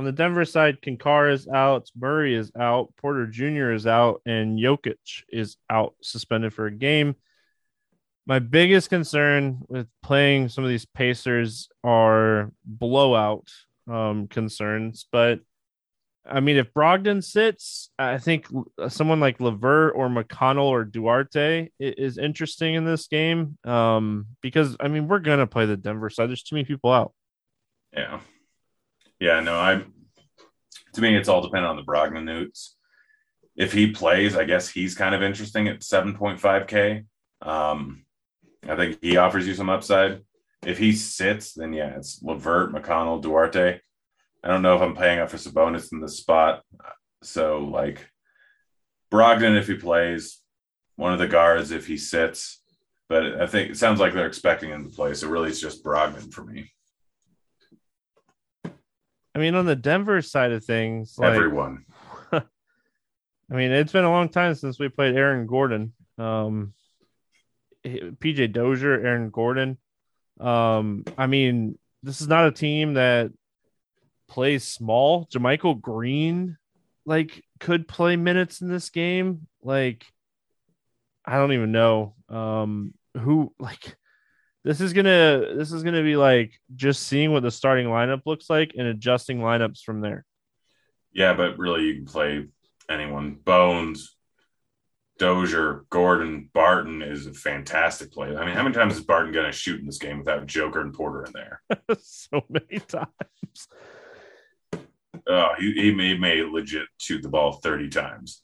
On 0.00 0.06
the 0.06 0.12
Denver 0.12 0.46
side, 0.46 0.80
Cancar 0.80 1.30
is 1.30 1.46
out. 1.46 1.90
Murray 1.94 2.34
is 2.34 2.50
out. 2.58 2.90
Porter 2.96 3.26
Jr. 3.26 3.72
is 3.72 3.86
out. 3.86 4.22
And 4.24 4.58
Jokic 4.58 5.24
is 5.28 5.58
out, 5.68 5.94
suspended 6.00 6.54
for 6.54 6.64
a 6.64 6.72
game. 6.72 7.16
My 8.24 8.38
biggest 8.38 8.88
concern 8.88 9.60
with 9.68 9.88
playing 10.02 10.48
some 10.48 10.64
of 10.64 10.70
these 10.70 10.86
Pacers 10.86 11.68
are 11.84 12.50
blowout 12.64 13.50
um, 13.90 14.26
concerns, 14.26 15.04
but 15.12 15.40
I 16.24 16.40
mean, 16.40 16.56
if 16.56 16.72
Brogdon 16.72 17.22
sits, 17.22 17.90
I 17.98 18.16
think 18.16 18.46
someone 18.88 19.20
like 19.20 19.38
LeVert 19.38 19.92
or 19.94 20.08
McConnell 20.08 20.64
or 20.64 20.84
Duarte 20.84 21.68
is 21.78 22.16
interesting 22.16 22.74
in 22.74 22.86
this 22.86 23.06
game. 23.06 23.58
Um, 23.64 24.28
because 24.40 24.76
I 24.80 24.88
mean, 24.88 25.08
we're 25.08 25.18
gonna 25.18 25.46
play 25.46 25.66
the 25.66 25.76
Denver 25.76 26.08
side. 26.08 26.30
There's 26.30 26.42
too 26.42 26.54
many 26.54 26.64
people 26.64 26.90
out. 26.90 27.12
Yeah, 27.92 28.20
yeah. 29.20 29.40
No, 29.40 29.54
I. 29.54 29.84
To 30.94 31.00
me, 31.00 31.16
it's 31.16 31.28
all 31.28 31.42
dependent 31.42 31.70
on 31.70 31.76
the 31.76 31.82
Brogdon 31.82 32.24
news. 32.24 32.74
If 33.56 33.72
he 33.72 33.92
plays, 33.92 34.36
I 34.36 34.44
guess 34.44 34.68
he's 34.68 34.94
kind 34.94 35.14
of 35.14 35.22
interesting 35.22 35.68
at 35.68 35.80
7.5k. 35.80 37.04
Um, 37.42 38.04
I 38.68 38.76
think 38.76 38.98
he 39.00 39.16
offers 39.16 39.46
you 39.46 39.54
some 39.54 39.70
upside. 39.70 40.22
If 40.64 40.78
he 40.78 40.92
sits, 40.92 41.54
then 41.54 41.72
yeah, 41.72 41.96
it's 41.96 42.22
LeVert, 42.22 42.72
McConnell, 42.72 43.22
Duarte. 43.22 43.80
I 44.42 44.48
don't 44.48 44.62
know 44.62 44.74
if 44.74 44.82
I'm 44.82 44.96
paying 44.96 45.18
up 45.18 45.30
for 45.30 45.36
Sabonis 45.36 45.92
in 45.92 46.00
the 46.00 46.08
spot. 46.08 46.62
So 47.22 47.60
like 47.60 48.10
Brogdon 49.10 49.58
if 49.58 49.66
he 49.66 49.74
plays, 49.74 50.38
one 50.96 51.12
of 51.12 51.18
the 51.18 51.28
guards 51.28 51.70
if 51.70 51.86
he 51.86 51.96
sits, 51.96 52.62
but 53.08 53.40
I 53.40 53.46
think 53.46 53.70
it 53.70 53.76
sounds 53.76 54.00
like 54.00 54.12
they're 54.12 54.26
expecting 54.26 54.70
him 54.70 54.88
to 54.88 54.94
play. 54.94 55.14
So 55.14 55.28
really, 55.28 55.48
it's 55.48 55.60
just 55.60 55.84
Brogdon 55.84 56.32
for 56.32 56.44
me. 56.44 56.72
I 59.34 59.38
mean, 59.38 59.54
on 59.54 59.66
the 59.66 59.76
Denver 59.76 60.22
side 60.22 60.52
of 60.52 60.64
things, 60.64 61.16
like, 61.18 61.34
Everyone. 61.34 61.84
I 62.32 62.42
mean, 63.48 63.72
it's 63.72 63.92
been 63.92 64.04
a 64.04 64.10
long 64.10 64.28
time 64.28 64.54
since 64.54 64.78
we 64.78 64.88
played 64.88 65.16
Aaron 65.16 65.46
Gordon. 65.46 65.92
Um, 66.18 66.74
PJ 67.84 68.52
Dozier, 68.52 69.06
Aaron 69.06 69.30
Gordon. 69.30 69.78
Um, 70.38 71.04
I 71.16 71.26
mean, 71.26 71.78
this 72.02 72.20
is 72.20 72.28
not 72.28 72.46
a 72.46 72.52
team 72.52 72.94
that 72.94 73.30
plays 74.28 74.64
small. 74.64 75.26
JaMychal 75.26 75.80
Green, 75.80 76.56
like, 77.04 77.44
could 77.58 77.88
play 77.88 78.16
minutes 78.16 78.60
in 78.60 78.68
this 78.68 78.90
game. 78.90 79.46
Like, 79.62 80.06
I 81.24 81.36
don't 81.36 81.52
even 81.52 81.72
know. 81.72 82.14
Um, 82.28 82.94
who 83.18 83.52
like 83.58 83.96
this 84.64 84.80
is 84.80 84.92
gonna 84.92 85.54
this 85.56 85.72
is 85.72 85.82
gonna 85.82 86.02
be 86.02 86.16
like 86.16 86.52
just 86.74 87.04
seeing 87.04 87.32
what 87.32 87.42
the 87.42 87.50
starting 87.50 87.86
lineup 87.86 88.22
looks 88.26 88.50
like 88.50 88.72
and 88.76 88.86
adjusting 88.86 89.38
lineups 89.38 89.82
from 89.82 90.00
there. 90.00 90.24
Yeah, 91.12 91.34
but 91.34 91.58
really, 91.58 91.84
you 91.84 91.94
can 91.94 92.06
play 92.06 92.46
anyone. 92.88 93.38
Bones, 93.44 94.16
Dozier, 95.18 95.84
Gordon, 95.90 96.50
Barton 96.52 97.02
is 97.02 97.26
a 97.26 97.34
fantastic 97.34 98.12
play. 98.12 98.34
I 98.36 98.44
mean, 98.44 98.54
how 98.54 98.62
many 98.62 98.74
times 98.74 98.96
is 98.96 99.04
Barton 99.04 99.32
going 99.32 99.46
to 99.46 99.52
shoot 99.52 99.80
in 99.80 99.86
this 99.86 99.98
game 99.98 100.18
without 100.18 100.46
Joker 100.46 100.80
and 100.80 100.94
Porter 100.94 101.24
in 101.24 101.32
there? 101.32 101.62
so 102.00 102.42
many 102.48 102.80
times. 102.80 103.68
Oh, 105.28 105.48
he, 105.58 105.72
he 105.72 105.94
may, 105.94 106.14
he 106.14 106.18
may 106.18 106.42
legit 106.42 106.86
shoot 106.98 107.22
the 107.22 107.28
ball 107.28 107.52
30 107.52 107.88
times. 107.90 108.42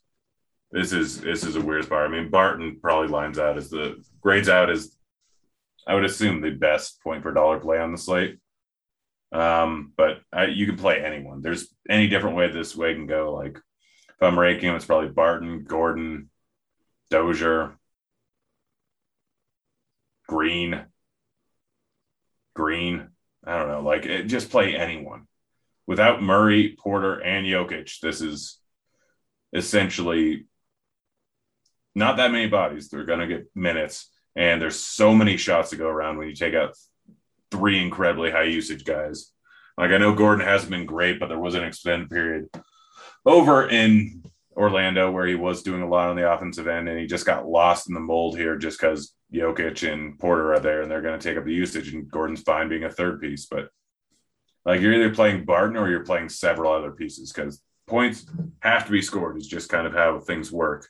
This 0.73 0.93
is 0.93 1.21
this 1.21 1.45
is 1.45 1.57
a 1.57 1.61
weird 1.61 1.85
spot. 1.85 2.05
I 2.05 2.09
mean, 2.09 2.29
Barton 2.29 2.79
probably 2.83 3.09
lines 3.09 3.39
out 3.39 3.57
as 3.57 3.71
the 3.71 4.05
grades 4.21 4.49
out 4.49 4.69
as 4.69 4.97
I 5.87 5.95
would 5.95 6.05
assume 6.05 6.41
the 6.41 6.51
best 6.51 7.01
point 7.03 7.23
per 7.23 7.33
dollar 7.33 7.61
play 7.61 7.79
on 7.79 7.93
the 7.93 7.99
slate. 7.99 8.39
Um, 9.33 9.93
but 9.97 10.19
I, 10.33 10.47
you 10.47 10.67
can 10.67 10.77
play 10.77 11.03
anyone. 11.05 11.43
There's 11.43 11.69
any 11.89 12.09
different 12.09 12.37
way 12.37 12.51
this 12.51 12.77
way 12.77 12.95
can 12.95 13.07
go. 13.07 13.35
Like 13.35 13.57
if 13.57 14.23
I'm 14.23 14.39
ranking 14.39 14.69
them, 14.69 14.77
it's 14.77 14.85
probably 14.85 15.11
Barton, 15.11 15.65
Gordon, 15.65 16.31
Dozier, 17.11 17.79
Green, 20.29 20.87
Green. 22.55 23.09
I 23.45 23.59
don't 23.59 23.69
know. 23.69 23.83
Like 23.83 24.07
it, 24.07 24.25
just 24.25 24.51
play 24.51 24.75
anyone 24.75 25.27
without 25.87 26.23
Murray, 26.23 26.77
Porter, 26.79 27.21
and 27.21 27.47
Jokic. 27.47 28.01
This 28.01 28.21
is 28.21 28.59
essentially 29.53 30.47
not 31.95 32.17
that 32.17 32.33
many 32.33 32.49
bodies. 32.49 32.89
They're 32.89 33.05
going 33.05 33.21
to 33.21 33.27
get 33.27 33.51
minutes, 33.55 34.11
and 34.37 34.61
there's 34.61 34.79
so 34.79 35.15
many 35.15 35.37
shots 35.37 35.71
to 35.71 35.77
go 35.77 35.89
around 35.89 36.19
when 36.19 36.29
you 36.29 36.35
take 36.35 36.55
out 36.55 36.77
three 37.51 37.83
incredibly 37.83 38.31
high 38.31 38.45
usage 38.45 38.85
guys. 38.85 39.33
Like 39.79 39.91
I 39.91 39.99
know 39.99 40.15
Gordon 40.15 40.45
hasn't 40.45 40.71
been 40.71 40.87
great, 40.87 41.19
but 41.19 41.29
there 41.29 41.39
was 41.39 41.55
an 41.55 41.65
extended 41.65 42.11
period 42.11 42.49
over 43.25 43.69
in 43.69 44.23
Orlando 44.57 45.11
where 45.11 45.27
he 45.27 45.35
was 45.35 45.63
doing 45.63 45.83
a 45.83 45.89
lot 45.89 46.09
on 46.09 46.17
the 46.17 46.31
offensive 46.31 46.67
end, 46.69 46.89
and 46.89 46.99
he 46.99 47.07
just 47.07 47.27
got 47.27 47.49
lost 47.49 47.89
in 47.89 47.95
the 47.95 48.01
mold 48.01 48.37
here 48.37 48.57
just 48.57 48.81
because 48.81 49.15
Jokic 49.33 49.91
and 49.91 50.19
Porter 50.19 50.55
are 50.55 50.61
there, 50.61 50.83
and 50.83 50.91
they're 50.91 51.03
going 51.03 51.19
to 51.19 51.29
take 51.29 51.37
up 51.37 51.45
the 51.45 51.53
usage, 51.53 51.93
and 51.93 52.11
Gordon's 52.11 52.43
fine 52.43 52.69
being 52.69 52.85
a 52.85 52.91
third 52.91 53.21
piece, 53.21 53.47
but 53.47 53.69
like 54.67 54.81
you're 54.81 54.95
either 54.95 55.15
playing 55.15 55.45
Barton 55.45 55.77
or 55.77 55.89
you're 55.89 56.05
playing 56.05 56.29
several 56.29 56.73
other 56.73 56.91
pieces 56.91 57.33
because 57.33 57.63
points 57.87 58.27
have 58.61 58.85
to 58.85 58.93
be 58.93 59.01
scored. 59.01 59.39
Is 59.39 59.47
just 59.47 59.71
kind 59.71 59.87
of 59.87 59.95
how 59.95 60.19
things 60.19 60.51
work 60.51 60.89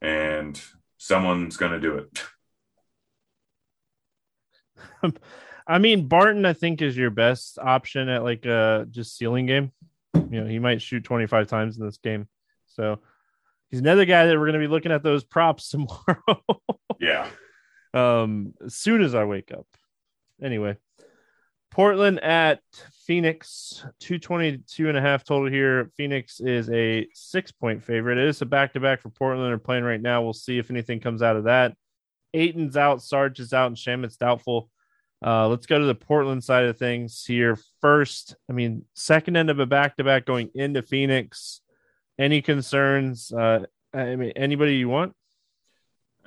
and 0.00 0.60
someone's 0.96 1.56
going 1.56 1.72
to 1.72 1.80
do 1.80 1.96
it. 1.96 2.22
I 5.66 5.78
mean, 5.78 6.08
Barton, 6.08 6.44
I 6.44 6.52
think, 6.52 6.82
is 6.82 6.96
your 6.96 7.10
best 7.10 7.58
option 7.58 8.08
at 8.08 8.22
like 8.22 8.44
a 8.44 8.86
just 8.90 9.16
ceiling 9.16 9.46
game. 9.46 9.72
You 10.14 10.42
know, 10.42 10.46
he 10.46 10.58
might 10.58 10.82
shoot 10.82 11.04
25 11.04 11.48
times 11.48 11.78
in 11.78 11.84
this 11.84 11.98
game. 11.98 12.28
So 12.66 13.00
he's 13.70 13.80
another 13.80 14.04
guy 14.04 14.26
that 14.26 14.38
we're 14.38 14.46
going 14.46 14.60
to 14.60 14.66
be 14.66 14.72
looking 14.72 14.92
at 14.92 15.02
those 15.02 15.24
props 15.24 15.68
tomorrow. 15.70 16.42
yeah. 17.00 17.28
Um, 17.92 18.54
as 18.64 18.74
soon 18.74 19.02
as 19.02 19.14
I 19.14 19.24
wake 19.24 19.52
up. 19.52 19.66
Anyway, 20.42 20.76
Portland 21.70 22.20
at 22.20 22.60
Phoenix, 23.06 23.84
222 24.00 24.88
and 24.88 24.98
a 24.98 25.00
half 25.00 25.24
total 25.24 25.50
here. 25.50 25.90
Phoenix 25.96 26.40
is 26.40 26.68
a 26.70 27.06
six 27.14 27.52
point 27.52 27.82
favorite. 27.82 28.18
It 28.18 28.28
is 28.28 28.42
a 28.42 28.46
back 28.46 28.72
to 28.74 28.80
back 28.80 29.00
for 29.00 29.10
Portland. 29.10 29.48
They're 29.48 29.58
playing 29.58 29.84
right 29.84 30.00
now. 30.00 30.22
We'll 30.22 30.32
see 30.32 30.58
if 30.58 30.70
anything 30.70 31.00
comes 31.00 31.22
out 31.22 31.36
of 31.36 31.44
that. 31.44 31.76
Ayton's 32.32 32.76
out, 32.76 33.02
Sarge 33.02 33.38
is 33.40 33.52
out, 33.52 33.68
and 33.68 33.76
Shamet's 33.76 34.16
doubtful. 34.16 34.70
Uh, 35.24 35.48
let's 35.48 35.64
go 35.64 35.78
to 35.78 35.86
the 35.86 35.94
Portland 35.94 36.44
side 36.44 36.66
of 36.66 36.76
things 36.76 37.24
here 37.24 37.58
first. 37.80 38.36
I 38.50 38.52
mean, 38.52 38.84
second 38.94 39.36
end 39.36 39.48
of 39.48 39.58
a 39.58 39.64
back 39.64 39.96
to 39.96 40.04
back 40.04 40.26
going 40.26 40.50
into 40.54 40.82
Phoenix. 40.82 41.62
Any 42.18 42.42
concerns? 42.42 43.32
Uh, 43.32 43.64
I 43.94 44.16
mean, 44.16 44.32
anybody 44.36 44.76
you 44.76 44.90
want? 44.90 45.14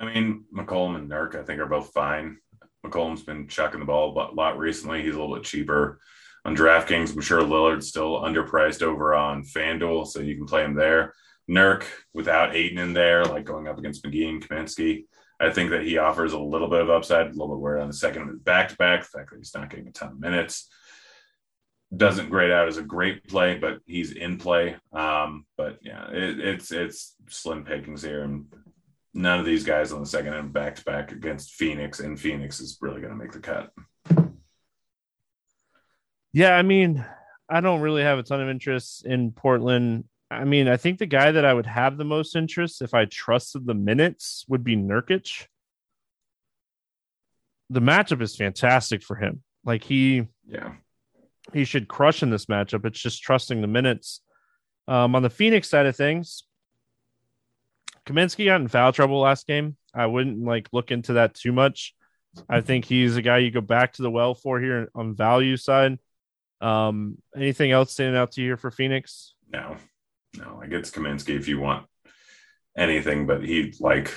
I 0.00 0.06
mean, 0.06 0.44
McCollum 0.54 0.96
and 0.96 1.08
Nurk, 1.08 1.36
I 1.36 1.44
think, 1.44 1.60
are 1.60 1.66
both 1.66 1.92
fine. 1.92 2.38
McCollum's 2.84 3.22
been 3.22 3.46
chucking 3.46 3.80
the 3.80 3.86
ball 3.86 4.10
a 4.10 4.34
lot 4.34 4.58
recently. 4.58 5.02
He's 5.02 5.14
a 5.14 5.20
little 5.20 5.36
bit 5.36 5.44
cheaper 5.44 6.00
on 6.44 6.56
DraftKings. 6.56 7.14
I'm 7.14 7.20
sure 7.20 7.42
Lillard's 7.42 7.88
still 7.88 8.20
underpriced 8.20 8.82
over 8.82 9.14
on 9.14 9.44
FanDuel, 9.44 10.06
so 10.08 10.20
you 10.20 10.36
can 10.36 10.46
play 10.46 10.64
him 10.64 10.74
there. 10.74 11.14
Nurk 11.48 11.84
without 12.12 12.54
Ayton 12.54 12.78
in 12.78 12.92
there, 12.94 13.24
like 13.24 13.44
going 13.44 13.68
up 13.68 13.78
against 13.78 14.04
McGee 14.04 14.28
and 14.28 14.46
Kaminsky. 14.46 15.04
I 15.40 15.50
think 15.50 15.70
that 15.70 15.84
he 15.84 15.98
offers 15.98 16.32
a 16.32 16.38
little 16.38 16.68
bit 16.68 16.80
of 16.80 16.90
upside, 16.90 17.26
a 17.26 17.30
little 17.30 17.48
bit 17.48 17.60
where 17.60 17.78
on 17.78 17.88
the 17.88 17.94
second 17.94 18.44
back 18.44 18.70
to 18.70 18.76
back, 18.76 19.02
the 19.02 19.06
fact 19.06 19.30
that 19.30 19.38
he's 19.38 19.54
not 19.54 19.70
getting 19.70 19.88
a 19.88 19.92
ton 19.92 20.12
of 20.12 20.20
minutes 20.20 20.68
doesn't 21.96 22.28
grade 22.28 22.50
out 22.50 22.68
as 22.68 22.76
a 22.76 22.82
great 22.82 23.26
play, 23.28 23.56
but 23.56 23.78
he's 23.86 24.12
in 24.12 24.36
play. 24.36 24.76
Um, 24.92 25.46
but 25.56 25.78
yeah, 25.82 26.10
it, 26.10 26.38
it's 26.38 26.70
it's 26.70 27.14
slim 27.28 27.64
pickings 27.64 28.02
here, 28.02 28.24
and 28.24 28.46
none 29.14 29.40
of 29.40 29.46
these 29.46 29.64
guys 29.64 29.92
on 29.92 30.00
the 30.00 30.06
second 30.06 30.34
end 30.34 30.52
back 30.52 30.76
to 30.76 30.84
back 30.84 31.12
against 31.12 31.54
Phoenix, 31.54 32.00
and 32.00 32.20
Phoenix 32.20 32.60
is 32.60 32.78
really 32.80 33.00
going 33.00 33.12
to 33.12 33.18
make 33.18 33.32
the 33.32 33.40
cut. 33.40 33.70
Yeah, 36.32 36.54
I 36.54 36.62
mean, 36.62 37.04
I 37.48 37.60
don't 37.60 37.80
really 37.80 38.02
have 38.02 38.18
a 38.18 38.22
ton 38.22 38.42
of 38.42 38.50
interest 38.50 39.06
in 39.06 39.32
Portland. 39.32 40.04
I 40.30 40.44
mean, 40.44 40.68
I 40.68 40.76
think 40.76 40.98
the 40.98 41.06
guy 41.06 41.32
that 41.32 41.44
I 41.44 41.54
would 41.54 41.66
have 41.66 41.96
the 41.96 42.04
most 42.04 42.36
interest 42.36 42.82
if 42.82 42.92
I 42.92 43.06
trusted 43.06 43.66
the 43.66 43.74
minutes 43.74 44.44
would 44.48 44.62
be 44.62 44.76
Nurkic. 44.76 45.46
The 47.70 47.80
matchup 47.80 48.20
is 48.20 48.36
fantastic 48.36 49.02
for 49.02 49.16
him. 49.16 49.42
Like 49.64 49.84
he, 49.84 50.26
yeah, 50.46 50.72
he 51.52 51.64
should 51.64 51.88
crush 51.88 52.22
in 52.22 52.30
this 52.30 52.46
matchup. 52.46 52.84
It's 52.84 53.00
just 53.00 53.22
trusting 53.22 53.60
the 53.60 53.66
minutes. 53.66 54.20
Um, 54.86 55.14
on 55.14 55.22
the 55.22 55.30
Phoenix 55.30 55.68
side 55.68 55.86
of 55.86 55.96
things, 55.96 56.44
Kaminsky 58.06 58.46
got 58.46 58.60
in 58.60 58.68
foul 58.68 58.92
trouble 58.92 59.20
last 59.20 59.46
game. 59.46 59.76
I 59.94 60.06
wouldn't 60.06 60.42
like 60.42 60.68
look 60.72 60.90
into 60.90 61.14
that 61.14 61.34
too 61.34 61.52
much. 61.52 61.94
I 62.48 62.60
think 62.60 62.84
he's 62.84 63.16
a 63.16 63.22
guy 63.22 63.38
you 63.38 63.50
go 63.50 63.60
back 63.60 63.94
to 63.94 64.02
the 64.02 64.10
well 64.10 64.34
for 64.34 64.60
here 64.60 64.90
on 64.94 65.14
value 65.14 65.56
side. 65.56 65.98
Um, 66.60 67.18
anything 67.36 67.70
else 67.70 67.92
standing 67.92 68.16
out 68.16 68.32
to 68.32 68.40
you 68.40 68.48
here 68.48 68.56
for 68.56 68.70
Phoenix? 68.70 69.34
No, 69.52 69.76
no. 70.36 70.60
I 70.62 70.66
guess 70.66 70.90
Kaminsky 70.90 71.36
if 71.36 71.48
you 71.48 71.58
want 71.58 71.86
anything, 72.76 73.26
but 73.26 73.44
he 73.44 73.74
like 73.80 74.14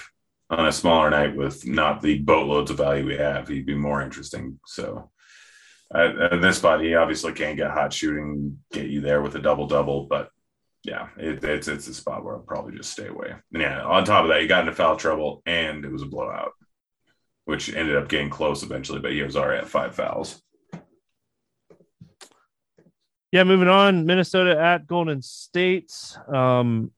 on 0.50 0.68
a 0.68 0.72
smaller 0.72 1.10
night 1.10 1.36
with 1.36 1.66
not 1.66 2.02
the 2.02 2.20
boatloads 2.20 2.72
of 2.72 2.78
value 2.78 3.06
we 3.06 3.18
have, 3.18 3.48
he'd 3.48 3.66
be 3.66 3.76
more 3.76 4.02
interesting. 4.02 4.60
So 4.66 5.10
at, 5.94 6.18
at 6.20 6.42
this 6.42 6.58
spot, 6.58 6.82
he 6.82 6.96
obviously 6.96 7.34
can't 7.34 7.58
get 7.58 7.72
hot 7.72 7.94
shooting, 7.94 8.60
get 8.72 8.88
you 8.88 9.02
there 9.02 9.22
with 9.22 9.36
a 9.36 9.40
double 9.40 9.68
double, 9.68 10.06
but 10.06 10.30
yeah, 10.84 11.10
it, 11.18 11.44
it's 11.44 11.68
it's 11.68 11.88
a 11.88 11.94
spot 11.94 12.24
where 12.24 12.36
I'll 12.36 12.42
probably 12.42 12.76
just 12.76 12.92
stay 12.92 13.08
away. 13.08 13.34
And 13.54 13.62
yeah, 13.62 13.82
on 13.84 14.04
top 14.04 14.24
of 14.24 14.30
that, 14.30 14.42
he 14.42 14.48
got 14.48 14.62
into 14.62 14.74
foul 14.74 14.96
trouble 14.96 15.42
and 15.46 15.86
it 15.86 15.92
was 15.92 16.02
a 16.02 16.08
blowout, 16.08 16.54
which 17.46 17.74
ended 17.74 17.96
up 17.96 18.10
getting 18.10 18.30
close 18.30 18.64
eventually, 18.64 19.00
but 19.00 19.12
he 19.12 19.22
was 19.22 19.36
already 19.36 19.62
at 19.62 19.70
five 19.70 19.96
fouls. 19.96 20.42
Yeah, 23.32 23.46
moving 23.46 23.70
on. 23.70 24.06
Minnesota 24.06 24.60
at 24.60 24.88
Golden 24.88 25.22
State. 25.22 25.94
Um, 26.28 26.92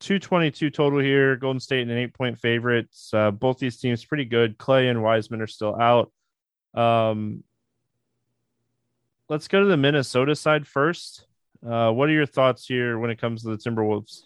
222 0.00 0.70
total 0.70 0.98
here. 0.98 1.36
Golden 1.36 1.60
State 1.60 1.82
and 1.82 1.90
an 1.90 1.98
eight 1.98 2.14
point 2.14 2.38
favorites. 2.38 3.10
Uh, 3.14 3.30
both 3.30 3.58
these 3.58 3.78
teams 3.78 4.04
pretty 4.04 4.24
good. 4.24 4.58
Clay 4.58 4.88
and 4.88 5.02
Wiseman 5.02 5.40
are 5.40 5.46
still 5.46 5.80
out. 5.80 6.12
Um, 6.74 7.44
let's 9.28 9.48
go 9.48 9.60
to 9.60 9.66
the 9.66 9.76
Minnesota 9.76 10.34
side 10.34 10.66
first. 10.66 11.26
Uh, 11.64 11.90
what 11.90 12.08
are 12.08 12.12
your 12.12 12.26
thoughts 12.26 12.66
here 12.66 12.98
when 12.98 13.10
it 13.10 13.20
comes 13.20 13.42
to 13.42 13.48
the 13.48 13.56
Timberwolves? 13.56 14.22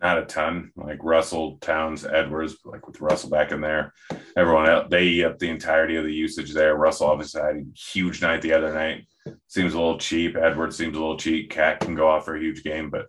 Not 0.00 0.18
a 0.18 0.26
ton. 0.26 0.70
Like 0.76 1.02
Russell, 1.02 1.58
Towns, 1.58 2.04
Edwards, 2.04 2.56
like 2.64 2.86
with 2.86 3.00
Russell 3.00 3.30
back 3.30 3.50
in 3.50 3.60
there. 3.60 3.92
Everyone 4.36 4.68
else, 4.68 4.86
they 4.90 5.04
eat 5.04 5.24
up 5.24 5.38
the 5.38 5.50
entirety 5.50 5.96
of 5.96 6.04
the 6.04 6.12
usage 6.12 6.52
there. 6.52 6.76
Russell 6.76 7.08
obviously 7.08 7.42
had 7.42 7.56
a 7.56 7.64
huge 7.76 8.22
night 8.22 8.42
the 8.42 8.52
other 8.52 8.72
night. 8.72 9.06
Seems 9.48 9.74
a 9.74 9.76
little 9.76 9.98
cheap. 9.98 10.36
Edwards 10.36 10.76
seems 10.76 10.96
a 10.96 11.00
little 11.00 11.16
cheap. 11.16 11.50
KAT 11.50 11.80
can 11.80 11.94
go 11.94 12.08
off 12.08 12.24
for 12.24 12.36
a 12.36 12.40
huge 12.40 12.62
game, 12.62 12.90
but 12.90 13.06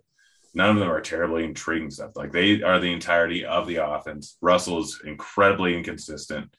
none 0.52 0.70
of 0.70 0.76
them 0.76 0.90
are 0.90 1.00
terribly 1.00 1.44
intriguing 1.44 1.90
stuff. 1.90 2.16
Like 2.16 2.32
they 2.32 2.62
are 2.62 2.80
the 2.80 2.92
entirety 2.92 3.44
of 3.44 3.66
the 3.66 3.76
offense. 3.76 4.36
Russell's 4.40 5.00
incredibly 5.04 5.76
inconsistent. 5.76 6.52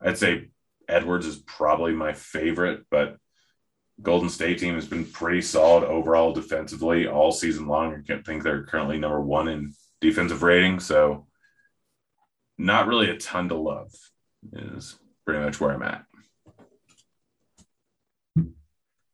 I'd 0.00 0.18
say 0.18 0.48
Edwards 0.88 1.26
is 1.26 1.36
probably 1.36 1.92
my 1.92 2.14
favorite, 2.14 2.86
but 2.90 3.16
Golden 4.02 4.28
State 4.28 4.58
team 4.58 4.74
has 4.74 4.86
been 4.86 5.04
pretty 5.04 5.42
solid 5.42 5.84
overall 5.84 6.32
defensively 6.32 7.06
all 7.06 7.32
season 7.32 7.66
long. 7.66 8.04
I 8.08 8.16
think 8.22 8.42
they're 8.42 8.64
currently 8.64 8.98
number 8.98 9.20
one 9.20 9.48
in 9.48 9.74
defensive 10.00 10.42
rating. 10.42 10.80
So 10.80 11.26
not 12.56 12.86
really 12.86 13.10
a 13.10 13.16
ton 13.16 13.48
to 13.48 13.56
love 13.56 13.92
is 14.52 14.98
pretty 15.24 15.44
much 15.44 15.60
where 15.60 15.72
I'm 15.72 15.82
at. 15.82 16.04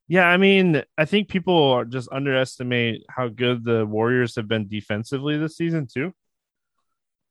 Yeah, 0.09 0.27
I 0.27 0.37
mean, 0.37 0.83
I 0.97 1.05
think 1.05 1.29
people 1.29 1.85
just 1.85 2.09
underestimate 2.13 3.05
how 3.09 3.27
good 3.27 3.65
the 3.65 3.85
Warriors 3.85 4.37
have 4.37 4.47
been 4.47 4.69
defensively 4.69 5.37
this 5.37 5.57
season 5.57 5.89
too. 5.93 6.13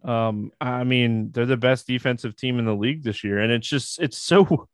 Um, 0.03 0.51
I 0.59 0.83
mean, 0.83 1.31
they're 1.31 1.45
the 1.45 1.55
best 1.57 1.87
defensive 1.87 2.35
team 2.35 2.59
in 2.59 2.65
the 2.65 2.75
league 2.75 3.03
this 3.03 3.23
year, 3.23 3.39
and 3.39 3.51
it's 3.51 3.67
just 3.67 3.99
it's 3.99 4.17
so. 4.17 4.67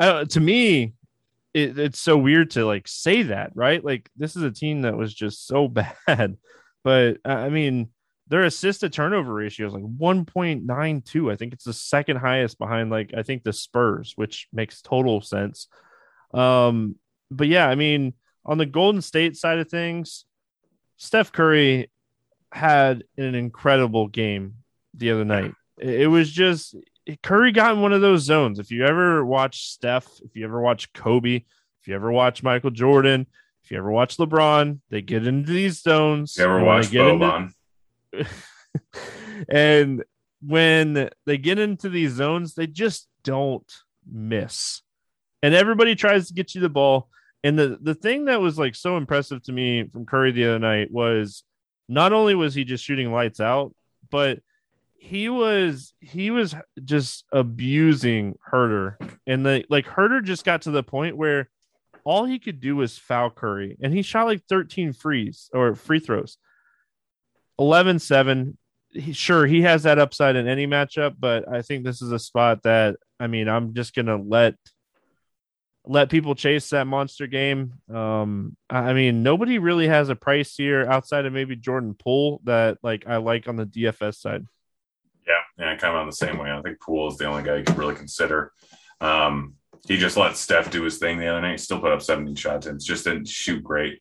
Uh, 0.00 0.24
to 0.24 0.40
me, 0.40 0.94
it, 1.54 1.78
it's 1.78 2.00
so 2.00 2.16
weird 2.16 2.50
to 2.52 2.64
like 2.64 2.88
say 2.88 3.22
that, 3.24 3.52
right? 3.54 3.84
Like 3.84 4.10
this 4.16 4.36
is 4.36 4.42
a 4.42 4.50
team 4.50 4.82
that 4.82 4.96
was 4.96 5.14
just 5.14 5.46
so 5.46 5.68
bad, 6.06 6.36
but 6.84 7.18
I 7.24 7.48
mean, 7.48 7.90
their 8.28 8.44
assist 8.44 8.80
to 8.80 8.88
turnover 8.88 9.34
ratio 9.34 9.66
is 9.66 9.74
like 9.74 9.82
1.92. 9.82 11.32
I 11.32 11.36
think 11.36 11.52
it's 11.52 11.64
the 11.64 11.72
second 11.72 12.16
highest 12.16 12.58
behind 12.58 12.90
like 12.90 13.12
I 13.16 13.22
think 13.22 13.42
the 13.42 13.52
Spurs, 13.52 14.14
which 14.16 14.48
makes 14.52 14.80
total 14.80 15.20
sense. 15.20 15.68
Um, 16.32 16.96
but 17.30 17.48
yeah, 17.48 17.68
I 17.68 17.74
mean, 17.74 18.14
on 18.44 18.58
the 18.58 18.66
Golden 18.66 19.02
State 19.02 19.36
side 19.36 19.58
of 19.58 19.68
things, 19.68 20.24
Steph 20.96 21.32
Curry 21.32 21.90
had 22.52 23.04
an 23.16 23.34
incredible 23.34 24.08
game 24.08 24.54
the 24.94 25.10
other 25.10 25.24
night. 25.24 25.52
It 25.78 26.08
was 26.08 26.30
just 26.30 26.76
Curry 27.22 27.52
got 27.52 27.74
in 27.74 27.80
one 27.80 27.92
of 27.92 28.00
those 28.00 28.22
zones. 28.22 28.58
If 28.58 28.70
you 28.70 28.84
ever 28.84 29.24
watch 29.24 29.68
Steph, 29.70 30.08
if 30.24 30.36
you 30.36 30.44
ever 30.44 30.60
watch 30.60 30.92
Kobe, 30.92 31.36
if 31.36 31.88
you 31.88 31.94
ever 31.94 32.12
watch 32.12 32.42
Michael 32.42 32.70
Jordan, 32.70 33.26
if 33.64 33.70
you 33.70 33.78
ever 33.78 33.90
watch 33.90 34.16
LeBron, 34.16 34.80
they 34.90 35.02
get 35.02 35.26
into 35.26 35.52
these 35.52 35.82
zones. 35.82 36.36
You 36.36 36.44
ever 36.44 36.64
watch 36.64 36.90
Boban? 36.90 37.52
Into... 38.12 38.28
and 39.48 40.04
when 40.40 41.10
they 41.26 41.38
get 41.38 41.58
into 41.58 41.88
these 41.88 42.12
zones, 42.12 42.54
they 42.54 42.66
just 42.66 43.08
don't 43.22 43.70
miss. 44.10 44.82
And 45.42 45.54
everybody 45.54 45.94
tries 45.94 46.28
to 46.28 46.34
get 46.34 46.54
you 46.54 46.60
the 46.60 46.68
ball. 46.68 47.08
And 47.44 47.58
the 47.58 47.78
the 47.80 47.94
thing 47.94 48.26
that 48.26 48.40
was 48.40 48.58
like 48.58 48.76
so 48.76 48.96
impressive 48.96 49.42
to 49.44 49.52
me 49.52 49.88
from 49.88 50.06
Curry 50.06 50.30
the 50.30 50.46
other 50.46 50.58
night 50.60 50.92
was 50.92 51.42
not 51.88 52.12
only 52.12 52.34
was 52.34 52.54
he 52.54 52.64
just 52.64 52.84
shooting 52.84 53.12
lights 53.12 53.40
out, 53.40 53.74
but 54.10 54.38
he 55.02 55.28
was 55.28 55.94
he 55.98 56.30
was 56.30 56.54
just 56.84 57.24
abusing 57.32 58.38
Huerter. 58.52 58.94
And 59.26 59.44
the 59.44 59.64
like 59.68 59.84
Huerter 59.84 60.22
just 60.22 60.44
got 60.44 60.62
to 60.62 60.70
the 60.70 60.84
point 60.84 61.16
where 61.16 61.50
all 62.04 62.24
he 62.24 62.38
could 62.38 62.60
do 62.60 62.76
was 62.76 62.98
foul 62.98 63.28
Curry. 63.28 63.76
And 63.82 63.92
he 63.92 64.02
shot 64.02 64.26
like 64.26 64.44
13 64.48 64.92
frees 64.92 65.50
or 65.52 65.74
free 65.74 65.98
throws. 65.98 66.38
11-7. 67.60 68.56
He, 68.92 69.12
sure, 69.12 69.44
he 69.44 69.62
has 69.62 69.82
that 69.82 69.98
upside 69.98 70.36
in 70.36 70.46
any 70.46 70.68
matchup, 70.68 71.16
but 71.18 71.48
I 71.52 71.62
think 71.62 71.84
this 71.84 72.00
is 72.00 72.12
a 72.12 72.18
spot 72.18 72.62
that 72.62 72.96
I 73.18 73.26
mean, 73.26 73.48
I'm 73.48 73.74
just 73.74 73.96
gonna 73.96 74.22
let 74.22 74.54
let 75.84 76.10
people 76.10 76.36
chase 76.36 76.70
that 76.70 76.86
monster 76.86 77.26
game. 77.26 77.72
Um, 77.92 78.56
I 78.70 78.92
mean, 78.92 79.24
nobody 79.24 79.58
really 79.58 79.88
has 79.88 80.10
a 80.10 80.16
price 80.16 80.54
here 80.54 80.86
outside 80.88 81.26
of 81.26 81.32
maybe 81.32 81.56
Jordan 81.56 81.96
Poole 81.98 82.40
that 82.44 82.78
like 82.84 83.08
I 83.08 83.16
like 83.16 83.48
on 83.48 83.56
the 83.56 83.66
DFS 83.66 84.20
side. 84.20 84.46
Yeah, 85.26 85.34
yeah, 85.58 85.76
kind 85.76 85.94
of 85.94 86.00
on 86.00 86.06
the 86.06 86.12
same 86.12 86.38
way. 86.38 86.50
I 86.50 86.60
think 86.62 86.80
Poole 86.80 87.08
is 87.08 87.16
the 87.16 87.26
only 87.26 87.42
guy 87.42 87.58
you 87.58 87.64
could 87.64 87.78
really 87.78 87.94
consider. 87.94 88.52
Um, 89.00 89.54
he 89.86 89.96
just 89.96 90.16
let 90.16 90.36
Steph 90.36 90.70
do 90.70 90.82
his 90.82 90.98
thing 90.98 91.18
the 91.18 91.26
other 91.26 91.40
night. 91.40 91.52
He 91.52 91.58
still 91.58 91.80
put 91.80 91.92
up 91.92 92.02
17 92.02 92.34
shots 92.34 92.66
and 92.66 92.80
just 92.80 93.04
didn't 93.04 93.28
shoot 93.28 93.62
great. 93.62 94.00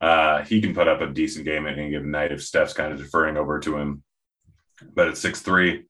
Uh, 0.00 0.42
he 0.42 0.60
can 0.60 0.74
put 0.74 0.88
up 0.88 1.00
a 1.00 1.06
decent 1.06 1.44
game 1.44 1.66
at 1.66 1.78
any 1.78 1.90
given 1.90 2.10
night 2.10 2.32
if 2.32 2.42
Steph's 2.42 2.74
kind 2.74 2.92
of 2.92 2.98
deferring 2.98 3.36
over 3.36 3.60
to 3.60 3.76
him. 3.76 4.02
But 4.94 5.08
at 5.08 5.16
six 5.16 5.40
three, 5.40 5.84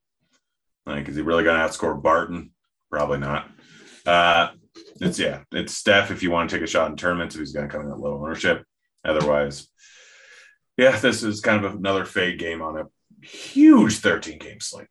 like, 0.84 1.08
is 1.08 1.16
he 1.16 1.22
really 1.22 1.44
going 1.44 1.58
to 1.58 1.66
outscore 1.66 2.00
Barton? 2.00 2.50
Probably 2.90 3.18
not. 3.18 3.50
Uh, 4.04 4.48
it's 5.00 5.18
yeah, 5.18 5.42
it's 5.50 5.74
Steph 5.74 6.10
if 6.10 6.22
you 6.22 6.30
want 6.30 6.50
to 6.50 6.56
take 6.56 6.64
a 6.64 6.68
shot 6.68 6.90
in 6.90 6.96
tournaments 6.96 7.34
if 7.34 7.40
he's 7.40 7.52
going 7.52 7.68
to 7.68 7.72
come 7.72 7.86
in 7.86 7.90
at 7.90 7.98
low 7.98 8.22
ownership. 8.22 8.64
Otherwise, 9.04 9.68
yeah, 10.76 10.98
this 10.98 11.22
is 11.22 11.40
kind 11.40 11.64
of 11.64 11.74
another 11.74 12.04
fade 12.04 12.38
game 12.38 12.60
on 12.60 12.78
a 12.78 12.84
huge 13.22 13.98
13 13.98 14.38
game 14.38 14.60
slate. 14.60 14.88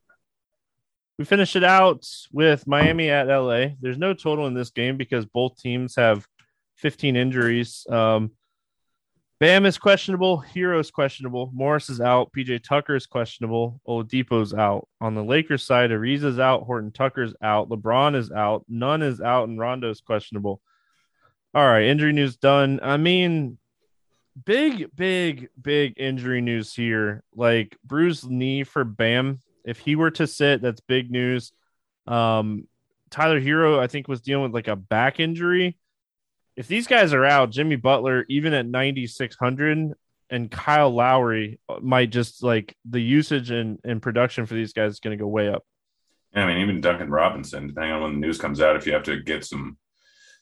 We 1.17 1.25
finish 1.25 1.55
it 1.55 1.63
out 1.63 2.05
with 2.31 2.65
Miami 2.65 3.09
at 3.09 3.27
LA. 3.27 3.67
There's 3.79 3.97
no 3.97 4.13
total 4.13 4.47
in 4.47 4.53
this 4.53 4.71
game 4.71 4.97
because 4.97 5.25
both 5.25 5.57
teams 5.57 5.95
have 5.95 6.25
15 6.77 7.15
injuries. 7.15 7.85
Um, 7.89 8.31
Bam 9.39 9.65
is 9.65 9.79
questionable. 9.79 10.43
Herro 10.53 10.79
is 10.79 10.91
questionable. 10.91 11.49
Morris 11.51 11.89
is 11.89 11.99
out. 11.99 12.31
PJ 12.31 12.63
Tucker 12.63 12.95
is 12.95 13.07
questionable. 13.07 13.81
Oladipo's 13.87 14.53
out. 14.53 14.87
On 14.99 15.15
the 15.15 15.23
Lakers 15.23 15.63
side, 15.63 15.89
Ariza's 15.89 16.37
out. 16.37 16.63
Horton 16.63 16.91
Tucker's 16.91 17.33
out. 17.41 17.67
LeBron 17.67 18.15
is 18.15 18.31
out. 18.31 18.65
Nunn 18.67 19.01
is 19.01 19.19
out. 19.19 19.49
And 19.49 19.57
Rondo's 19.59 19.99
questionable. 19.99 20.61
All 21.55 21.65
right. 21.65 21.85
Injury 21.85 22.13
news 22.13 22.37
done. 22.37 22.79
I 22.83 22.97
mean, 22.97 23.57
big, 24.45 24.95
big, 24.95 25.49
big 25.61 25.93
injury 25.97 26.41
news 26.41 26.73
here. 26.73 27.23
Like 27.35 27.77
bruised 27.83 28.29
knee 28.29 28.63
for 28.63 28.83
Bam. 28.83 29.39
If 29.63 29.79
he 29.79 29.95
were 29.95 30.11
to 30.11 30.27
sit, 30.27 30.61
that's 30.61 30.81
big 30.81 31.11
news. 31.11 31.53
Um, 32.07 32.67
Tyler 33.09 33.39
Herro, 33.39 33.79
I 33.79 33.87
think, 33.87 34.07
was 34.07 34.21
dealing 34.21 34.43
with 34.43 34.53
like 34.53 34.67
a 34.67 34.75
back 34.75 35.19
injury 35.19 35.77
if 36.55 36.67
these 36.67 36.87
guys 36.87 37.13
are 37.13 37.25
out, 37.25 37.51
Jimmy 37.51 37.75
Butler, 37.75 38.25
even 38.29 38.53
at 38.53 38.65
9,600, 38.65 39.93
and 40.29 40.51
Kyle 40.51 40.93
Lowry 40.93 41.59
might 41.81 42.09
just 42.09 42.43
like 42.43 42.75
the 42.85 43.01
usage 43.01 43.51
and, 43.51 43.79
and 43.83 44.01
production 44.01 44.45
for 44.45 44.53
these 44.53 44.73
guys 44.73 44.93
is 44.93 44.99
going 44.99 45.17
to 45.17 45.21
go 45.21 45.27
way 45.27 45.49
up. 45.49 45.63
Yeah, 46.33 46.43
I 46.43 46.47
mean, 46.47 46.59
even 46.59 46.79
Duncan 46.79 47.09
Robinson, 47.09 47.67
depending 47.67 47.91
on 47.91 48.01
when 48.01 48.13
the 48.13 48.19
news 48.19 48.37
comes 48.37 48.61
out, 48.61 48.75
if 48.75 48.85
you 48.85 48.93
have 48.93 49.03
to 49.03 49.21
get 49.21 49.43
some 49.43 49.77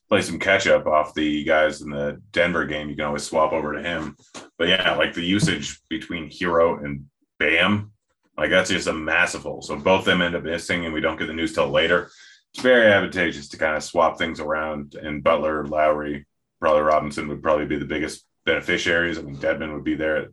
play 0.09 0.21
some 0.21 0.39
catch 0.39 0.67
up 0.67 0.87
off 0.87 1.13
the 1.13 1.43
guys 1.43 1.81
in 1.81 1.91
the 1.91 2.21
Denver 2.31 2.65
game, 2.65 2.89
you 2.89 2.95
can 2.95 3.05
always 3.05 3.23
swap 3.23 3.53
over 3.53 3.73
to 3.73 3.83
him. 3.83 4.15
But 4.57 4.67
yeah, 4.67 4.95
like 4.95 5.13
the 5.13 5.21
usage 5.21 5.79
between 5.89 6.29
Herro 6.29 6.83
and 6.83 7.05
Bam, 7.37 7.91
like 8.37 8.49
that's 8.49 8.69
just 8.69 8.87
a 8.87 8.93
massive 8.93 9.43
hole. 9.43 9.61
So 9.61 9.75
both 9.75 10.05
them 10.05 10.21
end 10.21 10.35
up 10.35 10.43
missing, 10.43 10.85
and 10.85 10.93
we 10.93 11.01
don't 11.01 11.17
get 11.17 11.27
the 11.27 11.33
news 11.33 11.53
till 11.53 11.69
later 11.69 12.09
it's 12.53 12.63
very 12.63 12.91
advantageous 12.91 13.49
to 13.49 13.57
kind 13.57 13.75
of 13.75 13.83
swap 13.83 14.17
things 14.17 14.39
around. 14.39 14.95
And 14.95 15.23
Butler, 15.23 15.65
Lowry, 15.65 16.25
probably 16.59 16.81
Robinson 16.81 17.27
would 17.27 17.43
probably 17.43 17.65
be 17.65 17.77
the 17.77 17.85
biggest 17.85 18.25
beneficiaries. 18.45 19.17
I 19.17 19.21
mean, 19.21 19.37
Dedmon 19.37 19.73
would 19.73 19.83
be 19.83 19.95
there 19.95 20.17
at 20.17 20.29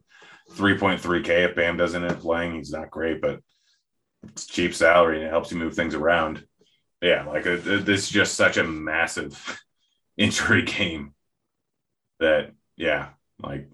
3.3K 0.52 1.50
if 1.50 1.56
Bam 1.56 1.76
doesn't 1.76 2.02
end 2.02 2.12
up 2.12 2.20
playing. 2.20 2.54
He's 2.54 2.72
not 2.72 2.90
great, 2.90 3.20
but 3.20 3.40
it's 4.24 4.46
cheap 4.46 4.74
salary 4.74 5.16
and 5.16 5.26
it 5.26 5.30
helps 5.30 5.52
you 5.52 5.58
move 5.58 5.74
things 5.74 5.94
around. 5.94 6.44
Yeah, 7.02 7.26
like 7.26 7.46
a, 7.46 7.54
a, 7.54 7.78
this 7.78 8.04
is 8.04 8.08
just 8.08 8.34
such 8.34 8.56
a 8.56 8.64
massive 8.64 9.60
injury 10.18 10.62
game 10.62 11.14
that, 12.20 12.52
yeah, 12.76 13.08
like 13.42 13.68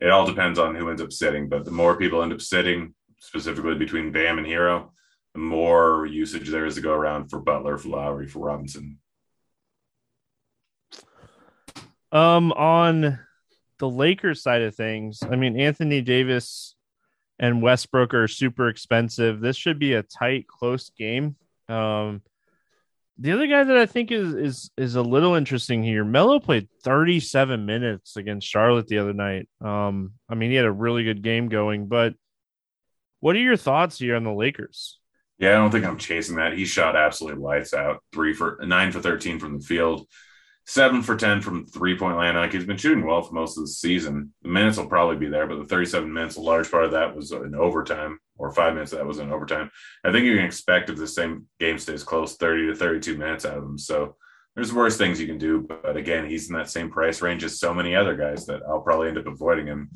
it 0.00 0.10
all 0.10 0.26
depends 0.26 0.58
on 0.58 0.74
who 0.74 0.88
ends 0.88 1.02
up 1.02 1.12
sitting. 1.12 1.48
But 1.48 1.64
the 1.64 1.70
more 1.70 1.96
people 1.96 2.22
end 2.22 2.32
up 2.32 2.40
sitting, 2.40 2.94
specifically 3.18 3.74
between 3.74 4.12
Bam 4.12 4.38
and 4.38 4.46
Herro 4.46 4.90
the 5.34 5.40
more 5.40 6.06
usage 6.06 6.48
there 6.48 6.66
is 6.66 6.74
to 6.74 6.80
go 6.80 6.92
around 6.92 7.28
for 7.28 7.40
Butler, 7.40 7.78
for 7.78 7.88
Lowry, 7.88 8.26
for 8.26 8.40
Robinson. 8.40 8.98
Um, 12.12 12.50
on 12.52 13.20
the 13.78 13.88
Lakers 13.88 14.42
side 14.42 14.62
of 14.62 14.74
things, 14.74 15.20
I 15.22 15.36
mean, 15.36 15.58
Anthony 15.58 16.02
Davis 16.02 16.74
and 17.38 17.62
Westbrook 17.62 18.12
are 18.12 18.26
super 18.26 18.68
expensive. 18.68 19.40
This 19.40 19.56
should 19.56 19.78
be 19.78 19.94
a 19.94 20.02
tight, 20.02 20.48
close 20.48 20.90
game. 20.90 21.36
Um, 21.68 22.22
the 23.20 23.32
other 23.32 23.46
guy 23.46 23.64
that 23.64 23.76
I 23.76 23.84
think 23.84 24.10
is 24.10 24.34
is 24.34 24.70
is 24.78 24.96
a 24.96 25.02
little 25.02 25.34
interesting 25.34 25.82
here. 25.82 26.04
Melo 26.04 26.40
played 26.40 26.68
37 26.84 27.66
minutes 27.66 28.16
against 28.16 28.48
Charlotte 28.48 28.86
the 28.86 28.98
other 28.98 29.12
night. 29.12 29.46
Um, 29.60 30.14
I 30.28 30.34
mean, 30.34 30.50
he 30.50 30.56
had 30.56 30.64
a 30.64 30.72
really 30.72 31.04
good 31.04 31.22
game 31.22 31.48
going, 31.48 31.86
but 31.86 32.14
what 33.20 33.36
are 33.36 33.40
your 33.40 33.58
thoughts 33.58 33.98
here 33.98 34.16
on 34.16 34.24
the 34.24 34.32
Lakers? 34.32 34.98
Yeah, 35.38 35.50
I 35.50 35.58
don't 35.58 35.70
think 35.70 35.84
I'm 35.84 35.98
chasing 35.98 36.36
that. 36.36 36.54
He 36.54 36.64
shot 36.64 36.96
absolutely 36.96 37.42
lights 37.42 37.74
out. 37.74 38.02
Three 38.12 38.32
for 38.32 38.58
nine 38.62 38.90
for 38.90 39.00
13 39.00 39.38
from 39.38 39.58
the 39.58 39.64
field, 39.64 40.06
seven 40.64 41.02
for 41.02 41.14
10 41.14 41.42
from 41.42 41.66
three 41.66 41.98
point 41.98 42.16
land. 42.16 42.38
Like 42.38 42.52
he's 42.52 42.64
been 42.64 42.78
shooting 42.78 43.06
well 43.06 43.22
for 43.22 43.34
most 43.34 43.58
of 43.58 43.64
the 43.64 43.68
season. 43.68 44.32
The 44.42 44.48
minutes 44.48 44.78
will 44.78 44.86
probably 44.86 45.16
be 45.16 45.28
there, 45.28 45.46
but 45.46 45.58
the 45.58 45.66
37 45.66 46.10
minutes, 46.10 46.36
a 46.36 46.40
large 46.40 46.70
part 46.70 46.84
of 46.84 46.92
that 46.92 47.14
was 47.14 47.32
in 47.32 47.54
overtime, 47.54 48.18
or 48.40 48.52
five 48.52 48.74
minutes 48.74 48.92
that 48.92 49.06
was 49.06 49.18
in 49.18 49.32
overtime. 49.32 49.70
I 50.04 50.12
think 50.12 50.24
you 50.24 50.36
can 50.36 50.44
expect 50.44 50.90
if 50.90 50.96
the 50.96 51.06
same 51.06 51.46
game 51.58 51.78
stays 51.78 52.02
close, 52.02 52.36
30 52.36 52.68
to 52.68 52.74
32 52.74 53.16
minutes 53.16 53.44
out 53.44 53.58
of 53.58 53.64
him. 53.64 53.78
So 53.78 54.16
there's 54.54 54.72
worse 54.72 54.96
things 54.96 55.20
you 55.20 55.26
can 55.26 55.38
do. 55.38 55.66
But 55.68 55.96
again, 55.96 56.28
he's 56.28 56.48
in 56.48 56.56
that 56.56 56.70
same 56.70 56.90
price 56.90 57.22
range 57.22 57.44
as 57.44 57.60
so 57.60 57.72
many 57.72 57.94
other 57.94 58.16
guys 58.16 58.46
that 58.46 58.62
I'll 58.68 58.80
probably 58.80 59.08
end 59.08 59.18
up 59.18 59.26
avoiding 59.26 59.66
him 59.66 59.90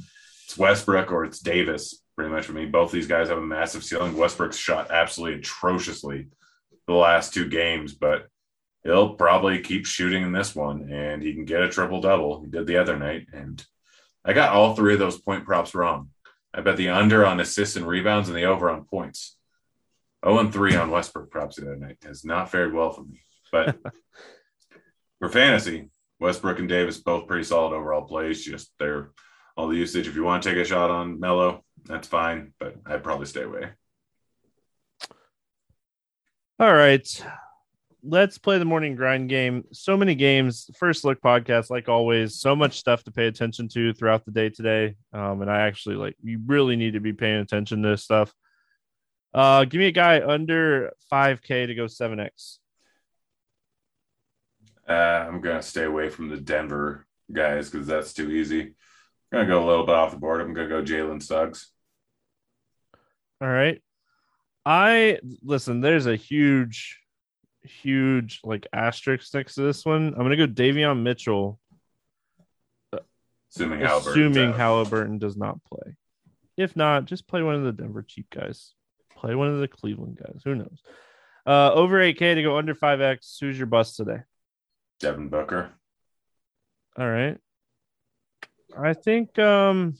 it's 0.45 0.59
Westbrook 0.59 1.11
or 1.11 1.25
it's 1.25 1.41
Davis, 1.41 2.03
pretty 2.17 2.31
much 2.31 2.47
for 2.47 2.53
me. 2.53 2.67
Both 2.67 2.93
these 2.93 3.07
guys 3.07 3.29
have 3.29 3.39
a 3.39 3.43
massive 3.43 3.83
ceiling. 3.83 4.17
Westbrook's 4.17 4.57
shot 4.57 4.91
absolutely 4.91 5.39
atrociously 5.39 6.29
the 6.87 6.93
last 6.93 7.33
two 7.33 7.49
games, 7.49 7.95
but 7.95 8.27
he'll 8.83 9.15
probably 9.15 9.61
keep 9.61 9.87
shooting 9.87 10.23
in 10.23 10.33
this 10.33 10.55
one 10.55 10.93
and 10.93 11.23
he 11.23 11.33
can 11.33 11.47
get 11.47 11.63
a 11.63 11.69
triple 11.69 12.01
double. 12.01 12.43
He 12.43 12.51
did 12.51 12.67
the 12.67 12.77
other 12.77 12.99
night. 12.99 13.27
And 13.33 13.65
I 14.25 14.35
got 14.35 14.53
all 14.53 14.75
three 14.75 14.93
of 14.93 14.99
those 14.99 15.19
point 15.19 15.47
props 15.47 15.75
wrong. 15.75 16.11
I 16.55 16.61
bet 16.61 16.77
the 16.77 16.91
under 16.91 17.27
on 17.27 17.41
assists 17.41 17.77
and 17.77 17.87
rebounds 17.87 18.29
and 18.29 18.39
the 18.39 18.45
over 18.45 18.71
on 18.71 18.85
points. 18.85 19.37
0 20.25 20.39
and 20.39 20.53
3 20.53 20.77
on 20.77 20.91
Westbrook 20.91 21.31
props 21.31 21.57
the 21.57 21.63
other 21.63 21.77
night 21.77 21.99
has 22.05 22.25
not 22.25 22.51
fared 22.51 22.73
well 22.73 22.93
for 22.93 23.03
me. 23.03 23.21
But 23.51 23.77
for 25.19 25.29
fantasy, 25.29 25.91
Westbrook 26.21 26.59
and 26.61 26.69
Davis 26.69 26.99
both 26.99 27.27
pretty 27.27 27.45
solid 27.45 27.75
overall 27.75 28.03
plays. 28.03 28.45
Just 28.45 28.73
they're 28.79 29.11
all 29.57 29.69
the 29.69 29.77
usage. 29.77 30.07
If 30.07 30.15
you 30.15 30.25
want 30.25 30.43
to 30.43 30.51
take 30.51 30.59
a 30.59 30.65
shot 30.65 30.91
on 30.91 31.21
Melo, 31.21 31.65
that's 31.85 32.09
fine, 32.09 32.55
but 32.59 32.77
I'd 32.87 33.05
probably 33.05 33.27
stay 33.27 33.43
away. 33.43 33.71
All 36.59 36.73
right. 36.73 37.25
Let's 38.07 38.37
play 38.37 38.59
the 38.59 38.65
morning 38.65 38.97
grind 38.97 39.31
game. 39.31 39.65
So 39.73 39.97
many 39.97 40.15
games. 40.15 40.69
First 40.79 41.05
look 41.05 41.23
podcast, 41.23 41.71
like 41.71 41.89
always, 41.89 42.39
so 42.39 42.55
much 42.55 42.79
stuff 42.79 43.03
to 43.05 43.11
pay 43.11 43.27
attention 43.27 43.69
to 43.69 43.95
throughout 43.95 44.25
the 44.25 44.31
day 44.31 44.51
today. 44.51 44.97
Um, 45.13 45.41
and 45.41 45.51
I 45.51 45.63
actually 45.63 45.97
like 45.97 46.15
you 46.23 46.41
really 46.45 46.77
need 46.77 46.93
to 46.93 47.01
be 47.01 47.15
paying 47.15 47.41
attention 47.41 47.83
to 47.83 47.89
this 47.89 48.05
stuff. 48.05 48.33
Uh, 49.33 49.65
give 49.65 49.79
me 49.79 49.87
a 49.87 49.93
guy 49.93 50.21
under 50.25 50.93
5K 51.11 51.67
to 51.67 51.75
go 51.75 51.87
7X. 51.87 52.59
Uh, 54.89 54.93
I'm 54.93 55.41
gonna 55.41 55.63
stay 55.63 55.85
away 55.85 56.11
from 56.11 56.29
the 56.29 56.37
Denver 56.37 57.07
guys 57.33 57.71
because 57.71 57.87
that's 57.87 58.13
too 58.13 58.31
easy. 58.31 58.75
I'm 59.33 59.41
gonna 59.41 59.47
go 59.47 59.65
a 59.65 59.67
little 59.67 59.87
bit 59.87 59.95
off 59.95 60.11
the 60.11 60.19
board. 60.19 60.41
I'm 60.41 60.53
gonna 60.53 60.69
go 60.69 60.83
Jalen 60.83 61.23
Suggs. 61.23 61.71
All 63.41 63.49
right. 63.49 63.83
I 64.67 65.19
listen, 65.43 65.81
there's 65.81 66.07
a 66.07 66.17
huge, 66.17 67.01
huge 67.65 68.41
like 68.45 68.67
asterisk 68.73 69.33
next 69.35 69.55
to 69.55 69.63
this 69.63 69.85
one. 69.85 70.09
I'm 70.09 70.23
gonna 70.23 70.37
go 70.37 70.47
Davion 70.47 71.03
Mitchell. 71.03 71.59
Assuming 73.51 73.83
Assuming 73.83 74.53
Halliburton 74.53 75.19
does 75.19 75.37
not 75.37 75.63
play. 75.65 75.97
If 76.57 76.77
not, 76.77 77.05
just 77.05 77.29
play 77.29 77.43
one 77.43 77.55
of 77.55 77.63
the 77.63 77.73
Denver 77.73 78.03
cheap 78.03 78.27
guys. 78.31 78.75
Play 79.17 79.35
one 79.35 79.49
of 79.49 79.61
the 79.61 79.69
Cleveland 79.69 80.19
guys. 80.19 80.43
Who 80.45 80.57
knows? 80.57 80.83
Uh, 81.47 81.73
over 81.73 81.99
8K 82.01 82.35
to 82.35 82.43
go 82.43 82.57
under 82.57 82.75
5X. 82.75 83.37
Who's 83.41 83.57
your 83.59 83.67
bust 83.67 83.97
today? 83.97 84.21
Devin 85.01 85.29
Booker. 85.29 85.71
All 86.99 87.09
right. 87.09 87.39
I 88.77 88.95
think 88.95 89.39
um 89.39 89.95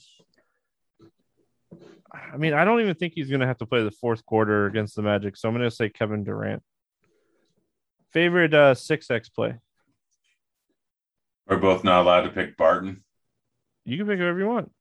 I 2.11 2.37
mean, 2.37 2.53
I 2.53 2.65
don't 2.65 2.81
even 2.81 2.95
think 2.95 3.13
he's 3.13 3.29
gonna 3.29 3.47
have 3.47 3.57
to 3.59 3.65
play 3.65 3.83
the 3.83 3.91
fourth 3.91 4.25
quarter 4.25 4.65
against 4.65 4.95
the 4.95 5.01
Magic, 5.01 5.37
so 5.37 5.47
I'm 5.47 5.55
gonna 5.55 5.71
say 5.71 5.89
Kevin 5.89 6.23
Durant. 6.23 6.63
Favorite 8.15 8.53
uh 8.53 8.73
six 8.73 9.11
X 9.11 9.27
play. 9.27 9.55
We're 11.49 11.57
both 11.57 11.83
not 11.83 11.99
allowed 11.99 12.21
to 12.21 12.29
pick 12.29 12.55
Barton. 12.55 13.03
You 13.83 13.97
can 13.97 14.07
pick 14.07 14.19
whoever 14.19 14.39
you 14.39 14.47
want. 14.47 14.71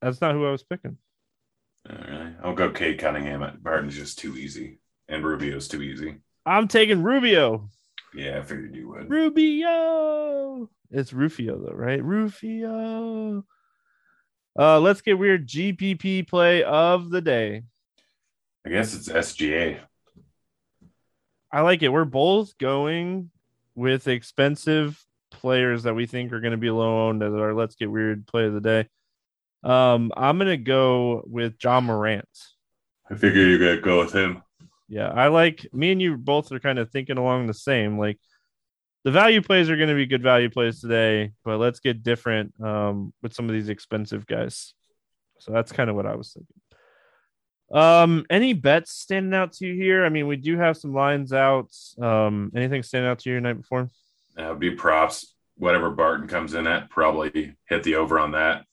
That's 0.00 0.22
not 0.22 0.32
who 0.32 0.46
I 0.46 0.50
was 0.50 0.62
picking. 0.62 0.96
All 1.90 1.94
right. 1.94 2.32
I'll 2.42 2.54
go 2.54 2.70
Cade 2.70 2.98
Cunningham. 2.98 3.58
Barton's 3.60 3.94
just 3.94 4.18
too 4.18 4.34
easy. 4.34 4.80
And 5.10 5.22
Rubio's 5.22 5.68
too 5.68 5.82
easy. 5.82 6.22
I'm 6.46 6.68
taking 6.68 7.02
Rubio. 7.02 7.68
Yeah, 8.14 8.38
I 8.38 8.42
figured 8.44 8.74
you 8.74 8.88
would. 8.88 9.10
Rubio. 9.10 10.70
It's 10.90 11.12
Rufio 11.12 11.58
though, 11.58 11.74
right? 11.74 12.02
Rufio. 12.02 13.44
Uh, 14.58 14.80
let's 14.80 15.02
get 15.02 15.18
weird. 15.18 15.46
GPP 15.46 16.26
play 16.26 16.62
of 16.62 17.10
the 17.10 17.20
day. 17.20 17.64
I 18.64 18.70
guess 18.70 18.94
it's 18.94 19.10
SGA. 19.10 19.80
I 21.52 21.62
like 21.62 21.82
it. 21.82 21.88
We're 21.88 22.04
both 22.04 22.56
going 22.58 23.30
with 23.74 24.08
expensive 24.08 25.04
players 25.30 25.84
that 25.84 25.94
we 25.94 26.06
think 26.06 26.32
are 26.32 26.40
going 26.40 26.52
to 26.52 26.56
be 26.56 26.70
low 26.70 27.08
owned 27.08 27.22
as 27.22 27.32
our 27.32 27.54
let's 27.54 27.76
get 27.76 27.90
weird 27.90 28.26
play 28.26 28.46
of 28.46 28.54
the 28.54 28.60
day. 28.60 28.88
Um, 29.62 30.10
I'm 30.16 30.38
gonna 30.38 30.56
go 30.56 31.22
with 31.26 31.54
Ja 31.62 31.80
Morant. 31.80 32.28
I 33.10 33.14
figure 33.14 33.46
you're 33.46 33.58
gonna 33.58 33.80
go 33.80 33.98
with 33.98 34.12
him. 34.12 34.42
Yeah, 34.88 35.08
I 35.08 35.28
like 35.28 35.66
me 35.72 35.92
and 35.92 36.00
you 36.00 36.16
both 36.16 36.50
are 36.50 36.60
kind 36.60 36.78
of 36.78 36.90
thinking 36.90 37.18
along 37.18 37.46
the 37.46 37.54
same. 37.54 37.98
Like 37.98 38.18
the 39.04 39.10
value 39.10 39.40
plays 39.40 39.70
are 39.70 39.76
going 39.76 39.88
to 39.88 39.94
be 39.94 40.06
good 40.06 40.22
value 40.22 40.50
plays 40.50 40.80
today, 40.80 41.32
but 41.44 41.58
let's 41.58 41.80
get 41.80 42.02
different 42.02 42.52
um, 42.60 43.12
with 43.22 43.32
some 43.32 43.48
of 43.48 43.54
these 43.54 43.68
expensive 43.68 44.26
guys. 44.26 44.74
So 45.38 45.52
that's 45.52 45.72
kind 45.72 45.88
of 45.88 45.96
what 45.96 46.06
I 46.06 46.16
was 46.16 46.32
thinking. 46.32 46.54
Um, 47.72 48.26
any 48.28 48.52
bets 48.52 48.92
standing 48.92 49.34
out 49.34 49.52
to 49.54 49.66
you 49.66 49.74
here? 49.74 50.04
I 50.04 50.08
mean, 50.08 50.26
we 50.26 50.36
do 50.36 50.58
have 50.58 50.76
some 50.76 50.92
lines 50.92 51.32
out. 51.32 51.70
Um, 52.00 52.50
anything 52.54 52.82
standing 52.82 53.10
out 53.10 53.20
to 53.20 53.30
you 53.30 53.40
night 53.40 53.54
before? 53.54 53.90
That 54.36 54.50
would 54.50 54.60
be 54.60 54.72
props. 54.72 55.34
Whatever 55.56 55.90
Barton 55.90 56.26
comes 56.26 56.54
in 56.54 56.66
at, 56.66 56.90
probably 56.90 57.54
hit 57.68 57.82
the 57.82 57.96
over 57.96 58.18
on 58.18 58.32
that. 58.32 58.64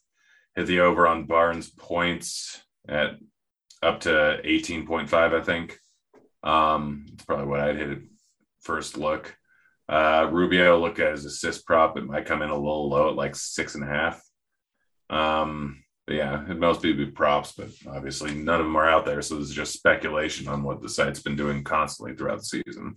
Hit 0.55 0.67
the 0.67 0.79
over 0.79 1.07
on 1.07 1.25
Barnes 1.25 1.69
points 1.69 2.61
at 2.87 3.17
up 3.83 3.99
to 4.01 4.41
18.5, 4.43 5.13
I 5.13 5.43
think. 5.43 5.77
Um, 6.43 7.05
it's 7.13 7.25
probably 7.25 7.45
what 7.45 7.59
I'd 7.59 7.77
hit 7.77 7.99
first 8.61 8.97
look. 8.97 9.35
Uh, 9.89 10.29
Rubio 10.31 10.79
look 10.79 10.99
at 10.99 11.11
his 11.11 11.25
assist 11.25 11.65
prop. 11.65 11.97
It 11.97 12.05
might 12.05 12.25
come 12.25 12.41
in 12.41 12.49
a 12.49 12.55
little 12.55 12.89
low 12.89 13.09
at 13.09 13.15
like 13.15 13.35
six 13.35 13.75
and 13.75 13.83
a 13.83 13.87
half. 13.87 14.21
Um, 15.09 15.83
yeah, 16.07 16.49
it 16.49 16.57
most 16.57 16.81
be 16.81 17.05
props, 17.05 17.51
but 17.51 17.69
obviously 17.87 18.33
none 18.33 18.59
of 18.59 18.65
them 18.65 18.77
are 18.77 18.89
out 18.89 19.05
there. 19.05 19.21
So 19.21 19.35
this 19.35 19.49
is 19.49 19.55
just 19.55 19.73
speculation 19.73 20.47
on 20.47 20.63
what 20.63 20.81
the 20.81 20.89
site's 20.89 21.21
been 21.21 21.35
doing 21.35 21.63
constantly 21.63 22.15
throughout 22.15 22.39
the 22.39 22.45
season. 22.45 22.95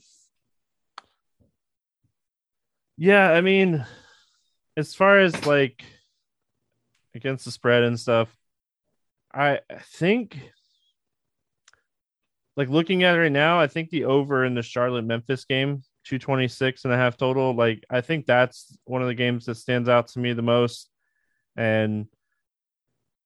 Yeah, 2.97 3.31
I 3.31 3.41
mean, 3.41 3.85
as 4.77 4.95
far 4.95 5.19
as 5.19 5.47
like 5.47 5.83
against 7.15 7.45
the 7.45 7.51
spread 7.51 7.83
and 7.83 7.99
stuff, 7.99 8.35
I 9.33 9.61
think 9.93 10.39
like 12.57 12.69
looking 12.69 13.03
at 13.05 13.17
it 13.17 13.21
right 13.21 13.33
now, 13.33 13.59
I 13.59 13.67
think 13.67 13.91
the 13.91 14.05
over 14.05 14.45
in 14.45 14.55
the 14.55 14.63
Charlotte 14.63 15.05
Memphis 15.05 15.45
game, 15.45 15.83
226 16.05 16.85
and 16.85 16.93
a 16.93 16.97
half 16.97 17.17
total, 17.17 17.55
like 17.55 17.85
I 17.91 18.03
think 18.03 18.27
that's 18.27 18.77
one 18.85 19.03
of 19.03 19.09
the 19.09 19.15
games 19.15 19.47
that 19.47 19.57
stands 19.57 19.89
out 19.89 20.09
to 20.09 20.19
me 20.19 20.33
the 20.33 20.43
most. 20.43 20.91
And 21.57 22.07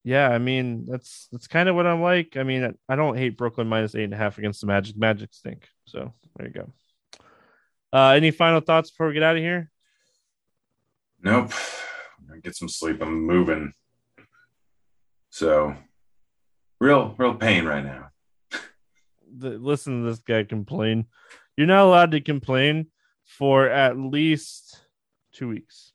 yeah, 0.05 0.29
I 0.29 0.39
mean, 0.39 0.85
that's 0.87 1.29
that's 1.33 1.47
kind 1.47 1.67
of 1.67 1.75
what 1.75 1.87
I'm 1.87 2.03
like. 2.03 2.37
I 2.37 2.43
mean, 2.43 2.75
I 2.89 2.95
don't 2.95 3.17
hate 3.17 3.39
Brooklyn 3.39 3.67
minus 3.67 3.95
eight 3.95 4.05
and 4.05 4.13
a 4.13 4.19
half 4.19 4.37
against 4.37 4.61
the 4.61 4.67
Magic. 4.67 4.97
Magic 4.99 5.33
stink. 5.33 5.67
So 5.87 6.13
there 6.37 6.47
you 6.47 6.53
go. 6.53 6.73
Uh, 7.91 8.11
any 8.11 8.31
final 8.31 8.61
thoughts 8.61 8.91
before 8.91 9.09
we 9.09 9.15
get 9.15 9.23
out 9.23 9.37
of 9.37 9.43
here? 9.43 9.71
Nope. 11.23 11.53
I'm 12.19 12.27
gonna 12.29 12.41
get 12.43 12.55
some 12.55 12.69
sleep. 12.69 13.01
I'm 13.01 13.27
moving. 13.27 13.73
So 15.31 15.75
real, 16.81 17.15
real 17.17 17.35
pain 17.35 17.65
right 17.65 17.85
now 17.85 18.11
the, 19.39 19.51
listen 19.51 20.03
to 20.03 20.11
this 20.11 20.19
guy 20.19 20.45
complain. 20.45 21.07
You're 21.57 21.67
not 21.67 21.87
allowed 21.87 22.11
to 22.11 22.21
complain 22.21 22.89
for 23.25 23.71
at 23.71 23.97
least 23.97 24.81
two 25.33 25.49
weeks. 25.49 25.94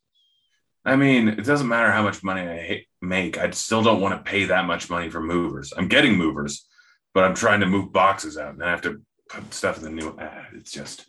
I 0.85 0.95
mean, 0.95 1.27
it 1.27 1.45
doesn't 1.45 1.67
matter 1.67 1.91
how 1.91 2.03
much 2.03 2.23
money 2.23 2.41
I 2.41 2.85
make. 3.01 3.37
I 3.37 3.49
still 3.51 3.83
don't 3.83 4.01
want 4.01 4.15
to 4.15 4.29
pay 4.29 4.45
that 4.45 4.65
much 4.65 4.89
money 4.89 5.09
for 5.09 5.21
movers. 5.21 5.73
I'm 5.75 5.87
getting 5.87 6.15
movers, 6.15 6.65
but 7.13 7.23
I'm 7.23 7.35
trying 7.35 7.59
to 7.59 7.65
move 7.65 7.91
boxes 7.91 8.37
out, 8.37 8.53
and 8.53 8.63
I 8.63 8.69
have 8.69 8.81
to 8.83 9.01
put 9.29 9.53
stuff 9.53 9.77
in 9.77 9.83
the 9.83 9.89
new. 9.89 10.15
Ah, 10.19 10.45
it's 10.53 10.71
just, 10.71 11.05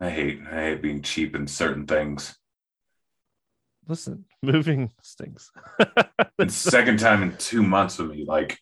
I 0.00 0.10
hate, 0.10 0.40
I 0.50 0.62
hate 0.62 0.82
being 0.82 1.02
cheap 1.02 1.36
in 1.36 1.46
certain 1.46 1.86
things. 1.86 2.34
Listen, 3.86 4.24
moving 4.42 4.92
stinks. 5.02 5.50
it's 6.38 6.54
second 6.54 6.98
time 6.98 7.22
in 7.22 7.36
two 7.36 7.62
months 7.62 7.98
with 7.98 8.10
me. 8.10 8.24
Like, 8.26 8.58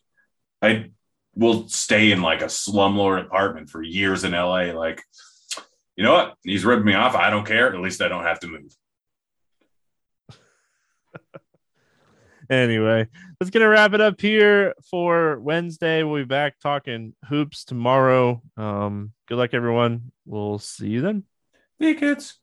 I 0.61 0.91
will 1.35 1.67
stay 1.69 2.11
in 2.11 2.21
like 2.21 2.41
a 2.41 2.45
slumlord 2.45 3.25
apartment 3.25 3.69
for 3.69 3.81
years 3.81 4.25
in 4.25 4.33
LA. 4.33 4.73
Like, 4.73 5.01
you 5.95 6.03
know 6.03 6.13
what? 6.13 6.33
He's 6.43 6.65
ripped 6.65 6.85
me 6.85 6.93
off. 6.93 7.15
I 7.15 7.29
don't 7.29 7.47
care. 7.47 7.73
At 7.73 7.81
least 7.81 8.01
I 8.01 8.07
don't 8.09 8.23
have 8.23 8.39
to 8.41 8.47
move. 8.47 8.75
Anyway, 12.53 13.07
let's 13.39 13.49
gonna 13.49 13.67
wrap 13.67 13.93
it 13.93 14.01
up 14.01 14.19
here 14.19 14.73
for 14.89 15.39
Wednesday. 15.39 16.03
We'll 16.03 16.21
be 16.21 16.25
back 16.25 16.59
talking 16.59 17.13
hoops 17.25 17.63
tomorrow. 17.65 18.41
Um, 18.57 19.13
good 19.27 19.37
luck, 19.37 19.53
everyone. 19.53 20.11
We'll 20.25 20.59
see 20.59 20.89
you 20.89 21.01
then. 21.01 21.23
Hey, 21.79 21.95
kids. 21.95 22.39